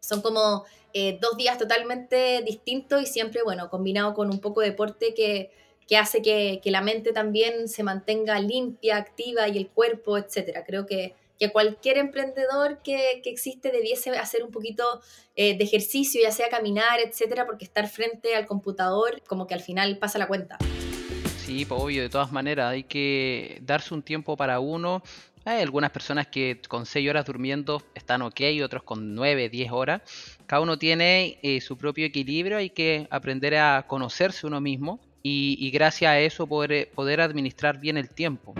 son 0.00 0.22
como 0.22 0.64
dos 1.20 1.36
días 1.36 1.56
totalmente 1.56 2.42
distintos 2.42 3.00
y 3.02 3.06
siempre, 3.06 3.42
bueno, 3.42 3.70
combinado 3.70 4.12
con 4.12 4.28
un 4.28 4.40
poco 4.40 4.60
de 4.60 4.70
deporte 4.70 5.14
que, 5.14 5.50
que 5.90 5.96
hace 5.96 6.22
que, 6.22 6.60
la 6.66 6.82
mente 6.82 7.12
también 7.12 7.66
se 7.66 7.82
mantenga 7.82 8.38
limpia, 8.38 8.96
activa 8.96 9.48
y 9.48 9.58
el 9.58 9.66
cuerpo, 9.66 10.16
etcétera. 10.16 10.62
Creo 10.64 10.86
que, 10.86 11.16
que 11.36 11.50
cualquier 11.50 11.98
emprendedor 11.98 12.78
que, 12.84 13.20
que 13.24 13.30
existe 13.30 13.72
debiese 13.72 14.10
hacer 14.10 14.44
un 14.44 14.52
poquito 14.52 14.84
eh, 15.34 15.58
de 15.58 15.64
ejercicio, 15.64 16.20
ya 16.22 16.30
sea 16.30 16.48
caminar, 16.48 17.00
etcétera, 17.00 17.44
porque 17.44 17.64
estar 17.64 17.88
frente 17.88 18.36
al 18.36 18.46
computador 18.46 19.20
como 19.26 19.48
que 19.48 19.54
al 19.54 19.62
final 19.62 19.98
pasa 19.98 20.20
la 20.20 20.28
cuenta. 20.28 20.58
Sí, 21.38 21.64
pues, 21.64 21.80
obvio, 21.82 22.02
de 22.02 22.08
todas 22.08 22.30
maneras, 22.30 22.70
hay 22.70 22.84
que 22.84 23.58
darse 23.62 23.92
un 23.92 24.04
tiempo 24.04 24.36
para 24.36 24.60
uno. 24.60 25.02
Hay 25.44 25.60
algunas 25.60 25.90
personas 25.90 26.28
que 26.28 26.60
con 26.68 26.86
6 26.86 27.10
horas 27.10 27.26
durmiendo 27.26 27.82
están 27.96 28.22
ok, 28.22 28.40
otros 28.62 28.84
con 28.84 29.16
9, 29.16 29.48
10 29.48 29.72
horas. 29.72 30.02
Cada 30.46 30.62
uno 30.62 30.78
tiene 30.78 31.40
eh, 31.42 31.60
su 31.60 31.76
propio 31.76 32.06
equilibrio, 32.06 32.58
hay 32.58 32.70
que 32.70 33.08
aprender 33.10 33.56
a 33.56 33.88
conocerse 33.88 34.46
uno 34.46 34.60
mismo 34.60 35.00
y, 35.22 35.56
y 35.58 35.70
gracias 35.70 36.10
a 36.10 36.18
eso 36.18 36.46
poder, 36.46 36.72
eh, 36.72 36.90
poder 36.94 37.20
administrar 37.20 37.78
bien 37.78 37.96
el 37.96 38.08
tiempo. 38.10 38.54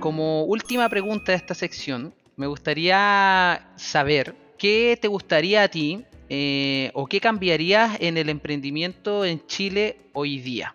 Como 0.00 0.44
última 0.44 0.88
pregunta 0.88 1.32
de 1.32 1.36
esta 1.36 1.54
sección, 1.54 2.14
me 2.36 2.46
gustaría 2.46 3.68
saber 3.76 4.34
qué 4.58 4.98
te 5.00 5.08
gustaría 5.08 5.62
a 5.62 5.68
ti 5.68 6.04
eh, 6.28 6.90
o 6.94 7.06
qué 7.06 7.20
cambiarías 7.20 7.96
en 8.00 8.16
el 8.16 8.28
emprendimiento 8.28 9.24
en 9.24 9.46
Chile 9.46 9.98
hoy 10.12 10.38
día. 10.40 10.74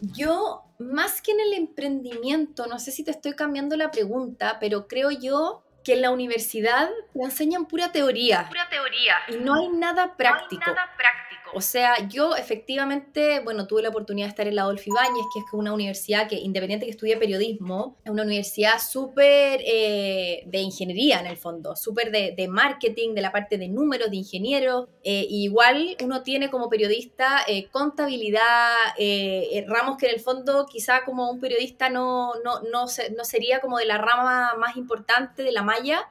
Yo, 0.00 0.62
más 0.78 1.20
que 1.22 1.32
en 1.32 1.40
el 1.40 1.52
emprendimiento, 1.54 2.66
no 2.66 2.78
sé 2.78 2.90
si 2.92 3.04
te 3.04 3.10
estoy 3.10 3.34
cambiando 3.34 3.76
la 3.76 3.90
pregunta, 3.90 4.58
pero 4.60 4.86
creo 4.88 5.10
yo 5.10 5.62
que 5.84 5.94
en 5.94 6.02
la 6.02 6.10
universidad 6.10 6.90
te 7.14 7.22
enseñan 7.22 7.64
pura 7.66 7.90
teoría 7.92 8.46
Pura 8.48 8.68
teoría. 8.68 9.14
y 9.28 9.36
no 9.42 9.54
hay 9.54 9.68
nada 9.68 10.16
práctico. 10.16 10.60
No 10.60 10.72
hay 10.72 10.74
nada 10.74 10.90
práctico. 10.96 11.39
O 11.52 11.60
sea, 11.60 12.08
yo 12.08 12.36
efectivamente, 12.36 13.40
bueno, 13.40 13.66
tuve 13.66 13.82
la 13.82 13.88
oportunidad 13.88 14.26
de 14.26 14.30
estar 14.30 14.46
en 14.46 14.54
la 14.56 14.62
Adolfo 14.62 14.84
Ibáñez, 14.86 15.24
que 15.32 15.40
es 15.40 15.44
una 15.52 15.72
universidad 15.72 16.28
que, 16.28 16.36
independiente 16.36 16.86
que 16.86 16.92
estudie 16.92 17.16
periodismo, 17.16 17.96
es 18.04 18.10
una 18.10 18.22
universidad 18.22 18.78
súper 18.80 19.60
eh, 19.64 20.42
de 20.46 20.58
ingeniería 20.60 21.18
en 21.20 21.26
el 21.26 21.36
fondo, 21.36 21.74
súper 21.76 22.10
de, 22.12 22.34
de 22.36 22.46
marketing, 22.48 23.14
de 23.14 23.22
la 23.22 23.32
parte 23.32 23.58
de 23.58 23.68
números, 23.68 24.10
de 24.10 24.16
ingenieros. 24.16 24.88
Eh, 25.02 25.26
igual 25.28 25.96
uno 26.02 26.22
tiene 26.22 26.50
como 26.50 26.68
periodista 26.68 27.40
eh, 27.48 27.68
contabilidad, 27.70 28.74
eh, 28.98 29.48
eh, 29.52 29.64
ramos 29.68 29.96
que 29.96 30.06
en 30.06 30.14
el 30.14 30.20
fondo 30.20 30.66
quizá 30.70 31.04
como 31.04 31.30
un 31.30 31.40
periodista 31.40 31.88
no, 31.88 32.32
no, 32.44 32.60
no, 32.70 32.86
se- 32.88 33.10
no 33.12 33.24
sería 33.24 33.60
como 33.60 33.78
de 33.78 33.86
la 33.86 33.98
rama 33.98 34.54
más 34.58 34.76
importante 34.76 35.42
de 35.42 35.52
la 35.52 35.62
malla. 35.62 36.08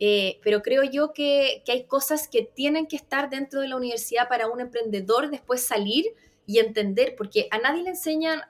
Eh, 0.00 0.38
pero 0.44 0.62
creo 0.62 0.84
yo 0.84 1.12
que, 1.12 1.62
hay 1.66 1.84
cosas 1.84 2.28
que 2.28 2.42
tienen 2.42 2.86
que 2.86 2.96
estar 2.96 3.30
dentro 3.30 3.60
de 3.60 3.68
la 3.68 3.76
universidad 3.76 4.28
para 4.28 4.48
un 4.48 4.60
emprendedor 4.60 5.30
después 5.30 5.64
salir 5.64 6.06
y 6.46 6.60
entender, 6.60 7.14
porque 7.16 7.48
a 7.50 7.58
nadie 7.58 7.82
le 7.82 7.90
enseñan 7.90 8.40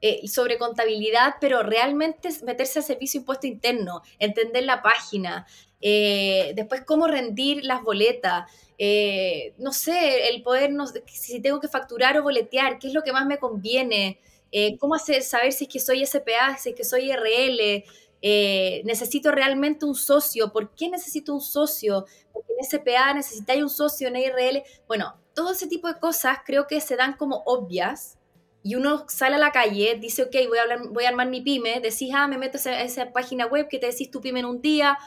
eh, 0.00 0.28
sobre 0.28 0.58
contabilidad, 0.58 1.36
pero 1.40 1.62
realmente 1.62 2.28
meterse 2.44 2.80
al 2.80 2.84
servicio 2.84 3.20
impuesto 3.20 3.46
interno, 3.46 4.02
entender 4.18 4.64
la 4.64 4.82
página, 4.82 5.46
eh, 5.80 6.52
después 6.56 6.82
cómo 6.84 7.06
rendir 7.06 7.64
las 7.64 7.82
boletas, 7.82 8.50
eh, 8.78 9.54
no 9.58 9.72
sé, 9.72 10.28
el 10.28 10.42
poder, 10.42 10.72
no 10.72 10.86
si 11.06 11.40
tengo 11.40 11.60
que 11.60 11.68
facturar 11.68 12.18
o 12.18 12.22
boletear, 12.22 12.78
qué 12.78 12.88
es 12.88 12.94
lo 12.94 13.02
que 13.02 13.12
más 13.12 13.26
me 13.26 13.38
conviene, 13.38 14.18
eh, 14.50 14.76
cómo 14.78 14.94
hacer, 14.94 15.22
saber 15.22 15.52
si 15.52 15.64
es 15.64 15.70
que 15.70 15.78
soy 15.78 16.04
SPA, 16.04 16.56
si 16.58 16.70
es 16.70 16.74
que 16.74 16.84
soy 16.84 17.10
RL, 17.12 17.84
eh, 18.22 18.82
necesito 18.84 19.30
realmente 19.30 19.84
un 19.84 19.94
socio. 19.94 20.52
¿Por 20.52 20.74
qué 20.74 20.88
necesito 20.88 21.34
un 21.34 21.40
socio? 21.40 22.06
Porque 22.32 22.52
en 22.58 22.64
SPA 22.64 23.14
necesitáis 23.14 23.62
un 23.62 23.70
socio, 23.70 24.08
en 24.08 24.16
IRL. 24.16 24.62
Bueno, 24.86 25.16
todo 25.34 25.52
ese 25.52 25.66
tipo 25.66 25.88
de 25.88 25.98
cosas 25.98 26.38
creo 26.44 26.66
que 26.66 26.80
se 26.80 26.96
dan 26.96 27.14
como 27.16 27.42
obvias. 27.46 28.18
Y 28.62 28.74
uno 28.74 29.04
sale 29.08 29.36
a 29.36 29.38
la 29.38 29.52
calle, 29.52 29.96
dice, 30.00 30.24
ok, 30.24 30.34
voy 30.48 30.58
a, 30.58 30.62
hablar, 30.62 30.80
voy 30.90 31.04
a 31.04 31.08
armar 31.08 31.28
mi 31.28 31.40
pyme, 31.40 31.80
decís, 31.80 32.10
ah, 32.12 32.26
me 32.26 32.38
meto 32.38 32.58
a 32.68 32.82
esa 32.82 33.12
página 33.12 33.46
web 33.46 33.68
que 33.68 33.78
te 33.78 33.86
decís 33.86 34.10
tu 34.10 34.20
pyme 34.20 34.40
en 34.40 34.46
un 34.46 34.60
día, 34.60 34.98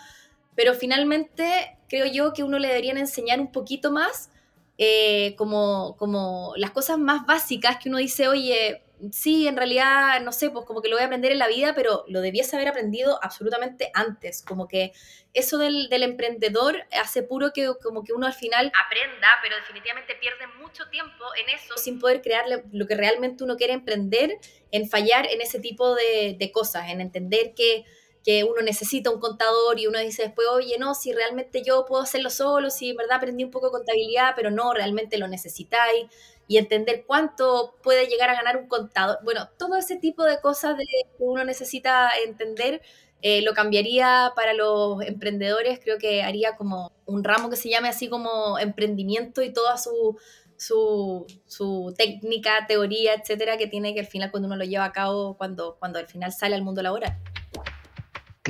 pero 0.55 0.73
finalmente 0.73 1.77
creo 1.89 2.05
yo 2.05 2.31
que 2.31 2.43
uno 2.43 2.57
le 2.59 2.69
deberían 2.69 2.97
enseñar 2.97 3.41
un 3.41 3.51
poquito 3.51 3.91
más 3.91 4.31
eh, 4.77 5.35
como, 5.35 5.95
como 5.97 6.53
las 6.55 6.71
cosas 6.71 6.97
más 6.97 7.25
básicas 7.27 7.77
que 7.77 7.89
uno 7.89 7.99
dice, 7.99 8.27
oye, 8.27 8.81
sí, 9.11 9.47
en 9.47 9.57
realidad, 9.57 10.21
no 10.21 10.31
sé, 10.31 10.49
pues 10.49 10.65
como 10.65 10.81
que 10.81 10.89
lo 10.89 10.95
voy 10.95 11.03
a 11.03 11.05
aprender 11.05 11.31
en 11.31 11.39
la 11.39 11.47
vida, 11.47 11.73
pero 11.75 12.03
lo 12.07 12.21
debiese 12.21 12.55
haber 12.55 12.67
aprendido 12.67 13.19
absolutamente 13.23 13.89
antes, 13.93 14.43
como 14.43 14.67
que 14.67 14.91
eso 15.33 15.57
del, 15.57 15.89
del 15.89 16.03
emprendedor 16.03 16.83
hace 17.01 17.23
puro 17.23 17.51
que 17.53 17.71
como 17.81 18.03
que 18.03 18.13
uno 18.13 18.27
al 18.27 18.33
final 18.33 18.71
Aprenda, 18.85 19.27
pero 19.41 19.55
definitivamente 19.55 20.15
pierde 20.15 20.45
mucho 20.59 20.87
tiempo 20.89 21.23
en 21.41 21.55
eso. 21.55 21.77
sin 21.77 21.99
poder 21.99 22.21
crear 22.21 22.45
lo 22.71 22.87
que 22.87 22.95
realmente 22.95 23.43
uno 23.43 23.57
quiere 23.57 23.73
emprender, 23.73 24.37
en 24.71 24.89
fallar 24.89 25.25
en 25.25 25.41
ese 25.41 25.59
tipo 25.59 25.95
de, 25.95 26.35
de 26.37 26.51
cosas, 26.51 26.89
en 26.89 27.01
entender 27.01 27.53
que, 27.55 27.85
que 28.23 28.43
uno 28.43 28.61
necesita 28.61 29.09
un 29.09 29.19
contador 29.19 29.79
y 29.79 29.87
uno 29.87 29.99
dice 29.99 30.23
después, 30.23 30.47
oye, 30.49 30.77
no, 30.77 30.93
si 30.93 31.11
realmente 31.11 31.63
yo 31.63 31.85
puedo 31.85 32.03
hacerlo 32.03 32.29
solo, 32.29 32.69
si 32.69 32.91
en 32.91 32.97
verdad 32.97 33.17
aprendí 33.17 33.43
un 33.43 33.51
poco 33.51 33.67
de 33.67 33.71
contabilidad, 33.71 34.33
pero 34.35 34.51
no, 34.51 34.73
realmente 34.73 35.17
lo 35.17 35.27
necesitáis, 35.27 36.05
y 36.51 36.57
entender 36.57 37.05
cuánto 37.07 37.75
puede 37.81 38.07
llegar 38.07 38.29
a 38.29 38.35
ganar 38.35 38.57
un 38.57 38.67
contador. 38.67 39.19
Bueno, 39.23 39.47
todo 39.57 39.77
ese 39.77 39.95
tipo 39.95 40.25
de 40.25 40.41
cosas 40.41 40.75
de, 40.77 40.83
que 40.83 41.23
uno 41.23 41.45
necesita 41.45 42.09
entender. 42.25 42.81
eh, 43.21 43.41
lo 43.43 43.53
cambiaría 43.53 44.33
para 44.35 44.53
los 44.53 45.01
emprendedores, 45.03 45.79
creo 45.81 45.97
que 45.97 46.23
haría 46.23 46.57
como 46.57 46.91
un 47.05 47.23
ramo 47.23 47.49
que 47.49 47.55
se 47.55 47.69
llame 47.69 47.87
así 47.87 48.09
como 48.09 48.59
emprendimiento 48.59 49.41
y 49.43 49.53
toda 49.53 49.77
su, 49.77 50.17
su, 50.57 51.25
su 51.45 51.93
técnica, 51.97 52.65
teoría, 52.67 53.13
etcétera, 53.13 53.57
que 53.57 53.67
tiene 53.67 53.93
que 53.93 54.01
al 54.01 54.07
final 54.07 54.29
cuando 54.31 54.47
uno 54.47 54.57
lo 54.57 54.65
lleva 54.65 54.85
a 54.85 54.91
cabo, 54.91 55.37
cuando, 55.37 55.77
cuando 55.79 55.99
al 55.99 56.07
final 56.07 56.33
sale 56.33 56.55
al 56.55 56.63
mundo 56.63 56.81
laboral. 56.81 57.17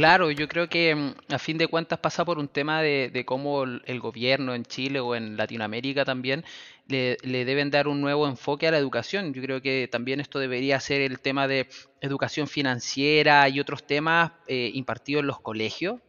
Claro, 0.02 0.32
yo 0.32 0.48
creo 0.48 0.68
que 0.68 0.96
mm, 0.96 1.14
a 1.32 1.38
fin 1.38 1.60
de 1.60 1.68
cuentas 1.68 2.00
pasa 2.00 2.26
por 2.26 2.40
un 2.40 2.48
tema 2.48 2.82
de, 2.82 3.12
de 3.14 3.24
cómo 3.24 3.66
el 3.66 4.00
gobierno 4.00 4.56
en 4.56 4.66
Chile 4.66 5.00
o 5.00 5.14
en 5.14 5.38
Latinoamérica 5.38 6.04
también 6.04 6.44
le, 6.88 7.18
deben 7.22 7.70
dar 7.70 7.88
un 7.88 8.02
nuevo 8.02 8.28
enfoque 8.28 8.68
a 8.68 8.72
la 8.72 8.80
educación. 8.80 9.32
Yo 9.32 9.44
creo 9.44 9.62
que 9.62 9.88
también 9.92 10.20
esto 10.20 10.40
debería 10.40 10.80
ser 10.80 11.02
el 11.02 11.20
tema 11.20 11.48
de 11.48 11.68
educación 12.02 12.48
financiera 12.48 13.48
y 13.48 13.60
otros 13.60 13.86
temas 13.86 14.32
eh, 14.48 14.72
impartidos 14.74 15.22
en 15.22 15.28
los 15.28 15.40
colegios. 15.40 16.00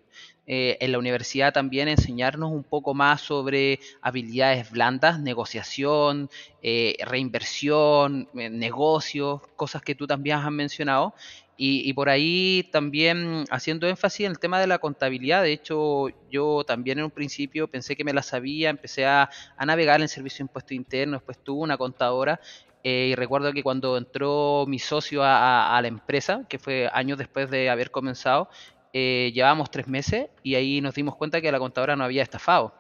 Eh, 0.46 0.78
en 0.80 0.90
la 0.90 0.98
universidad 0.98 1.52
también 1.52 1.86
enseñarnos 1.86 2.50
un 2.50 2.64
poco 2.64 2.94
más 2.94 3.20
sobre 3.20 3.78
habilidades 4.00 4.70
blandas, 4.70 5.20
negociación, 5.20 6.30
eh, 6.62 6.96
reinversión, 7.04 8.28
negocios, 8.32 9.42
cosas 9.54 9.82
que 9.82 9.94
tú 9.94 10.06
también 10.06 10.38
has 10.38 10.50
mencionado 10.50 11.14
Y, 11.56 11.88
y 11.88 11.92
por 11.92 12.08
ahí 12.08 12.68
también 12.72 13.44
haciendo 13.50 13.86
énfasis 13.86 14.26
en 14.26 14.32
el 14.32 14.38
tema 14.38 14.58
de 14.58 14.66
la 14.66 14.78
contabilidad, 14.78 15.42
de 15.42 15.52
hecho 15.52 16.06
yo 16.30 16.64
también 16.64 16.98
en 16.98 17.04
un 17.04 17.10
principio 17.10 17.68
pensé 17.68 17.94
que 17.94 18.04
me 18.04 18.12
la 18.12 18.22
sabía, 18.22 18.70
empecé 18.70 19.04
a, 19.06 19.28
a 19.56 19.66
navegar 19.66 19.96
en 19.96 20.04
el 20.04 20.08
servicio 20.08 20.38
de 20.38 20.48
impuesto 20.48 20.74
interno, 20.74 21.18
después 21.18 21.38
tuve 21.44 21.62
una 21.62 21.76
contadora 21.76 22.40
eh, 22.82 23.08
y 23.12 23.14
recuerdo 23.14 23.52
que 23.52 23.62
cuando 23.62 23.96
entró 23.96 24.64
mi 24.66 24.78
socio 24.80 25.22
a, 25.22 25.36
a- 25.36 25.76
a 25.76 25.82
la 25.82 25.88
empresa, 25.88 26.44
que 26.48 26.58
fue 26.58 26.88
años 26.92 27.16
después 27.18 27.48
de 27.50 27.70
haber 27.70 27.90
comenzado, 27.92 28.48
eh, 28.94 29.30
llevábamos 29.34 29.70
tres 29.70 29.86
meses 29.86 30.28
y 30.42 30.54
ahí 30.56 30.80
nos 30.80 30.94
dimos 30.94 31.14
cuenta 31.16 31.40
que 31.40 31.52
la 31.52 31.58
contadora 31.60 31.94
no 31.96 32.02
había 32.04 32.22
estafado. 32.22 32.74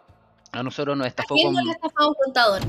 A 0.50 0.62
nosotros 0.62 0.96
nos 0.96 1.04
¿A 1.04 1.08
estafó 1.08 1.34
quién 1.34 1.46
con... 1.48 1.54
no 1.54 1.62
le 1.62 1.70
ha 1.70 1.74
estafado 1.74 2.08
un 2.08 2.14
contador? 2.14 2.62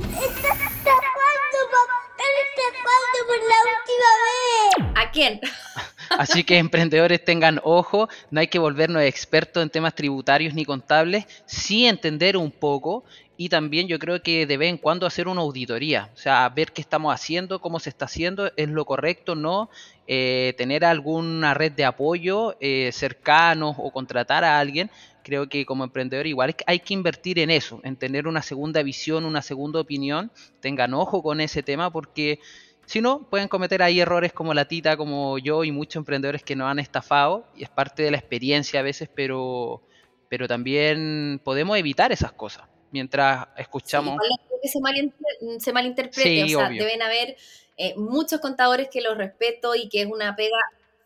¿A 4.96 5.12
quién? 5.12 5.40
Así 6.18 6.44
que 6.44 6.58
emprendedores 6.58 7.24
tengan 7.24 7.60
ojo, 7.64 8.08
no 8.32 8.40
hay 8.40 8.48
que 8.48 8.60
volvernos 8.60 9.02
expertos 9.04 9.64
en 9.64 9.70
temas 9.70 9.96
tributarios 9.96 10.54
ni 10.54 10.66
contables, 10.66 11.26
sí 11.46 11.86
entender 11.86 12.38
un 12.38 12.52
poco 12.52 13.04
y 13.36 13.50
también 13.50 13.88
yo 13.88 13.98
creo 13.98 14.22
que 14.22 14.46
de 14.46 14.58
vez 14.58 14.70
en 14.70 14.78
cuando 14.78 15.08
hacer 15.08 15.28
una 15.28 15.42
auditoría, 15.42 16.12
o 16.14 16.18
sea, 16.18 16.48
ver 16.50 16.72
qué 16.72 16.82
estamos 16.82 17.14
haciendo, 17.14 17.60
cómo 17.60 17.80
se 17.80 17.90
está 17.90 18.06
haciendo, 18.06 18.52
es 18.56 18.70
lo 18.70 18.86
correcto, 18.86 19.36
no 19.36 19.70
Eh, 20.06 20.54
tener 20.58 20.84
alguna 20.84 21.54
red 21.54 21.72
de 21.72 21.86
apoyo 21.86 22.58
eh, 22.60 22.92
cercanos 22.92 23.78
o 23.80 23.90
contratar 23.90 24.44
a 24.44 24.60
alguien. 24.60 24.92
Creo 25.24 25.48
que 25.48 25.66
como 25.66 25.86
emprendedor 25.86 26.28
igual 26.28 26.54
hay 26.68 26.80
que 26.80 26.94
invertir 26.94 27.40
en 27.40 27.50
eso, 27.50 27.80
en 27.84 27.96
tener 27.96 28.28
una 28.28 28.42
segunda 28.42 28.84
visión, 28.84 29.24
una 29.24 29.42
segunda 29.42 29.80
opinión. 29.80 30.30
Tengan 30.60 30.94
ojo 30.94 31.24
con 31.24 31.40
ese 31.40 31.64
tema 31.64 31.90
porque 31.90 32.40
si 32.86 33.02
no, 33.02 33.30
pueden 33.30 33.48
cometer 33.48 33.82
ahí 33.82 34.00
errores 34.00 34.34
como 34.34 34.54
la 34.54 34.66
Tita, 34.66 34.98
como 34.98 35.38
yo 35.38 35.64
y 35.64 35.72
muchos 35.72 35.98
emprendedores 35.98 36.44
que 36.44 36.56
nos 36.56 36.70
han 36.70 36.80
estafado, 36.80 37.48
y 37.56 37.64
es 37.64 37.70
parte 37.70 38.04
de 38.04 38.12
la 38.12 38.18
experiencia 38.18 38.80
a 38.80 38.84
veces, 38.84 39.10
pero, 39.14 39.82
pero 40.30 40.48
también 40.48 41.42
podemos 41.44 41.78
evitar 41.78 42.12
esas 42.12 42.34
cosas 42.34 42.68
mientras 42.92 43.46
Sí, 43.56 43.62
escuchamos. 43.62 44.18
creo 44.20 44.60
que 44.62 44.68
se, 44.70 44.80
malinter- 44.80 45.60
se 45.60 45.74
malinterprete, 45.74 46.46
Sí, 46.46 46.56
o 46.56 46.60
sea, 46.60 46.68
obvio. 46.68 46.84
deben 46.84 47.02
haber 47.02 47.36
eh, 47.78 47.96
muchos 47.98 48.40
contadores 48.40 48.88
que 48.90 49.02
los 49.02 49.18
respeto 49.18 49.74
y 49.76 49.90
que 49.90 50.02
es 50.02 50.08
una 50.08 50.36
pega 50.36 50.58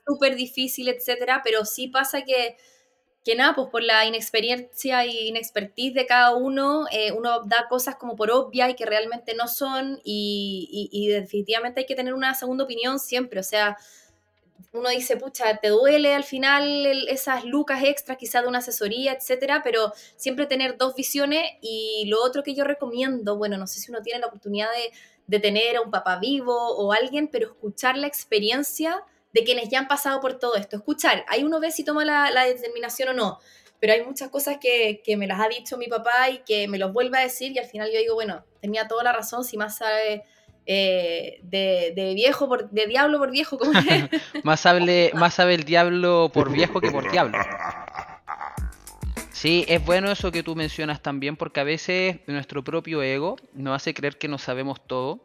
súper 0.05 0.35
difícil, 0.35 0.89
etcétera, 0.89 1.41
pero 1.43 1.63
sí 1.65 1.87
pasa 1.87 2.23
que, 2.23 2.57
que 3.27 3.35
nada, 3.35 3.55
pues 3.55 3.67
por 3.67 3.83
la 3.83 4.05
inexperiencia 4.05 5.05
y 5.05 5.27
inexpertise 5.27 5.93
de 5.93 6.05
cada 6.05 6.33
uno, 6.33 6.85
eh, 6.93 7.11
uno 7.11 7.43
da 7.43 7.67
cosas 7.67 7.97
como 7.97 8.15
por 8.15 8.31
obvia 8.31 8.69
y 8.69 8.75
que 8.75 8.85
realmente 8.85 9.35
no 9.35 9.49
son, 9.49 9.99
y, 10.05 11.09
definitivamente 11.09 11.81
hay 11.81 11.85
que 11.85 11.95
tener 11.95 12.13
una 12.13 12.33
segunda 12.35 12.63
opinión 12.63 12.99
siempre, 12.99 13.41
o 13.41 13.43
sea, 13.43 13.75
uno 14.71 14.87
dice, 14.91 15.17
pucha, 15.17 15.57
te 15.57 15.67
duele 15.67 16.15
al 16.15 16.23
final 16.23 17.05
esas 17.09 17.43
lucas 17.43 17.83
extras, 17.83 18.17
quizás 18.17 18.43
de 18.43 18.47
una 18.47 18.59
asesoría, 18.59 19.11
etcétera, 19.11 19.59
pero 19.61 19.91
siempre 20.15 20.45
tener 20.45 20.77
dos 20.77 20.95
visiones. 20.95 21.43
Y 21.61 22.05
lo 22.07 22.23
otro 22.23 22.43
que 22.43 22.53
yo 22.53 22.63
recomiendo, 22.63 23.37
bueno, 23.37 23.57
no 23.57 23.67
sé 23.67 23.79
si 23.79 23.91
uno 23.91 24.01
tiene 24.01 24.19
la 24.19 24.27
oportunidad 24.27 24.69
de, 24.71 24.91
de 25.25 25.39
tener 25.39 25.77
a 25.77 25.81
un 25.81 25.91
papá 25.91 26.17
vivo 26.17 26.55
o 26.55 26.93
alguien, 26.93 27.27
pero 27.27 27.47
escuchar 27.47 27.97
la 27.97 28.07
experiencia 28.07 29.03
de 29.37 29.43
quienes 29.43 29.69
ya 29.69 29.77
han 29.77 29.87
pasado 29.87 30.19
por 30.19 30.39
todo 30.39 30.55
esto. 30.55 30.77
Escuchar, 30.77 31.23
ahí 31.27 31.43
uno 31.43 31.59
ve 31.59 31.69
si 31.69 31.83
toma 31.83 32.03
la, 32.03 32.31
la 32.31 32.45
determinación 32.45 33.09
o 33.09 33.13
no. 33.13 33.39
Pero 33.79 33.93
hay 33.93 34.03
muchas 34.03 34.29
cosas 34.29 34.57
que, 34.59 35.03
que 35.05 35.15
me 35.15 35.27
las 35.27 35.39
ha 35.39 35.47
dicho 35.47 35.77
mi 35.77 35.85
papá 35.87 36.31
y 36.31 36.39
que 36.39 36.67
me 36.67 36.79
los 36.79 36.91
vuelve 36.91 37.19
a 37.19 37.21
decir 37.21 37.51
y 37.51 37.59
al 37.59 37.65
final 37.65 37.91
yo 37.93 37.99
digo, 37.99 38.15
bueno, 38.15 38.43
tenía 38.61 38.87
toda 38.87 39.03
la 39.03 39.13
razón, 39.13 39.43
si 39.43 39.55
más 39.55 39.77
sabe 39.77 40.23
eh, 40.65 41.39
de, 41.43 41.93
de 41.95 42.15
viejo, 42.15 42.47
por, 42.47 42.71
de 42.71 42.87
diablo 42.87 43.19
por 43.19 43.29
viejo, 43.29 43.59
como. 43.59 43.71
Más 44.43 44.59
sabe, 44.59 45.11
más 45.13 45.35
sabe 45.35 45.53
el 45.53 45.63
diablo 45.63 46.31
por 46.33 46.51
viejo 46.51 46.81
que 46.81 46.89
por 46.89 47.11
diablo. 47.11 47.37
Sí, 49.31 49.65
es 49.67 49.85
bueno 49.85 50.11
eso 50.11 50.31
que 50.31 50.41
tú 50.41 50.55
mencionas 50.55 51.03
también, 51.03 51.37
porque 51.37 51.59
a 51.59 51.63
veces 51.63 52.21
nuestro 52.25 52.63
propio 52.63 53.03
ego 53.03 53.35
nos 53.53 53.75
hace 53.75 53.93
creer 53.93 54.17
que 54.17 54.27
no 54.27 54.39
sabemos 54.39 54.81
todo, 54.87 55.19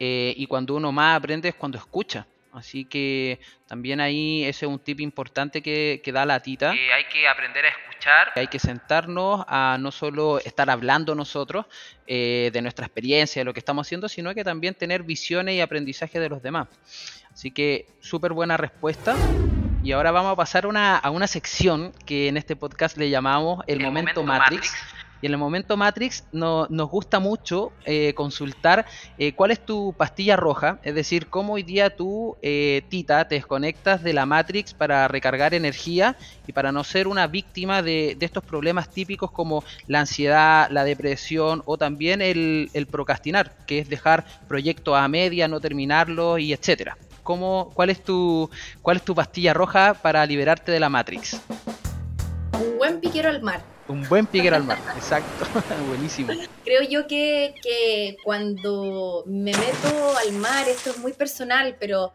eh, 0.00 0.34
y 0.36 0.48
cuando 0.48 0.74
uno 0.74 0.90
más 0.90 1.16
aprende 1.16 1.50
es 1.50 1.54
cuando 1.54 1.78
escucha. 1.78 2.26
Así 2.52 2.84
que 2.84 3.40
también 3.66 4.00
ahí 4.00 4.44
ese 4.44 4.66
es 4.66 4.70
un 4.70 4.78
tip 4.78 5.00
importante 5.00 5.62
que, 5.62 6.02
que 6.04 6.12
da 6.12 6.26
la 6.26 6.40
tita. 6.40 6.70
hay 6.70 7.04
que 7.10 7.26
aprender 7.26 7.64
a 7.64 7.68
escuchar. 7.68 8.32
Hay 8.36 8.46
que 8.48 8.58
sentarnos 8.58 9.44
a 9.48 9.78
no 9.80 9.90
solo 9.90 10.38
estar 10.38 10.68
hablando 10.68 11.14
nosotros 11.14 11.64
eh, 12.06 12.50
de 12.52 12.60
nuestra 12.60 12.84
experiencia, 12.84 13.40
de 13.40 13.44
lo 13.44 13.54
que 13.54 13.60
estamos 13.60 13.86
haciendo, 13.86 14.08
sino 14.08 14.34
que 14.34 14.44
también 14.44 14.74
tener 14.74 15.02
visiones 15.02 15.54
y 15.54 15.60
aprendizaje 15.62 16.20
de 16.20 16.28
los 16.28 16.42
demás. 16.42 16.68
Así 17.32 17.50
que 17.50 17.86
súper 18.00 18.32
buena 18.34 18.56
respuesta. 18.58 19.16
Y 19.82 19.92
ahora 19.92 20.10
vamos 20.10 20.32
a 20.32 20.36
pasar 20.36 20.66
una- 20.66 20.96
a 20.98 21.10
una 21.10 21.26
sección 21.26 21.92
que 22.06 22.28
en 22.28 22.36
este 22.36 22.54
podcast 22.54 22.96
le 22.98 23.08
llamamos 23.10 23.64
el, 23.66 23.80
momento, 23.80 24.22
Matrix. 24.22 24.72
Y 25.22 25.26
en 25.26 25.32
el 25.32 25.38
momento 25.38 25.76
Matrix 25.76 26.24
no- 26.32 26.66
nos 26.68 26.90
gusta 26.90 27.20
mucho 27.20 27.72
eh, 27.84 28.12
consultar 28.12 28.84
eh, 29.16 29.32
cuál 29.34 29.52
es 29.52 29.64
tu 29.64 29.94
pastilla 29.96 30.36
roja, 30.36 30.80
es 30.82 30.96
decir, 30.96 31.28
cómo 31.28 31.54
hoy 31.54 31.62
día 31.62 31.94
tú, 31.94 32.36
eh, 32.42 32.82
Tita, 32.90 33.28
te 33.28 33.36
desconectas 33.36 34.02
de 34.02 34.12
la 34.14 34.26
Matrix 34.26 34.74
para 34.74 35.06
recargar 35.06 35.54
energía 35.54 36.16
y 36.44 36.52
para 36.52 36.72
no 36.72 36.82
ser 36.82 37.06
una 37.06 37.28
víctima 37.28 37.82
de, 37.82 38.18
estos 38.20 38.42
problemas 38.42 38.88
típicos 38.88 39.30
como 39.30 39.62
la 39.86 40.00
ansiedad, 40.00 40.68
la 40.70 40.82
depresión 40.82 41.62
o 41.66 41.78
también 41.78 42.20
el, 42.20 42.70
el 42.72 42.86
procrastinar, 42.88 43.54
que 43.66 43.78
es 43.78 43.88
dejar 43.88 44.24
proyectos 44.48 44.96
a 44.96 45.06
media, 45.06 45.46
no 45.46 45.60
terminarlos 45.60 46.40
y 46.40 46.52
etcétera. 46.52 46.96
¿Cómo, 47.22 47.70
cuál, 47.74 47.90
es 47.90 48.02
tu, 48.02 48.50
¿Cuál 48.80 48.96
es 48.96 49.04
tu 49.04 49.14
pastilla 49.14 49.54
roja 49.54 49.94
para 49.94 50.26
liberarte 50.26 50.72
de 50.72 50.80
la 50.80 50.88
Matrix? 50.88 51.40
Un 52.54 52.78
buen 52.78 53.00
piquero 53.00 53.28
al 53.28 53.40
mar. 53.40 53.71
Un 53.88 54.08
buen 54.08 54.26
piquero 54.26 54.56
al 54.56 54.64
mar, 54.64 54.78
exacto, 54.96 55.44
buenísimo. 55.88 56.32
Creo 56.64 56.82
yo 56.82 57.06
que, 57.06 57.54
que 57.62 58.16
cuando 58.24 59.24
me 59.26 59.52
meto 59.52 60.16
al 60.18 60.32
mar, 60.34 60.68
esto 60.68 60.90
es 60.90 60.98
muy 60.98 61.12
personal, 61.12 61.76
pero 61.80 62.12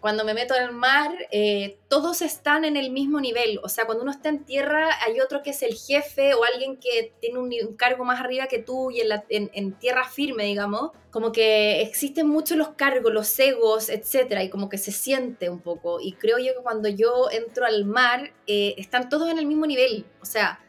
cuando 0.00 0.24
me 0.24 0.32
meto 0.32 0.54
al 0.54 0.72
mar, 0.72 1.10
eh, 1.32 1.76
todos 1.88 2.22
están 2.22 2.64
en 2.64 2.76
el 2.76 2.90
mismo 2.92 3.20
nivel. 3.20 3.58
O 3.64 3.68
sea, 3.68 3.84
cuando 3.84 4.04
uno 4.04 4.12
está 4.12 4.28
en 4.28 4.44
tierra, 4.44 4.90
hay 5.04 5.18
otro 5.18 5.42
que 5.42 5.50
es 5.50 5.60
el 5.64 5.74
jefe 5.74 6.34
o 6.34 6.44
alguien 6.44 6.76
que 6.76 7.12
tiene 7.20 7.40
un, 7.40 7.52
un 7.68 7.74
cargo 7.76 8.04
más 8.04 8.20
arriba 8.20 8.46
que 8.46 8.60
tú 8.60 8.92
y 8.92 9.00
en, 9.00 9.08
la- 9.08 9.24
en- 9.28 9.50
en 9.54 9.72
tierra 9.72 10.04
firme, 10.08 10.44
digamos. 10.44 10.92
Como 11.10 11.32
que 11.32 11.82
existen 11.82 12.28
muchos 12.28 12.56
los 12.56 12.68
cargos, 12.70 13.12
los 13.12 13.36
egos, 13.40 13.88
etcétera, 13.88 14.44
y 14.44 14.50
como 14.50 14.68
que 14.68 14.78
se 14.78 14.92
siente 14.92 15.50
un 15.50 15.58
poco. 15.58 15.98
Y 16.00 16.12
creo 16.12 16.38
yo 16.38 16.54
que 16.54 16.62
cuando 16.62 16.88
yo 16.88 17.28
entro 17.32 17.66
al 17.66 17.84
mar, 17.84 18.32
eh, 18.46 18.76
están 18.78 19.08
todos 19.08 19.28
en 19.28 19.40
el 19.40 19.46
mismo 19.46 19.66
nivel. 19.66 20.06
O 20.22 20.24
sea, 20.26 20.60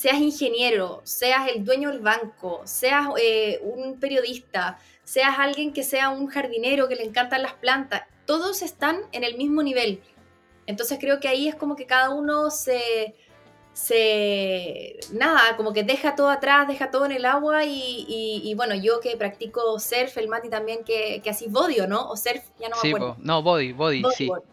seas 0.00 0.20
ingeniero, 0.20 1.00
seas 1.02 1.48
el 1.52 1.64
dueño 1.64 1.88
del 1.90 1.98
banco, 1.98 2.62
seas 2.64 3.08
eh, 3.20 3.58
un 3.62 3.98
periodista, 3.98 4.78
seas 5.02 5.36
alguien 5.40 5.72
que 5.72 5.82
sea 5.82 6.10
un 6.10 6.28
jardinero 6.28 6.86
que 6.86 6.94
le 6.94 7.02
encantan 7.02 7.42
las 7.42 7.54
plantas, 7.54 8.02
todos 8.24 8.62
están 8.62 8.96
en 9.10 9.24
el 9.24 9.36
mismo 9.36 9.60
nivel. 9.60 10.00
Entonces 10.66 10.98
creo 11.00 11.18
que 11.18 11.26
ahí 11.26 11.48
es 11.48 11.56
como 11.56 11.74
que 11.74 11.84
cada 11.86 12.10
uno 12.10 12.48
se, 12.52 13.16
se 13.72 15.00
nada, 15.12 15.56
como 15.56 15.72
que 15.72 15.82
deja 15.82 16.14
todo 16.14 16.30
atrás, 16.30 16.68
deja 16.68 16.92
todo 16.92 17.04
en 17.06 17.12
el 17.12 17.24
agua 17.24 17.64
y, 17.64 18.04
y- 18.08 18.42
y 18.48 18.54
bueno, 18.54 18.76
yo 18.76 19.00
que 19.00 19.16
practico 19.16 19.80
surf, 19.80 20.16
el 20.18 20.28
Mati 20.28 20.48
también 20.48 20.84
que, 20.84 21.20
que 21.24 21.30
así 21.30 21.46
bodio, 21.48 21.88
¿no? 21.88 22.08
O 22.08 22.16
surf, 22.16 22.44
ya 22.60 22.68
no 22.68 22.76
me 22.76 22.82
Sí, 22.82 22.88
acuerdo. 22.88 23.14
po. 23.16 23.20
no, 23.22 23.42
body, 23.42 23.72
body, 23.72 24.02
sí. 24.16 24.26
Bodyboard. 24.26 24.44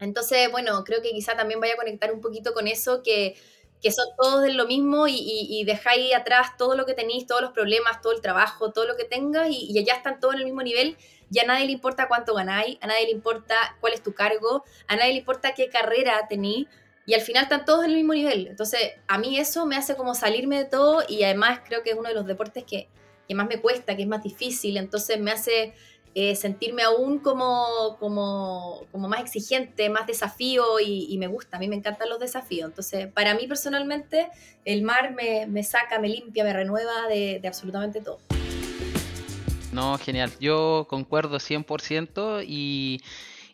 Entonces, 0.00 0.50
bueno, 0.50 0.82
creo 0.84 1.00
que 1.00 1.12
quizá 1.12 1.36
también 1.36 1.60
vaya 1.60 1.74
a 1.74 1.76
conectar 1.76 2.12
un 2.12 2.20
poquito 2.20 2.52
con 2.52 2.66
eso, 2.66 3.02
que, 3.04 3.36
que 3.82 3.90
son 3.90 4.06
todos 4.16 4.42
de 4.42 4.52
lo 4.54 4.66
mismo 4.66 5.08
y, 5.08 5.16
y, 5.18 5.64
dejáis 5.64 6.14
atrás 6.14 6.56
todo 6.56 6.76
lo 6.76 6.86
que 6.86 6.94
tenéis, 6.94 7.26
todos 7.26 7.42
los 7.42 7.50
problemas, 7.50 8.00
todo 8.00 8.12
el 8.12 8.20
trabajo, 8.20 8.70
todo 8.70 8.86
lo 8.86 8.96
que 8.96 9.04
tengas 9.04 9.48
y, 9.50 9.72
y 9.72 9.78
allá 9.80 9.94
están 9.94 10.20
todos 10.20 10.34
en 10.34 10.40
el 10.40 10.46
mismo 10.46 10.62
nivel. 10.62 10.96
Y 11.32 11.40
a 11.40 11.46
nadie 11.46 11.66
le 11.66 11.72
importa 11.72 12.06
cuánto 12.06 12.34
ganáis, 12.34 12.78
a 12.80 12.86
nadie 12.86 13.06
le 13.06 13.10
importa 13.10 13.56
cuál 13.80 13.94
es 13.94 14.02
tu 14.02 14.14
cargo, 14.14 14.64
a 14.86 14.96
nadie 14.96 15.12
le 15.12 15.18
importa 15.18 15.52
qué 15.54 15.68
carrera 15.68 16.26
tenéis. 16.28 16.68
Y 17.06 17.14
al 17.14 17.22
final 17.22 17.42
están 17.42 17.64
todos 17.64 17.84
en 17.84 17.90
el 17.90 17.96
mismo 17.96 18.14
nivel. 18.14 18.46
Entonces, 18.46 18.92
a 19.08 19.18
mí 19.18 19.36
eso 19.36 19.66
me 19.66 19.76
hace 19.76 19.96
como 19.96 20.14
salirme 20.14 20.58
de 20.58 20.64
todo 20.66 21.02
y 21.08 21.24
además 21.24 21.60
creo 21.66 21.82
que 21.82 21.90
es 21.90 21.96
uno 21.96 22.08
de 22.08 22.14
los 22.14 22.26
deportes 22.26 22.62
que, 22.62 22.88
que 23.26 23.34
más 23.34 23.48
me 23.48 23.60
cuesta, 23.60 23.96
que 23.96 24.02
es 24.02 24.08
más 24.08 24.22
difícil. 24.22 24.76
Entonces 24.76 25.18
me 25.18 25.32
hace 25.32 25.74
eh, 26.14 26.36
sentirme 26.36 26.82
aún 26.82 27.18
como, 27.18 27.96
como, 27.98 28.82
como 28.92 29.08
más 29.08 29.20
exigente, 29.20 29.88
más 29.88 30.06
desafío 30.06 30.80
y, 30.80 31.16
me 31.18 31.26
gusta, 31.26 31.56
a 31.56 31.60
mí 31.60 31.68
me 31.68 31.76
encantan 31.76 32.08
los 32.08 32.18
desafíos. 32.18 32.68
Entonces, 32.68 33.10
para 33.12 33.34
mí 33.34 33.46
personalmente, 33.46 34.28
el 34.64 34.82
mar 34.82 35.14
me, 35.14 35.46
me 35.46 35.62
saca, 35.62 35.98
me 35.98 36.08
limpia, 36.08 36.44
me 36.44 36.52
renueva 36.52 37.08
de, 37.08 37.38
de 37.40 37.48
absolutamente 37.48 38.00
todo. 38.00 38.18
No, 39.72 39.96
genial. 39.96 40.30
Yo 40.38 40.86
concuerdo 40.88 41.38
100% 41.38 42.44
y, 42.46 43.00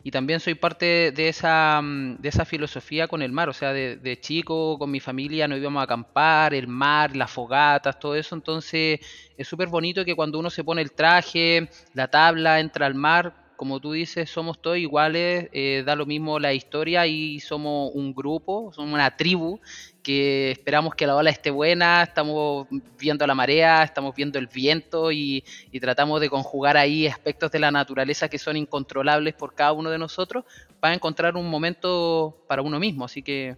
y 0.03 0.11
también 0.11 0.39
soy 0.39 0.55
parte 0.55 1.11
de 1.11 1.29
esa, 1.29 1.81
mm, 1.81 2.17
de 2.17 2.29
esa 2.29 2.45
filosofía 2.45 3.07
con 3.07 3.21
el 3.21 3.31
mar. 3.31 3.49
O 3.49 3.53
sea, 3.53 3.73
de, 3.73 4.19
chico 4.21 4.77
con 4.77 4.91
mi 4.91 4.99
familia 4.99 5.47
nos 5.47 5.59
íbamos 5.59 5.81
a 5.81 5.83
acampar, 5.83 6.53
el 6.53 6.67
mar, 6.67 7.15
las 7.15 7.31
fogatas, 7.31 7.99
todo 7.99 8.15
eso. 8.15 8.35
Entonces 8.35 8.99
es 9.37 9.47
súper 9.47 9.67
bonito 9.67 10.05
que 10.05 10.15
cuando 10.15 10.39
uno 10.39 10.49
se 10.49 10.63
pone 10.63 10.81
el 10.81 10.91
traje, 10.93 11.69
la 11.93 12.07
tabla, 12.09 12.59
entra 12.59 12.85
al 12.85 12.95
mar, 12.95 13.38
como 13.59 13.81
tú 13.81 13.91
dices, 13.91 14.29
somos 14.29 14.61
todos 14.61 14.77
iguales, 14.77 15.49
eh, 15.51 15.83
da 15.85 15.97
lo 15.97 16.05
mismo 16.05 16.39
la 16.39 16.53
historia 16.53 17.05
y 17.07 17.41
somos 17.41 17.91
un 17.93 18.15
grupo, 18.15 18.71
somos 18.71 18.93
una 18.93 19.17
tribu 19.17 19.59
que 20.01 20.51
esperamos 20.51 20.95
que 20.95 21.05
la 21.05 21.13
ola 21.13 21.29
esté 21.29 21.51
buena, 21.51 22.03
estamos 22.03 22.67
viendo 22.97 23.27
la 23.27 23.35
marea, 23.35 23.83
estamos 23.83 24.15
viendo 24.15 24.39
el 24.39 24.47
viento 24.47 25.11
y, 25.11 25.43
y 25.73 25.79
tratamos 25.81 26.21
de 26.21 26.29
conjugar 26.29 26.77
ahí 26.77 27.05
aspectos 27.05 27.51
de 27.51 27.59
la 27.59 27.69
naturaleza 27.69 28.29
que 28.29 28.39
son 28.39 28.55
incontrolables 28.55 29.33
por 29.33 29.53
cada 29.53 29.73
uno 29.73 29.89
de 29.89 29.97
nosotros 29.97 30.45
para 30.79 30.93
encontrar 30.93 31.35
un 31.35 31.49
momento 31.49 32.41
para 32.47 32.61
uno 32.61 32.79
mismo. 32.79 33.03
Así 33.03 33.21
que 33.21 33.57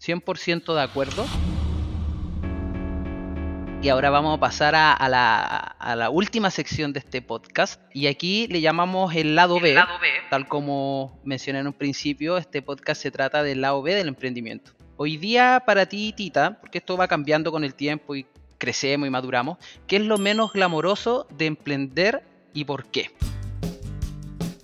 100% 0.00 0.74
de 0.74 0.80
acuerdo. 0.80 1.26
Y 3.82 3.88
ahora 3.88 4.10
vamos 4.10 4.36
a 4.36 4.38
pasar 4.38 4.76
a, 4.76 4.92
a 4.92 5.08
la, 5.08 5.56
a 5.56 5.96
la 5.96 6.08
última 6.08 6.52
sección 6.52 6.92
de 6.92 7.00
este 7.00 7.20
podcast. 7.20 7.82
Y 7.92 8.06
aquí 8.06 8.46
le 8.46 8.60
llamamos 8.60 9.12
el 9.16 9.34
lado, 9.34 9.58
B, 9.58 9.74
Tal 10.30 10.46
como 10.46 11.20
mencioné 11.24 11.58
en 11.58 11.66
un 11.66 11.72
principio, 11.72 12.36
este 12.38 12.62
podcast 12.62 13.02
se 13.02 13.10
trata 13.10 13.42
del 13.42 13.60
lado 13.60 13.82
B 13.82 13.96
del 13.96 14.06
emprendimiento. 14.06 14.70
Hoy 14.96 15.16
día 15.16 15.64
para 15.66 15.86
ti, 15.86 16.12
Tita, 16.16 16.60
porque 16.60 16.78
esto 16.78 16.96
va 16.96 17.08
cambiando 17.08 17.50
con 17.50 17.64
el 17.64 17.74
tiempo 17.74 18.14
y 18.14 18.24
crecemos 18.56 19.08
y 19.08 19.10
maduramos, 19.10 19.58
¿qué 19.88 19.96
es 19.96 20.02
lo 20.02 20.16
menos 20.16 20.52
glamoroso 20.52 21.26
de 21.36 21.46
emprender 21.46 22.22
y 22.54 22.64
por 22.64 22.86
qué? 22.86 23.10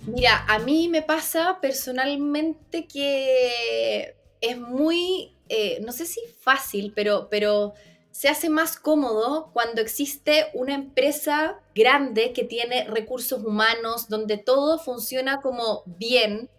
Mira, 0.07 0.45
a 0.47 0.59
mí 0.59 0.87
me 0.87 1.01
pasa 1.01 1.57
personalmente 1.61 2.87
que 2.87 4.15
es 4.39 4.57
muy, 4.57 5.35
eh, 5.49 5.81
no 5.85 5.91
sé 5.91 6.05
si 6.05 6.21
fácil, 6.39 6.93
pero, 6.95 7.27
pero 7.29 7.73
se 8.19 8.27
hace 8.27 8.49
más 8.49 8.75
cómodo 8.75 9.49
cuando 9.53 9.79
existe 9.79 10.47
una 10.53 10.73
empresa 10.73 11.61
grande 11.73 12.33
que 12.33 12.43
tiene 12.43 12.83
recursos 12.83 13.45
humanos, 13.45 14.09
donde 14.09 14.35
todo 14.35 14.77
funciona 14.77 15.39
como 15.39 15.83
bien, 15.85 16.49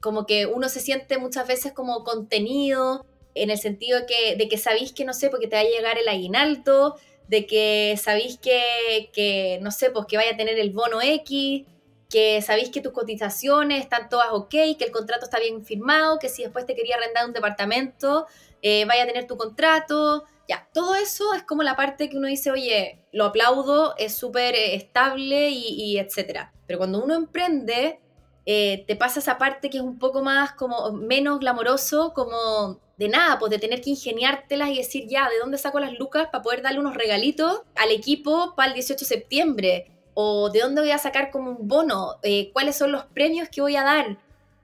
como 0.00 0.26
que 0.26 0.46
uno 0.46 0.68
se 0.68 0.80
siente 0.80 1.18
muchas 1.18 1.46
veces 1.46 1.72
como 1.72 2.02
contenido, 2.02 3.06
en 3.36 3.50
el 3.50 3.58
sentido 3.58 4.00
de 4.00 4.06
que, 4.06 4.34
de 4.34 4.48
que 4.48 4.58
sabéis 4.58 4.92
que, 4.92 5.04
no 5.04 5.12
sé, 5.12 5.30
porque 5.30 5.46
te 5.46 5.54
va 5.54 5.62
a 5.62 5.64
llegar 5.64 5.96
el 5.96 6.08
aguinaldo, 6.08 6.96
de 7.28 7.46
que 7.46 7.96
sabéis 8.02 8.36
que, 8.38 9.10
que, 9.12 9.60
no 9.62 9.70
sé, 9.70 9.90
pues 9.90 10.06
que 10.06 10.16
vaya 10.16 10.32
a 10.32 10.36
tener 10.36 10.58
el 10.58 10.70
bono 10.70 11.00
X, 11.00 11.66
que 12.10 12.42
sabéis 12.42 12.70
que 12.70 12.80
tus 12.80 12.92
cotizaciones 12.92 13.78
están 13.78 14.08
todas 14.08 14.30
ok, 14.32 14.50
que 14.50 14.84
el 14.84 14.90
contrato 14.90 15.26
está 15.26 15.38
bien 15.38 15.64
firmado, 15.64 16.18
que 16.18 16.28
si 16.28 16.42
después 16.42 16.66
te 16.66 16.74
quería 16.74 16.96
arrendar 16.96 17.26
un 17.26 17.32
departamento, 17.32 18.26
eh, 18.60 18.84
vaya 18.86 19.04
a 19.04 19.06
tener 19.06 19.28
tu 19.28 19.36
contrato, 19.36 20.24
ya, 20.48 20.68
todo 20.72 20.94
eso 20.94 21.34
es 21.34 21.42
como 21.42 21.62
la 21.62 21.76
parte 21.76 22.08
que 22.08 22.16
uno 22.16 22.28
dice, 22.28 22.50
oye, 22.50 23.04
lo 23.12 23.24
aplaudo, 23.24 23.94
es 23.96 24.14
súper 24.14 24.54
eh, 24.54 24.74
estable 24.74 25.50
y, 25.50 25.98
etcétera. 25.98 26.52
Pero 26.66 26.78
cuando 26.78 27.02
uno 27.02 27.14
emprende, 27.14 28.00
eh, 28.44 28.84
te 28.86 28.96
pasa 28.96 29.20
esa 29.20 29.38
parte 29.38 29.70
que 29.70 29.78
es 29.78 29.82
un 29.82 29.98
poco 29.98 30.22
más 30.22 30.52
como 30.52 30.92
menos 30.92 31.40
glamoroso, 31.40 32.12
como 32.14 32.80
de 32.96 33.08
nada, 33.08 33.38
pues 33.38 33.50
de 33.50 33.58
tener 33.58 33.80
que 33.80 33.90
ingeniártelas 33.90 34.70
y 34.70 34.78
decir 34.78 35.06
ya, 35.08 35.28
¿de 35.28 35.38
dónde 35.38 35.58
saco 35.58 35.80
las 35.80 35.98
lucas 35.98 36.28
para 36.30 36.42
poder 36.42 36.62
darle 36.62 36.80
unos 36.80 36.94
regalitos 36.94 37.62
al 37.74 37.90
equipo 37.90 38.54
para 38.56 38.68
el 38.68 38.74
18 38.74 39.00
de 39.00 39.06
septiembre? 39.06 39.92
¿O 40.14 40.48
de 40.48 40.60
dónde 40.60 40.80
voy 40.80 40.92
a 40.92 40.98
sacar 40.98 41.30
como 41.30 41.50
un 41.50 41.68
bono? 41.68 42.14
Eh, 42.22 42.50
¿Cuáles 42.52 42.76
son 42.76 42.92
los 42.92 43.04
premios 43.04 43.48
que 43.50 43.60
voy 43.60 43.76
a 43.76 43.84
dar? 43.84 44.18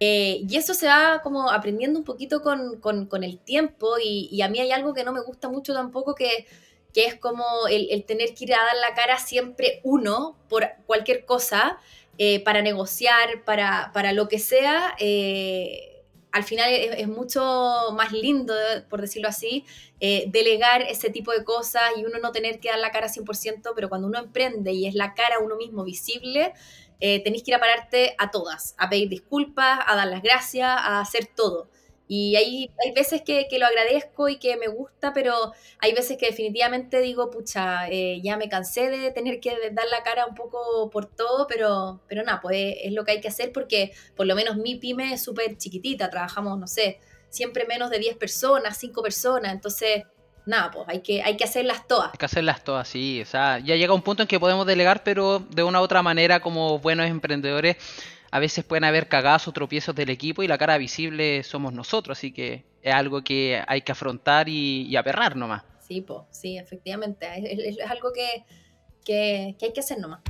Eh, 0.05 0.45
y 0.49 0.57
eso 0.57 0.75
se 0.75 0.89
va 0.89 1.21
como 1.23 1.49
aprendiendo 1.49 1.97
un 1.97 2.05
poquito 2.05 2.43
con, 2.43 2.81
con, 2.81 3.23
el 3.23 3.39
tiempo 3.39 3.99
y, 4.03 4.43
a 4.43 4.49
mí 4.49 4.59
hay 4.59 4.73
algo 4.73 4.95
que 4.95 5.05
no 5.05 5.13
me 5.13 5.21
gusta 5.21 5.49
mucho 5.49 5.73
tampoco 5.75 6.17
que, 6.17 6.45
que 6.93 7.05
es 7.05 7.15
como 7.15 7.45
el, 7.71 8.05
tener 8.05 8.35
que 8.35 8.45
ir 8.47 8.55
a 8.55 8.65
dar 8.65 8.75
la 8.81 8.95
cara 8.95 9.19
siempre 9.21 9.81
uno 9.85 10.37
por 10.49 10.67
cualquier 10.87 11.25
cosa 11.25 11.79
eh, 12.19 12.43
para 12.43 12.63
negociar, 12.63 13.45
para, 13.45 13.93
para, 13.95 14.13
lo 14.13 14.27
que 14.27 14.41
sea. 14.41 14.97
Eh, 14.99 16.03
al 16.33 16.43
final 16.43 16.73
es, 16.73 16.99
es, 16.99 17.07
mucho 17.07 17.93
más 17.93 18.11
lindo, 18.11 18.55
por 18.91 19.03
decirlo 19.03 19.29
así, 19.29 19.65
delegar 20.01 20.83
ese 20.83 21.11
tipo 21.11 21.31
de 21.31 21.45
cosas 21.45 21.83
y 21.97 22.05
uno 22.05 22.19
no 22.19 22.33
tener 22.33 22.59
que 22.59 22.71
dar 22.71 22.81
la 22.81 22.91
cara 22.91 23.07
100%, 23.07 23.73
pero 23.77 23.89
cuando 23.89 24.09
uno 24.09 24.19
emprende 24.19 24.73
y 24.73 24.87
es 24.89 24.95
la 24.97 25.15
cara 25.15 25.39
uno 25.39 25.55
mismo 25.55 25.85
visible, 25.85 26.55
eh, 27.05 27.23
que 27.25 27.43
ir 27.45 27.55
a 27.55 27.59
pararte 27.59 28.15
a 28.17 28.31
todas, 28.31 28.77
a 28.79 28.89
pedir 28.89 29.09
disculpas, 29.09 29.81
a 29.85 29.97
dar 29.97 30.07
las 30.07 30.23
gracias, 30.23 30.69
a 30.69 31.01
hacer 31.01 31.27
todo. 31.35 31.69
Y 32.07 32.37
hay, 32.37 32.71
hay 32.85 32.93
veces 32.93 33.23
que, 33.23 33.49
que, 33.49 33.59
lo 33.59 33.67
agradezco 33.67 34.29
y 34.29 34.39
que 34.39 34.57
me 34.57 34.69
gusta, 34.69 35.13
pero 35.13 35.53
hay 35.79 35.95
veces 35.95 36.17
que 36.17 36.27
definitivamente 36.27 37.01
digo, 37.01 37.31
pucha, 37.31 37.89
eh, 37.89 38.21
ya 38.23 38.37
me 38.37 38.49
cansé 38.49 38.89
de 38.89 39.11
tener 39.11 39.41
que 39.41 39.71
dar 39.73 39.87
la 39.91 40.03
cara 40.05 40.27
un 40.27 40.35
poco 40.35 40.91
por 40.91 41.07
todo, 41.07 41.47
pero, 41.49 42.03
pero 42.07 42.23
nada, 42.23 42.41
pues 42.41 42.77
es 42.83 42.93
lo 42.93 43.05
que 43.05 43.13
hay 43.13 43.21
que 43.21 43.29
hacer 43.29 43.51
porque 43.51 43.93
por 44.15 44.27
lo 44.27 44.37
menos 44.37 44.57
mi 44.57 44.77
pyme 44.77 45.13
es 45.13 45.25
súper 45.25 45.57
chiquitita, 45.57 46.11
trabajamos, 46.11 46.59
no 46.59 46.67
sé, 46.69 47.01
siempre 47.31 47.67
menos 47.67 47.91
de 47.91 47.99
10 47.99 48.17
personas, 48.17 48.79
5 48.79 49.03
personas, 49.03 49.53
entonces 49.53 50.05
nada, 50.47 50.71
pues 50.71 50.89
hay 50.89 51.01
que, 51.01 51.23
hay 51.23 51.37
que 51.37 51.45
hacerlas 51.45 51.87
todas. 51.87 52.13
Hay 52.13 52.19
que 52.19 52.25
hacerlas 52.25 52.65
todas, 52.65 52.89
sí. 52.89 53.21
O 53.23 53.27
sea, 53.27 53.59
ya 53.59 53.77
llega 53.77 53.95
un 53.95 54.03
punto 54.03 54.23
en 54.23 54.29
que 54.29 54.41
podemos 54.41 54.67
delegar, 54.67 55.03
pero 55.03 55.39
de 55.39 55.63
una 55.63 55.81
u 55.81 55.85
otra 55.85 56.03
manera, 56.03 56.41
como 56.41 56.79
buenos 56.79 57.07
emprendedores, 57.07 57.77
a 58.31 58.39
veces 58.39 58.65
pueden 58.65 58.85
haber 58.85 59.09
cagazos 59.09 59.49
o 59.49 59.53
tropiezos 59.53 59.95
del 59.95 60.11
equipo 60.11 60.43
y 60.43 60.49
la 60.49 60.59
cara 60.59 60.79
visible 60.79 61.43
somos 61.43 61.73
nosotros, 61.73 62.19
así 62.19 62.33
que 62.33 62.65
es 62.83 62.95
algo 62.95 63.23
que 63.23 63.63
hay 63.67 63.83
que 63.83 63.93
afrontar 63.93 64.49
y, 64.49 64.87
y 64.89 64.97
aperrar 64.97 65.37
nomás. 65.37 65.63
Sí, 65.81 66.01
pues, 66.01 66.21
sí, 66.31 66.57
efectivamente. 66.57 67.27
Es, 67.37 67.79
es 67.79 67.91
algo 67.91 68.13
que, 68.13 68.45
que, 69.05 69.55
que, 69.59 69.67
hay 69.67 69.73
que 69.73 69.81
hacer 69.81 69.99
nomás. 69.99 70.21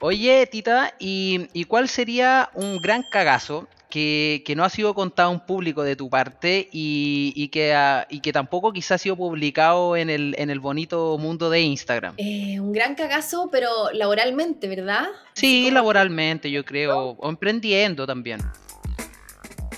Oye, 0.00 0.46
Tita, 0.46 0.94
¿y, 1.00 1.48
¿y 1.52 1.64
cuál 1.64 1.88
sería 1.88 2.50
un 2.54 2.78
gran 2.78 3.02
cagazo 3.10 3.66
que, 3.90 4.42
que, 4.44 4.54
no 4.54 4.64
ha 4.64 4.70
sido 4.70 4.94
contado 4.94 5.32
en 5.32 5.40
público 5.40 5.82
de 5.82 5.96
tu 5.96 6.10
parte 6.10 6.68
y, 6.72 7.32
y, 7.34 7.48
que, 7.48 7.74
y 8.10 8.20
que 8.20 8.32
tampoco 8.32 8.72
quizás 8.72 8.92
ha 8.92 8.98
sido 8.98 9.16
publicado 9.16 9.96
en 9.96 10.10
el, 10.10 10.34
en 10.38 10.50
el 10.50 10.60
bonito 10.60 11.16
mundo 11.18 11.50
de 11.50 11.60
Instagram. 11.60 12.14
Eh, 12.18 12.60
un 12.60 12.72
gran 12.72 12.94
cagazo, 12.94 13.48
pero 13.50 13.90
laboralmente, 13.92 14.68
¿verdad? 14.68 15.08
Sí, 15.34 15.64
como... 15.64 15.74
laboralmente, 15.74 16.50
yo 16.50 16.64
creo, 16.64 17.16
o 17.18 17.28
emprendiendo 17.28 18.06
también. 18.06 18.40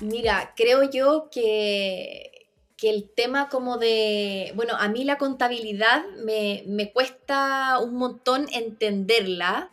Mira, 0.00 0.52
creo 0.56 0.90
yo 0.90 1.28
que, 1.30 2.48
que 2.76 2.90
el 2.90 3.10
tema 3.14 3.48
como 3.48 3.76
de, 3.76 4.52
bueno, 4.56 4.74
a 4.76 4.88
mí 4.88 5.04
la 5.04 5.18
contabilidad 5.18 6.04
me, 6.24 6.64
me 6.66 6.90
cuesta 6.90 7.78
un 7.78 7.94
montón 7.94 8.46
entenderla 8.52 9.70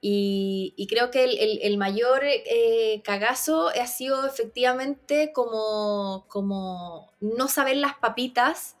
y, 0.00 0.86
creo 0.88 1.10
que 1.10 1.24
el, 1.24 1.38
el, 1.38 1.58
el 1.62 1.78
mayor 1.78 2.22
eh, 2.24 3.00
cagazo 3.02 3.68
ha 3.68 3.86
sido 3.86 4.26
efectivamente 4.26 5.32
como, 5.32 6.26
como 6.28 7.12
no 7.20 7.48
saber 7.48 7.76
las 7.78 7.94
papitas 7.94 8.76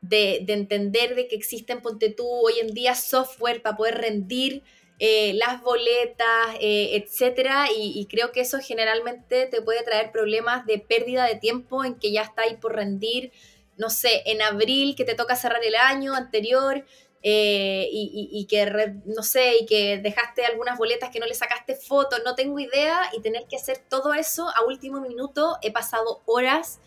de, 0.00 0.40
de, 0.44 0.52
entender 0.52 1.14
de 1.14 1.26
que 1.26 1.36
existen, 1.36 1.80
ponte 1.80 2.10
tú, 2.10 2.26
hoy 2.28 2.54
en 2.60 2.74
día 2.74 2.94
software 2.94 3.62
para 3.62 3.76
poder 3.76 3.96
rendir 3.96 4.62
eh, 5.00 5.32
las 5.34 5.62
boletas, 5.62 6.56
eh, 6.60 6.90
etcétera, 6.96 7.66
y, 7.76 7.98
y, 7.98 8.06
creo 8.06 8.30
que 8.32 8.40
eso 8.40 8.58
generalmente 8.58 9.46
te 9.46 9.62
puede 9.62 9.82
traer 9.84 10.12
problemas 10.12 10.66
de 10.66 10.78
pérdida 10.78 11.24
de 11.24 11.36
tiempo 11.36 11.84
en 11.84 11.94
que 11.94 12.12
ya 12.12 12.22
está 12.22 12.42
ahí 12.42 12.56
por 12.56 12.74
rendir, 12.74 13.32
no 13.76 13.90
sé, 13.90 14.22
en 14.26 14.42
abril 14.42 14.96
que 14.96 15.04
te 15.04 15.14
toca 15.14 15.36
cerrar 15.36 15.64
el 15.64 15.76
año 15.76 16.14
anterior, 16.14 16.84
eh, 17.22 17.88
y, 17.90 18.46
que, 18.48 18.92
no 19.04 19.22
sé, 19.22 19.58
y 19.60 19.66
que 19.66 19.98
dejaste 19.98 20.44
algunas 20.44 20.78
boletas 20.78 21.10
que 21.10 21.18
no 21.18 21.26
le 21.26 21.34
sacaste 21.34 21.74
fotos, 21.74 22.20
no 22.24 22.34
tengo 22.34 22.58
idea, 22.58 23.10
y 23.16 23.20
tener 23.20 23.46
que 23.48 23.56
hacer 23.56 23.78
todo 23.88 24.14
eso 24.14 24.48
a 24.48 24.64
último 24.66 25.00
minuto, 25.00 25.56
he 25.62 25.72
pasado 25.72 26.22
horas, 26.26 26.80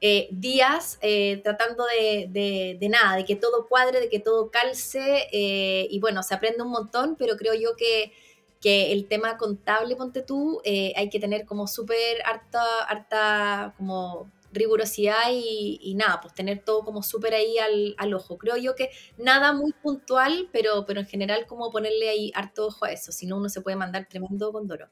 eh, 0.00 0.28
días, 0.30 0.98
eh, 1.00 1.40
tratando 1.42 1.84
de, 1.86 2.76
de, 2.78 2.88
nada, 2.88 3.16
de 3.16 3.24
que 3.24 3.36
todo 3.36 3.66
cuadre, 3.68 4.00
de 4.00 4.08
que 4.08 4.20
todo 4.20 4.50
calce, 4.50 5.28
y 5.32 5.98
bueno, 6.00 6.22
se 6.22 6.34
aprende 6.34 6.62
un 6.62 6.70
montón, 6.70 7.16
pero 7.16 7.36
creo 7.36 7.54
yo 7.54 7.74
que, 7.76 8.12
que 8.60 8.92
el 8.92 9.08
tema 9.08 9.36
contable, 9.36 9.96
ponte 9.96 10.22
tú, 10.22 10.60
hay 10.64 11.08
que 11.10 11.18
tener 11.18 11.44
como 11.44 11.66
súper 11.66 12.22
harta, 12.24 12.64
harta, 12.84 13.74
como 13.76 14.30
rigurosidad 14.52 15.30
y, 15.32 15.78
y, 15.82 15.94
nada, 15.94 16.20
pues 16.20 16.34
tener 16.34 16.62
todo 16.64 16.84
como 16.84 17.02
súper 17.02 17.34
ahí 17.34 17.58
al, 17.58 17.94
al, 17.98 18.14
ojo. 18.14 18.38
Creo 18.38 18.56
yo 18.56 18.74
que 18.74 18.90
nada 19.18 19.52
muy 19.52 19.72
puntual, 19.72 20.48
pero, 20.52 20.84
pero 20.86 21.00
en 21.00 21.06
general 21.06 21.46
como 21.46 21.70
ponerle 21.70 22.08
ahí 22.08 22.32
harto 22.34 22.66
ojo 22.66 22.84
a 22.84 22.92
eso, 22.92 23.12
si 23.12 23.26
no 23.26 23.36
uno 23.36 23.48
se 23.48 23.60
puede 23.60 23.76
mandar 23.76 24.06
tremendo 24.08 24.52
condoro. 24.52 24.88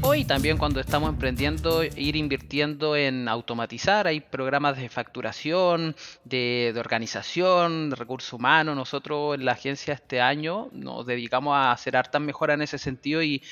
Hoy 0.00 0.24
también 0.24 0.58
cuando 0.58 0.78
estamos 0.78 1.10
emprendiendo, 1.10 1.82
ir 1.82 2.14
invirtiendo 2.14 2.94
en 2.94 3.28
automatizar, 3.28 4.06
hay 4.06 4.20
programas 4.20 4.76
de 4.76 4.88
facturación, 4.88 5.96
de, 6.24 6.72
organización, 6.78 7.90
de 7.90 7.96
recursos 7.96 8.32
humanos. 8.32 8.76
Nosotros 8.76 9.34
en 9.34 9.44
la 9.44 9.52
agencia 9.52 9.94
este 9.94 10.20
año 10.20 10.68
nos 10.72 11.04
dedicamos 11.04 11.56
a 11.56 11.72
hacer 11.72 11.96
hartas 11.96 12.22
mejoras 12.22 12.54
en 12.54 12.62
ese 12.62 12.78
sentido 12.78 13.22
y 13.22 13.42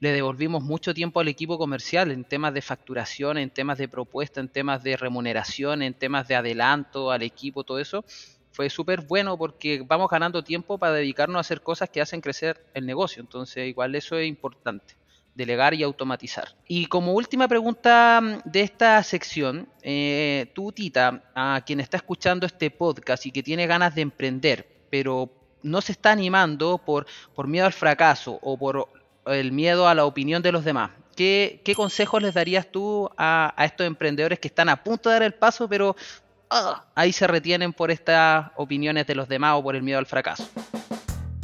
le 0.00 0.12
devolvimos 0.12 0.62
mucho 0.62 0.94
tiempo 0.94 1.20
al 1.20 1.28
equipo 1.28 1.58
comercial 1.58 2.10
en 2.10 2.24
temas 2.24 2.54
de 2.54 2.62
facturación, 2.62 3.38
en 3.38 3.50
temas 3.50 3.78
de 3.78 3.88
propuesta, 3.88 4.40
en 4.40 4.48
temas 4.48 4.82
de 4.82 4.96
remuneración, 4.96 5.82
en 5.82 5.94
temas 5.94 6.28
de 6.28 6.36
adelanto 6.36 7.10
al 7.10 7.22
equipo, 7.22 7.64
todo 7.64 7.78
eso 7.78 8.04
fue 8.52 8.70
súper 8.70 9.02
bueno 9.02 9.38
porque 9.38 9.84
vamos 9.86 10.10
ganando 10.10 10.42
tiempo 10.42 10.78
para 10.78 10.94
dedicarnos 10.94 11.36
a 11.36 11.40
hacer 11.40 11.60
cosas 11.62 11.90
que 11.90 12.00
hacen 12.00 12.20
crecer 12.20 12.64
el 12.74 12.86
negocio. 12.86 13.20
Entonces, 13.20 13.68
igual 13.68 13.94
eso 13.94 14.18
es 14.18 14.28
importante 14.28 14.96
delegar 15.38 15.72
y 15.74 15.84
automatizar. 15.84 16.48
Y 16.66 16.86
como 16.86 17.12
última 17.12 17.46
pregunta 17.46 18.20
mm, 18.20 18.50
de 18.50 18.62
esta 18.62 19.00
sección, 19.04 19.68
eh, 19.82 20.50
tú, 20.54 20.72
Tita, 20.72 21.22
a 21.36 21.62
quien 21.64 21.78
está 21.78 21.98
escuchando 21.98 22.46
este 22.46 22.72
podcast 22.72 23.24
y 23.26 23.30
que 23.30 23.44
tiene 23.44 23.68
ganas 23.68 23.94
de 23.94 24.02
emprender, 24.02 24.66
pero 24.90 25.30
no 25.62 25.80
se 25.80 25.92
está 25.92 26.10
animando 26.10 26.78
por, 26.78 27.06
por 27.36 27.46
miedo 27.46 27.66
al 27.66 27.72
fracaso 27.72 28.40
o 28.42 28.58
por 28.58 28.88
el 29.32 29.52
miedo 29.52 29.88
a 29.88 29.94
la 29.94 30.04
opinión 30.04 30.42
de 30.42 30.52
los 30.52 30.64
demás. 30.64 30.90
¿Qué, 31.16 31.60
consejos 31.74 32.22
les 32.22 32.34
darías 32.34 32.70
tú 32.70 33.10
a, 33.16 33.52
estos 33.64 33.86
emprendedores 33.86 34.38
que 34.38 34.48
están 34.48 34.68
a 34.68 34.82
punto 34.82 35.08
de 35.08 35.14
dar 35.14 35.22
el 35.24 35.34
paso, 35.34 35.68
pero 35.68 35.96
ah, 36.48 36.84
ahí 36.94 37.12
se 37.12 37.26
retienen 37.26 37.72
por 37.72 37.90
estas 37.90 38.52
opiniones 38.56 39.06
de 39.06 39.16
los 39.16 39.28
demás 39.28 39.56
o 39.56 39.62
por 39.62 39.74
el 39.74 39.82
miedo 39.82 39.98
al 39.98 40.06
fracaso? 40.06 40.48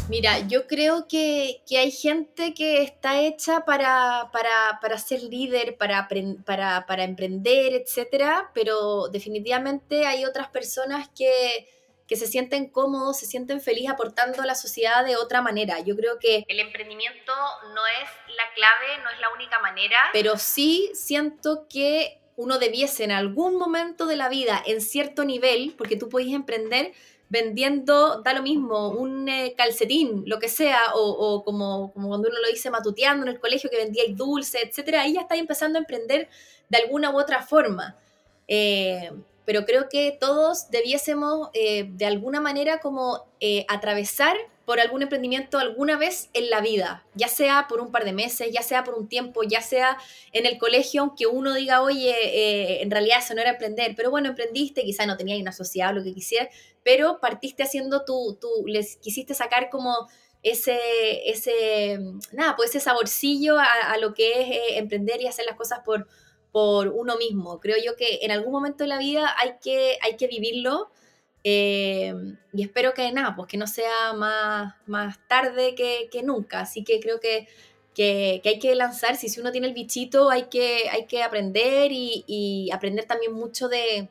Mira, 0.09 0.41
yo 0.47 0.67
creo 0.67 1.09
que, 1.09 1.63
hay 1.71 1.91
gente 1.91 2.53
que 2.53 2.83
está 2.83 3.21
hecha 3.21 3.65
para, 3.65 4.31
para, 4.33 4.99
ser 4.99 5.23
líder, 5.23 5.77
para, 5.79 6.09
para, 6.45 6.85
para 6.87 7.05
emprender, 7.05 7.73
etcétera, 7.73 8.51
pero 8.53 9.09
definitivamente 9.09 10.07
hay 10.07 10.27
otras 10.27 10.49
personas 10.49 11.09
que, 11.17 11.67
que 12.07 12.17
se 12.17 12.27
sienten 12.27 12.69
cómodos, 12.69 13.19
se 13.19 13.27
sienten 13.27 13.61
felices 13.61 13.91
aportando 13.91 14.43
a 14.43 14.47
la 14.47 14.55
sociedad 14.55 15.05
de 15.05 15.17
otra 15.17 15.41
manera. 15.41 15.81
Yo 15.81 15.97
creo 15.97 16.19
que 16.19 16.45
el 16.49 16.61
emprendimiento 16.61 17.33
no 17.75 17.87
es 17.87 18.37
la 18.37 18.45
clave, 18.55 19.03
no 19.03 19.11
es 19.11 19.21
la 19.21 19.31
única 19.33 19.59
manera. 19.61 19.97
Pero 20.13 20.37
sí 20.37 20.91
siento 20.95 21.67
que 21.69 22.21
uno 22.37 22.59
debiese 22.59 23.05
en 23.05 23.13
algún 23.13 23.57
momento 23.57 24.07
de 24.07 24.17
la 24.17 24.29
vida, 24.29 24.63
en 24.67 24.81
cierto 24.81 25.25
nivel, 25.25 25.75
porque 25.79 25.97
tú 25.97 26.09
puedes 26.09 26.33
emprender 26.33 26.93
vendiendo, 27.29 28.23
da 28.23 28.35
lo 28.35 28.43
mismo, 28.43 28.91
un 28.91 29.29
eh, 29.29 29.55
calcetín, 29.57 30.25
lo 30.27 30.39
que 30.39 30.49
sea, 30.49 30.79
o, 30.95 31.43
como, 31.43 31.93
como, 31.93 32.09
cuando 32.09 32.29
uno 32.29 32.39
lo 32.41 32.49
dice 32.49 32.71
matuteando 32.71 33.27
en 33.27 33.33
el 33.33 33.41
colegio 33.41 33.71
que 33.71 33.77
vendía 33.77 34.05
dulce, 34.11 34.59
etcétera, 34.63 35.03
ahí 35.03 35.15
ya 35.15 35.23
está 35.23 35.35
empezando 35.37 35.79
a 35.79 35.81
emprender 35.81 36.29
de 36.69 36.79
alguna 36.79 37.11
u 37.11 37.19
otra 37.19 37.43
forma. 37.43 37.97
Eh, 38.47 39.11
pero 39.45 39.65
creo 39.65 39.89
que 39.89 40.17
todos 40.19 40.71
debiésemos 40.71 41.51
eh, 41.53 41.87
de 41.89 42.07
alguna 42.07 42.41
manera 42.41 42.81
como 42.81 43.27
eh, 43.41 43.67
atravesar 43.69 44.37
por 44.65 44.81
algún 44.81 45.03
emprendimiento 45.03 45.59
alguna 45.59 45.99
vez 45.99 46.31
en 46.33 46.49
la 46.49 46.63
vida, 46.63 47.05
ya 47.15 47.29
sea 47.29 47.67
por 47.69 47.81
un 47.81 47.93
par 47.93 48.07
de 48.07 48.15
meses, 48.15 48.49
ya 48.51 48.63
sea 48.63 48.83
por 48.83 48.95
un 48.95 49.09
tiempo, 49.09 49.43
ya 49.43 49.61
sea 49.61 49.99
en 50.33 50.47
el 50.47 50.57
colegio, 50.57 51.03
aunque 51.03 51.27
uno 51.27 51.53
diga, 51.53 51.83
oye, 51.83 52.15
eh, 52.23 52.83
en 52.83 52.91
realidad 52.91 53.19
eso 53.19 53.35
no 53.35 53.43
era 53.43 53.51
emprender, 53.51 53.95
pero 53.95 54.11
bueno, 54.11 54.31
emprendiste, 54.31 54.83
quizá 54.83 55.05
no 55.05 55.19
tenías 55.19 55.39
una 55.39 55.53
sociedad 55.53 55.91
o 55.91 55.99
lo 55.99 56.03
que 56.03 56.15
quisieras, 56.15 56.49
pero 56.83 57.21
partiste 57.21 57.63
haciendo 57.63 58.07
tu, 58.07 58.39
tu, 58.41 58.49
les 58.67 58.97
quisiste 58.97 59.35
sacar 59.35 59.69
como 59.69 60.09
ese, 60.43 60.79
ese, 61.27 61.99
nada, 62.33 62.57
pues 62.57 62.71
ese 62.71 62.81
saborcillo 62.81 63.59
a 63.59 63.97
lo 63.99 64.15
que 64.15 64.41
es 64.41 64.79
emprender 64.79 65.21
y 65.21 65.27
hacer 65.27 65.47
las 65.47 65.57
cosas 65.57 65.81
por, 65.85 66.07
por 66.55 66.87
uno 66.87 67.17
mismo. 67.17 67.59
Creo 67.59 67.77
yo 67.85 67.97
que 67.97 68.21
en 68.23 68.31
algún 68.31 68.53
momento 68.53 68.85
de 68.85 68.89
la 68.89 68.99
vida 68.99 69.35
hay 69.41 69.57
que, 69.61 69.99
hay 70.03 70.17
que 70.17 70.29
vivirlo 70.29 70.89
eh, 71.43 72.15
y 72.53 72.63
espero 72.63 72.95
que 72.95 73.11
nada, 73.11 73.35
pues 73.35 73.49
que 73.49 73.57
no 73.57 73.67
sea 73.67 74.13
más, 74.13 74.73
más 74.87 75.19
tarde 75.27 75.75
que, 75.75 76.23
nunca. 76.23 76.61
Así 76.61 76.85
que 76.85 77.01
creo 77.01 77.19
que, 77.19 77.49
que, 77.93 78.41
hay 78.45 78.61
que 78.61 78.73
lanzarse. 78.77 79.29
Si 79.29 79.41
uno 79.41 79.51
tiene 79.51 79.67
el 79.67 79.75
bichito, 79.75 80.31
hay 80.31 80.45
que, 80.45 80.89
hay 80.93 81.07
que 81.07 81.25
aprender 81.25 81.91
y, 81.91 82.23
y 82.29 82.71
aprender 82.71 83.07
también 83.07 83.33
mucho 83.33 83.67
de, 83.67 84.09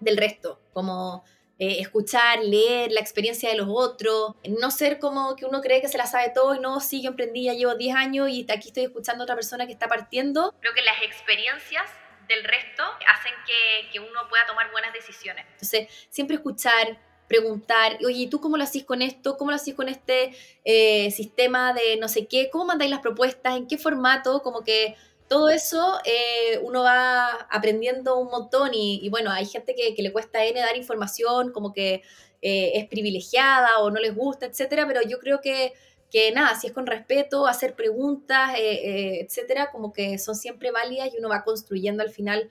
del 0.00 0.16
resto. 0.16 0.58
Como 0.72 1.24
eh, 1.58 1.80
escuchar, 1.80 2.40
leer 2.40 2.92
la 2.92 3.00
experiencia 3.00 3.48
de 3.48 3.56
los 3.56 3.68
otros, 3.70 4.34
no 4.60 4.70
ser 4.70 4.98
como 4.98 5.36
que 5.36 5.46
uno 5.46 5.60
cree 5.60 5.80
que 5.80 5.88
se 5.88 5.96
la 5.96 6.06
sabe 6.06 6.30
todo 6.34 6.54
y 6.54 6.60
no, 6.60 6.80
sí, 6.80 7.02
yo 7.02 7.10
emprendí, 7.10 7.44
ya 7.44 7.54
llevo 7.54 7.74
10 7.74 7.96
años 7.96 8.28
y 8.28 8.46
aquí 8.50 8.68
estoy 8.68 8.84
escuchando 8.84 9.22
a 9.22 9.24
otra 9.24 9.34
persona 9.34 9.66
que 9.66 9.72
está 9.72 9.88
partiendo. 9.88 10.54
Creo 10.60 10.74
que 10.74 10.82
las 10.82 11.02
experiencias 11.02 11.90
del 12.28 12.44
resto 12.44 12.82
hacen 13.08 13.32
que, 13.46 13.90
que 13.90 14.00
uno 14.00 14.28
pueda 14.28 14.46
tomar 14.46 14.70
buenas 14.70 14.92
decisiones. 14.92 15.46
Entonces, 15.52 15.88
siempre 16.10 16.36
escuchar, 16.36 16.98
preguntar, 17.28 17.98
oye, 18.04 18.28
¿tú 18.30 18.40
cómo 18.40 18.56
lo 18.56 18.64
hacís 18.64 18.84
con 18.84 19.02
esto? 19.02 19.36
¿Cómo 19.36 19.50
lo 19.50 19.56
hacís 19.56 19.74
con 19.74 19.88
este 19.88 20.36
eh, 20.64 21.10
sistema 21.10 21.72
de 21.72 21.96
no 21.96 22.08
sé 22.08 22.26
qué? 22.26 22.50
¿Cómo 22.50 22.66
mandáis 22.66 22.90
las 22.90 23.00
propuestas? 23.00 23.56
¿En 23.56 23.66
qué 23.66 23.78
formato? 23.78 24.42
Como 24.42 24.62
que 24.62 24.96
todo 25.28 25.50
eso 25.50 25.98
eh, 26.04 26.58
uno 26.62 26.82
va 26.82 27.30
aprendiendo 27.50 28.18
un 28.18 28.28
montón 28.28 28.70
y, 28.72 29.08
bueno, 29.08 29.30
hay 29.30 29.46
gente 29.46 29.74
que, 29.74 30.00
le 30.02 30.12
cuesta 30.12 30.44
N 30.44 30.58
dar 30.60 30.76
información, 30.76 31.52
como 31.52 31.72
que 31.72 32.02
eh, 32.42 32.72
es 32.74 32.86
privilegiada 32.86 33.78
o 33.80 33.90
no 33.90 34.00
les 34.00 34.14
gusta, 34.14 34.46
etcétera, 34.46 34.86
pero 34.86 35.02
yo 35.02 35.18
creo 35.18 35.40
que, 35.40 35.72
que 36.10 36.30
nada, 36.32 36.58
si 36.58 36.68
es 36.68 36.72
con 36.72 36.86
respeto, 36.86 37.46
hacer 37.46 37.74
preguntas, 37.74 38.54
eh, 38.56 39.20
etcétera, 39.20 39.70
como 39.72 39.92
que 39.92 40.18
son 40.18 40.36
siempre 40.36 40.70
válidas 40.70 41.10
y 41.12 41.18
uno 41.18 41.28
va 41.28 41.44
construyendo 41.44 42.02
al 42.02 42.10
final 42.10 42.50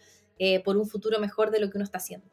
por 0.65 0.75
un 0.75 0.85
futuro 0.85 1.17
mejor 1.17 1.49
de 1.49 1.61
lo 1.61 1.69
que 1.69 1.77
uno 1.77 1.85
está 1.85 1.97
haciendo. 1.97 2.27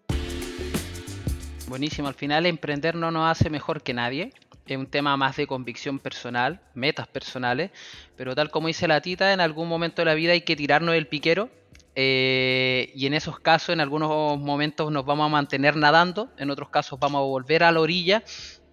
Buenísimo, 1.69 2.09
al 2.09 2.15
final 2.15 2.47
emprender 2.47 2.97
no 2.97 3.13
nos 3.13 3.31
hace 3.31 3.49
mejor 3.49 3.81
que 3.83 3.95
nadie 3.95 4.33
es 4.67 4.77
un 4.77 4.87
tema 4.87 5.17
más 5.17 5.37
de 5.37 5.47
convicción 5.47 5.99
personal, 5.99 6.61
metas 6.75 7.07
personales, 7.07 7.71
pero 8.17 8.35
tal 8.35 8.51
como 8.51 8.69
dice 8.69 8.89
la 8.89 9.01
tita, 9.01 9.33
en 9.33 9.41
algún 9.41 9.69
momento 9.69 10.03
de 10.03 10.07
la 10.07 10.15
vida 10.15 10.33
hay 10.33 10.43
que 10.43 10.57
tirarnos 10.57 10.95
el 10.95 11.09
piquero 11.09 11.51
eh, 11.95 12.91
y 12.95 13.07
en 13.07 13.15
esos 13.15 13.39
casos, 13.41 13.71
en 13.71 13.81
algunos 13.81 14.39
momentos 14.39 14.91
nos 14.91 15.05
vamos 15.05 15.27
a 15.27 15.29
mantener 15.29 15.77
nadando, 15.77 16.31
en 16.39 16.51
otros 16.51 16.71
casos 16.71 16.99
vamos 16.99 17.19
a 17.19 17.23
volver 17.23 17.65
a 17.65 17.73
la 17.73 17.81
orilla, 17.81 18.23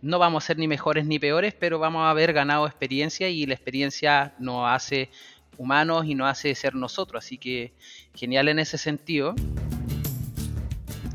no 0.01 0.19
vamos 0.19 0.43
a 0.43 0.47
ser 0.47 0.57
ni 0.57 0.67
mejores 0.67 1.05
ni 1.05 1.19
peores, 1.19 1.53
pero 1.53 1.79
vamos 1.79 2.03
a 2.03 2.11
haber 2.11 2.31
ganado 2.31 2.65
experiencia 2.65 3.27
y 3.27 3.45
la 3.45 3.55
experiencia 3.55 4.33
nos 4.39 4.69
hace 4.69 5.09
humanos 5.57 6.05
y 6.05 6.15
nos 6.15 6.29
hace 6.29 6.55
ser 6.55 6.75
nosotros, 6.75 7.25
así 7.25 7.37
que 7.37 7.73
genial 8.15 8.47
en 8.47 8.59
ese 8.59 8.77
sentido. 8.77 9.35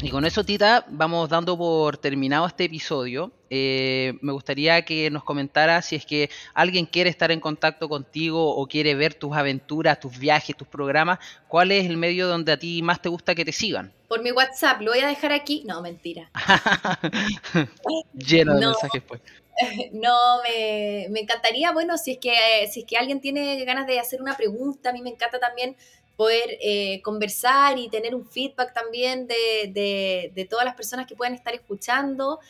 Y 0.05 0.11
con 0.11 0.27
eso, 0.27 0.45
Tita, 0.45 0.85
vamos 0.91 1.31
dando 1.31 1.57
por 1.57 1.97
terminado 1.97 2.47
este 2.47 2.65
episodio. 2.65 3.33
Eh, 3.49 4.13
me 4.21 4.33
gustaría 4.33 4.85
que 4.85 5.11
nos 5.11 5.25
comentara 5.25 5.81
si 5.81 5.97
es 5.97 6.05
que 6.05 6.29
alguien 6.53 6.85
quiere 6.85 7.09
estar 7.09 7.31
en 7.31 7.41
contacto 7.41 7.89
contigo 7.89 8.55
o 8.55 8.67
quiere 8.67 8.95
ver 8.95 9.15
tus 9.15 9.35
aventuras, 9.35 9.99
tus 9.99 10.19
viajes, 10.19 10.55
tus 10.59 10.69
programas. 10.69 11.21
¿Cuál 11.49 11.73
es 11.73 11.87
el 11.87 11.97
medio 11.97 12.29
donde 12.29 12.53
a 12.53 12.59
ti 12.59 12.83
más 12.83 13.01
te 13.01 13.09
gusta 13.09 13.35
que 13.35 13.47
te 13.47 13.53
sigan? 13.53 13.95
Por 14.07 14.23
mi 14.23 14.31
WhatsApp, 14.31 14.83
lo 14.83 14.91
voy 14.91 15.01
a 15.01 15.07
dejar 15.07 15.33
aquí. 15.33 15.65
No, 15.67 15.81
mentira. 15.81 16.31
Lleno 18.13 18.57
de 18.57 18.67
mensajes, 18.67 19.03
pues. 19.09 19.23
No, 19.93 20.43
me, 20.43 21.07
encantaría, 21.19 21.73
bueno, 21.73 21.97
si 21.97 22.11
es, 22.11 22.19
que, 22.19 22.35
si 22.71 22.81
es 22.81 22.87
que 22.87 22.99
alguien 22.99 23.21
tiene 23.21 23.65
ganas 23.65 23.87
de 23.87 24.01
hacer 24.01 24.21
una 24.21 24.37
pregunta, 24.37 24.91
a 24.91 24.93
mí 24.93 25.01
me 25.01 25.11
encanta 25.11 25.39
también 25.39 25.77
poder 26.17 26.59
eh, 26.61 27.01
conversar 27.03 27.79
y 27.79 27.89
tener 27.89 28.15
un 28.15 28.25
feedback 28.25 28.73
también 28.73 29.27
de, 29.27 30.47
todas 30.49 30.65
las 30.65 30.75
personas 30.75 31.07
que 31.07 31.17
puedan 31.17 31.35
estar 31.35 31.55
escuchando. 31.55 32.41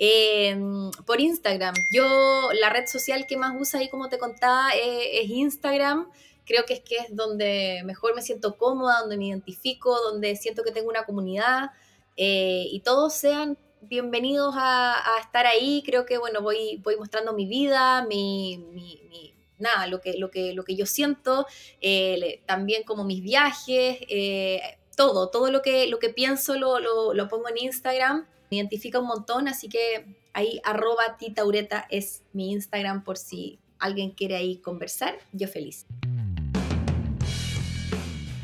Em, 0.00 0.92
por 1.06 1.20
Instagram. 1.20 1.74
Yo, 1.92 2.50
la 2.60 2.70
red 2.70 2.86
social 2.86 3.26
que 3.26 3.36
más 3.36 3.56
usa 3.58 3.80
ahí, 3.80 3.88
como 3.88 4.08
te 4.08 4.16
contaba, 4.16 4.70
eh, 4.76 5.22
es 5.22 5.30
Instagram. 5.30 6.08
Creo 6.46 6.64
que 6.64 6.74
es 6.74 6.80
que 6.80 6.98
es 6.98 7.16
donde 7.16 7.82
mejor 7.84 8.14
me 8.14 8.22
siento 8.22 8.56
cómoda, 8.56 9.00
donde 9.00 9.16
me 9.16 9.26
identifico, 9.26 10.00
donde 10.00 10.36
siento 10.36 10.62
que 10.62 10.70
tengo 10.70 10.88
una 10.88 11.04
comunidad 11.04 11.70
eh, 12.16 12.66
y 12.70 12.80
todos 12.80 13.12
sean 13.14 13.58
bienvenidos 13.80 14.54
a, 14.56 14.94
estar 15.20 15.46
ahí. 15.46 15.82
Creo 15.84 16.06
que, 16.06 16.16
bueno, 16.18 16.42
voy, 16.42 16.76
voy 16.84 16.96
mostrando 16.96 17.32
mi 17.32 17.46
vida, 17.46 18.06
mi 18.06 19.34
nada, 19.58 19.86
lo 19.86 20.00
que, 20.00 20.14
lo 20.18 20.30
que, 20.30 20.52
lo 20.54 20.64
que 20.64 20.76
yo 20.76 20.86
siento, 20.86 21.46
eh, 21.80 22.42
también 22.46 22.82
como 22.84 23.04
mis 23.04 23.22
viajes, 23.22 23.98
eh, 24.08 24.60
todo, 24.96 25.30
todo 25.30 25.50
lo 25.50 25.62
que, 25.62 25.86
lo 25.88 25.98
que 25.98 26.08
pienso 26.08 26.56
lo, 26.56 26.80
lo, 26.80 27.28
pongo 27.28 27.48
en 27.48 27.58
Instagram, 27.58 28.26
me 28.50 28.56
identifica 28.56 28.98
un 28.98 29.06
montón, 29.06 29.48
así 29.48 29.68
que 29.68 30.16
ahí 30.32 30.60
arroba 30.64 31.16
titaureta 31.18 31.86
es 31.90 32.22
mi 32.32 32.52
Instagram 32.52 33.04
por 33.04 33.16
si 33.16 33.58
alguien 33.78 34.10
quiere 34.10 34.36
ahí 34.36 34.58
conversar, 34.58 35.18
yo 35.32 35.46
feliz. 35.48 35.86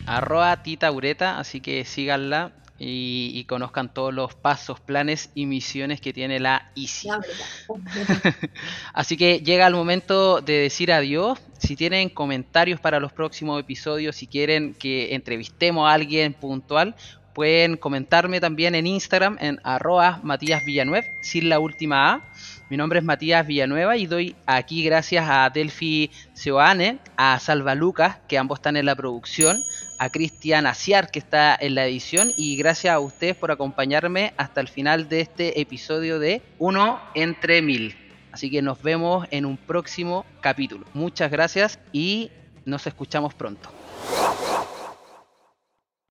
Arroba 0.07 0.63
titaureta, 0.63 1.39
así 1.39 1.61
que 1.61 1.85
síganla, 1.85 2.53
y, 2.79 3.45
conozcan 3.45 3.93
todos 3.93 4.13
los 4.13 4.35
pasos, 4.35 4.81
planes 4.81 5.31
y 5.35 5.47
misiones 5.47 6.01
que 6.01 6.13
tiene 6.13 6.41
la 6.41 6.71
Easy. 6.75 7.09
Así 8.93 9.17
que 9.17 9.41
llega 9.41 9.67
el 9.67 9.75
momento 9.75 10.41
de 10.41 10.55
decir 10.55 10.93
adiós. 10.93 11.39
Si 11.59 11.77
tienen 11.77 12.09
comentarios 12.09 12.81
para 12.81 13.01
los 13.01 13.13
próximos 13.13 13.61
episodios, 13.61 14.17
si 14.17 14.27
quieren 14.27 14.75
que 14.75 15.15
entrevistemos 15.15 15.89
a 15.89 15.93
alguien 15.93 16.35
puntual, 16.35 16.97
pueden 17.35 17.77
comentarme 17.77 18.41
también 18.41 18.75
en 18.75 18.87
Instagram 18.87 19.37
en 19.41 19.61
arroba 19.65 20.21
Matías 20.23 20.65
Villanueva, 20.65 21.07
sin 21.23 21.49
la 21.49 21.59
última 21.59 22.13
A. 22.13 22.23
Mi 22.71 22.77
nombre 22.77 23.01
es 23.01 23.05
Matías 23.05 23.47
Villanueva 23.47 23.97
y 23.97 24.07
doy 24.07 24.37
aquí 24.47 24.83
gracias 24.83 25.27
a 25.29 25.51
Delphi 25.51 26.11
Seoane, 26.33 26.99
a 27.17 27.39
Salva 27.39 27.75
Lucas, 27.75 28.19
que 28.27 28.39
ambos 28.39 28.59
están 28.59 28.77
en 28.77 28.87
la 28.87 28.97
producción, 28.97 29.63
a 29.99 30.11
Cristian 30.11 30.67
Aciar 30.67 31.11
que 31.11 31.19
está 31.19 31.57
en 31.59 31.75
la 31.75 31.87
edición 31.87 32.33
y 32.37 32.57
gracias 32.57 32.95
a 32.95 33.01
ustedes 33.01 33.37
por 33.37 33.51
acompañarme 33.51 34.35
hasta 34.37 34.61
el 34.61 34.69
final 34.69 35.09
de 35.09 35.21
este 35.21 35.61
episodio 35.61 36.19
de 36.19 36.43
Uno 36.59 37.01
entre 37.15 37.63
Mil. 37.63 37.97
Así 38.33 38.51
que 38.51 38.63
nos 38.63 38.83
vemos 38.83 39.27
en 39.31 39.47
un 39.47 39.57
próximo 39.57 40.27
capítulo. 40.41 40.87
Muchas 40.93 41.31
gracias 41.31 41.79
y 41.93 42.31
nos 42.65 42.87
escuchamos 42.87 43.35
pronto. 43.35 43.71